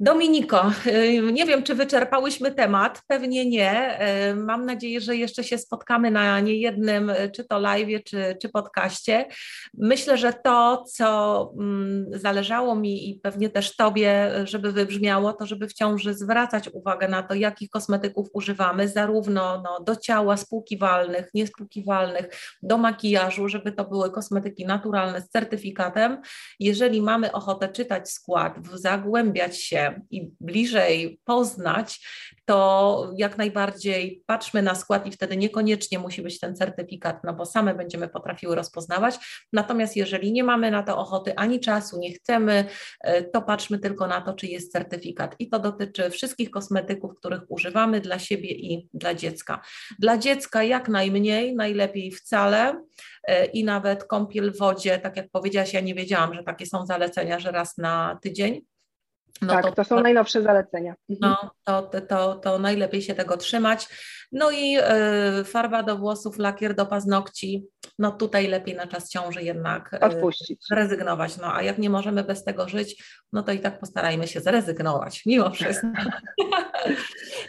Dominiko, 0.00 0.72
y, 0.86 1.32
nie 1.32 1.46
wiem, 1.46 1.62
czy 1.62 1.74
wyczerpałyśmy 1.74 2.52
temat, 2.52 3.02
pewnie 3.06 3.46
nie. 3.46 3.98
Y, 4.30 4.34
mam 4.34 4.66
nadzieję, 4.66 5.00
że 5.00 5.16
jeszcze 5.16 5.44
się 5.44 5.58
spotkamy 5.58 6.10
na 6.10 6.40
niejednym, 6.40 7.10
y, 7.10 7.30
czy 7.34 7.44
to 7.44 7.58
live, 7.58 8.04
czy, 8.04 8.36
czy 8.42 8.48
podcaście. 8.48 9.26
Myślę, 9.74 10.18
że 10.18 10.32
to, 10.32 10.84
co 10.92 11.50
mm, 11.58 12.06
zależało 12.10 12.74
mi 12.74 13.10
i 13.10 13.20
pewnie 13.20 13.50
też 13.50 13.76
Tobie, 13.76 14.30
żeby 14.44 14.72
wybrzmiało, 14.72 15.32
to 15.32 15.46
żeby 15.46 15.68
wciąż 15.68 16.04
zwracać 16.04 16.68
uwagę 16.72 17.08
na 17.08 17.22
to, 17.22 17.34
jakich 17.34 17.70
kosmetyków 17.70 18.28
używamy, 18.32 18.88
zarówno 18.88 19.62
no, 19.64 19.84
do 19.84 19.96
ciała 19.96 20.36
spłukiwalnych, 20.36 21.30
niespłukiwalnych, 21.34 22.28
do 22.62 22.78
makijażu, 22.78 23.48
żeby 23.48 23.72
to 23.72 23.84
były 23.84 24.10
kosmetyki 24.10 24.66
naturalne 24.66 25.20
z 25.20 25.28
certyfikatem. 25.28 26.22
Jeżeli 26.60 27.02
mamy 27.02 27.32
ochotę 27.32 27.68
czytać 27.68 28.10
skład, 28.10 28.58
zagłębiać 28.72 29.62
się, 29.62 29.83
i 30.10 30.30
bliżej 30.40 31.20
poznać, 31.24 32.00
to 32.44 33.10
jak 33.16 33.38
najbardziej 33.38 34.22
patrzmy 34.26 34.62
na 34.62 34.74
skład 34.74 35.06
i 35.06 35.10
wtedy 35.10 35.36
niekoniecznie 35.36 35.98
musi 35.98 36.22
być 36.22 36.40
ten 36.40 36.56
certyfikat, 36.56 37.24
no 37.24 37.34
bo 37.34 37.46
same 37.46 37.74
będziemy 37.74 38.08
potrafiły 38.08 38.54
rozpoznawać. 38.54 39.46
Natomiast 39.52 39.96
jeżeli 39.96 40.32
nie 40.32 40.44
mamy 40.44 40.70
na 40.70 40.82
to 40.82 40.98
ochoty 40.98 41.34
ani 41.36 41.60
czasu, 41.60 41.98
nie 41.98 42.12
chcemy, 42.12 42.64
e, 43.00 43.22
to 43.22 43.42
patrzmy 43.42 43.78
tylko 43.78 44.06
na 44.06 44.20
to, 44.20 44.34
czy 44.34 44.46
jest 44.46 44.72
certyfikat. 44.72 45.34
I 45.38 45.48
to 45.48 45.58
dotyczy 45.58 46.10
wszystkich 46.10 46.50
kosmetyków, 46.50 47.14
których 47.16 47.40
używamy 47.48 48.00
dla 48.00 48.18
siebie 48.18 48.50
i 48.50 48.88
dla 48.94 49.14
dziecka. 49.14 49.60
Dla 49.98 50.18
dziecka 50.18 50.62
jak 50.62 50.88
najmniej, 50.88 51.54
najlepiej 51.54 52.10
wcale 52.10 52.84
e, 53.28 53.44
i 53.46 53.64
nawet 53.64 54.04
kąpiel 54.04 54.52
w 54.52 54.58
wodzie, 54.58 54.98
tak 54.98 55.16
jak 55.16 55.30
powiedziałaś, 55.30 55.72
ja 55.72 55.80
nie 55.80 55.94
wiedziałam, 55.94 56.34
że 56.34 56.42
takie 56.42 56.66
są 56.66 56.86
zalecenia, 56.86 57.38
że 57.38 57.50
raz 57.50 57.78
na 57.78 58.18
tydzień. 58.22 58.73
No 59.42 59.52
tak, 59.52 59.64
to, 59.64 59.72
to 59.72 59.84
są 59.84 60.00
najnowsze 60.00 60.42
zalecenia. 60.42 60.94
No, 61.20 61.50
to, 61.64 61.82
to, 62.08 62.34
to 62.34 62.58
najlepiej 62.58 63.02
się 63.02 63.14
tego 63.14 63.36
trzymać. 63.36 63.88
No 64.32 64.50
i 64.50 64.78
y, 65.40 65.44
farba 65.44 65.82
do 65.82 65.96
włosów, 65.98 66.38
lakier 66.38 66.74
do 66.74 66.86
paznokci, 66.86 67.66
no 67.98 68.10
tutaj 68.10 68.46
lepiej 68.46 68.74
na 68.74 68.86
czas 68.86 69.10
ciąży 69.10 69.42
jednak 69.42 69.94
e, 69.94 70.00
Odpuścić. 70.00 70.66
zrezygnować. 70.70 71.36
No 71.36 71.54
a 71.54 71.62
jak 71.62 71.78
nie 71.78 71.90
możemy 71.90 72.24
bez 72.24 72.44
tego 72.44 72.68
żyć, 72.68 73.04
no 73.32 73.42
to 73.42 73.52
i 73.52 73.60
tak 73.60 73.80
postarajmy 73.80 74.28
się 74.28 74.40
zrezygnować 74.40 75.22
mimo 75.26 75.50
wszystko. 75.50 75.86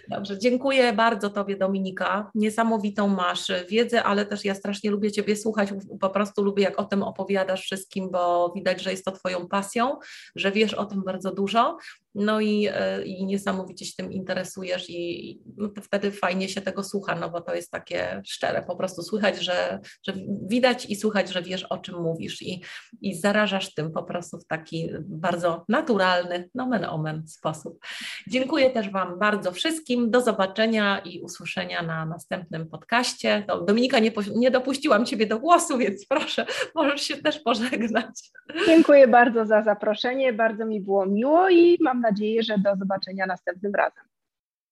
Dobrze, 0.09 0.39
dziękuję 0.39 0.93
bardzo 0.93 1.29
Tobie 1.29 1.57
Dominika. 1.57 2.31
Niesamowitą 2.35 3.07
masz 3.07 3.51
wiedzę, 3.69 4.03
ale 4.03 4.25
też 4.25 4.45
ja 4.45 4.55
strasznie 4.55 4.91
lubię 4.91 5.11
Ciebie 5.11 5.35
słuchać, 5.35 5.69
po 5.99 6.09
prostu 6.09 6.43
lubię 6.43 6.63
jak 6.63 6.79
o 6.79 6.83
tym 6.83 7.03
opowiadasz 7.03 7.61
wszystkim, 7.61 8.09
bo 8.11 8.51
widać, 8.55 8.81
że 8.81 8.91
jest 8.91 9.05
to 9.05 9.11
Twoją 9.11 9.47
pasją, 9.47 9.99
że 10.35 10.51
wiesz 10.51 10.73
o 10.73 10.85
tym 10.85 11.03
bardzo 11.03 11.33
dużo 11.33 11.77
no 12.15 12.41
i, 12.41 12.67
e, 12.71 13.03
i 13.03 13.25
niesamowicie 13.25 13.85
się 13.85 13.93
tym 13.97 14.11
interesujesz 14.11 14.89
i 14.89 15.39
no 15.57 15.69
wtedy 15.81 16.11
fajnie 16.11 16.49
się 16.49 16.61
tego 16.61 16.83
słucha, 16.83 17.15
no 17.15 17.29
bo 17.29 17.41
to 17.41 17.55
jest 17.55 17.71
takie 17.71 18.21
szczere, 18.25 18.63
po 18.63 18.75
prostu 18.75 19.03
słychać, 19.03 19.43
że, 19.43 19.79
że 20.07 20.13
widać 20.47 20.85
i 20.85 20.95
słuchać, 20.95 21.29
że 21.29 21.41
wiesz 21.41 21.63
o 21.63 21.77
czym 21.77 22.01
mówisz 22.01 22.41
i, 22.41 22.63
i 23.01 23.15
zarażasz 23.15 23.73
tym 23.73 23.91
po 23.91 24.03
prostu 24.03 24.39
w 24.39 24.45
taki 24.45 24.89
bardzo 24.99 25.65
naturalny, 25.69 26.49
nomen 26.55 26.85
omen 26.85 27.27
sposób. 27.27 27.79
Dziękuję 28.27 28.69
też 28.69 28.89
Wam 28.89 29.19
bardzo 29.19 29.51
wszystkim, 29.51 30.11
do 30.11 30.21
zobaczenia 30.21 30.99
i 30.99 31.21
usłyszenia 31.21 31.81
na 31.81 32.05
następnym 32.05 32.69
podcaście. 32.69 33.43
To 33.47 33.61
Dominika, 33.61 33.99
nie, 33.99 34.11
nie 34.35 34.51
dopuściłam 34.51 35.05
Ciebie 35.05 35.25
do 35.25 35.39
głosu, 35.39 35.77
więc 35.77 36.05
proszę, 36.05 36.45
możesz 36.75 37.01
się 37.01 37.17
też 37.17 37.39
pożegnać. 37.39 38.31
Dziękuję 38.65 39.07
bardzo 39.07 39.45
za 39.45 39.61
zaproszenie, 39.61 40.33
bardzo 40.33 40.65
mi 40.65 40.81
było 40.81 41.05
miło 41.05 41.49
i 41.49 41.77
mam 41.81 42.04
nadzieję, 42.09 42.43
że 42.43 42.57
do 42.57 42.75
zobaczenia 42.75 43.25
następnym 43.25 43.75
razem. 43.75 44.03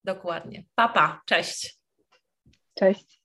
Dokładnie. 0.04 0.64
Papa, 0.74 1.22
cześć. 1.26 1.78
Cześć. 2.74 3.23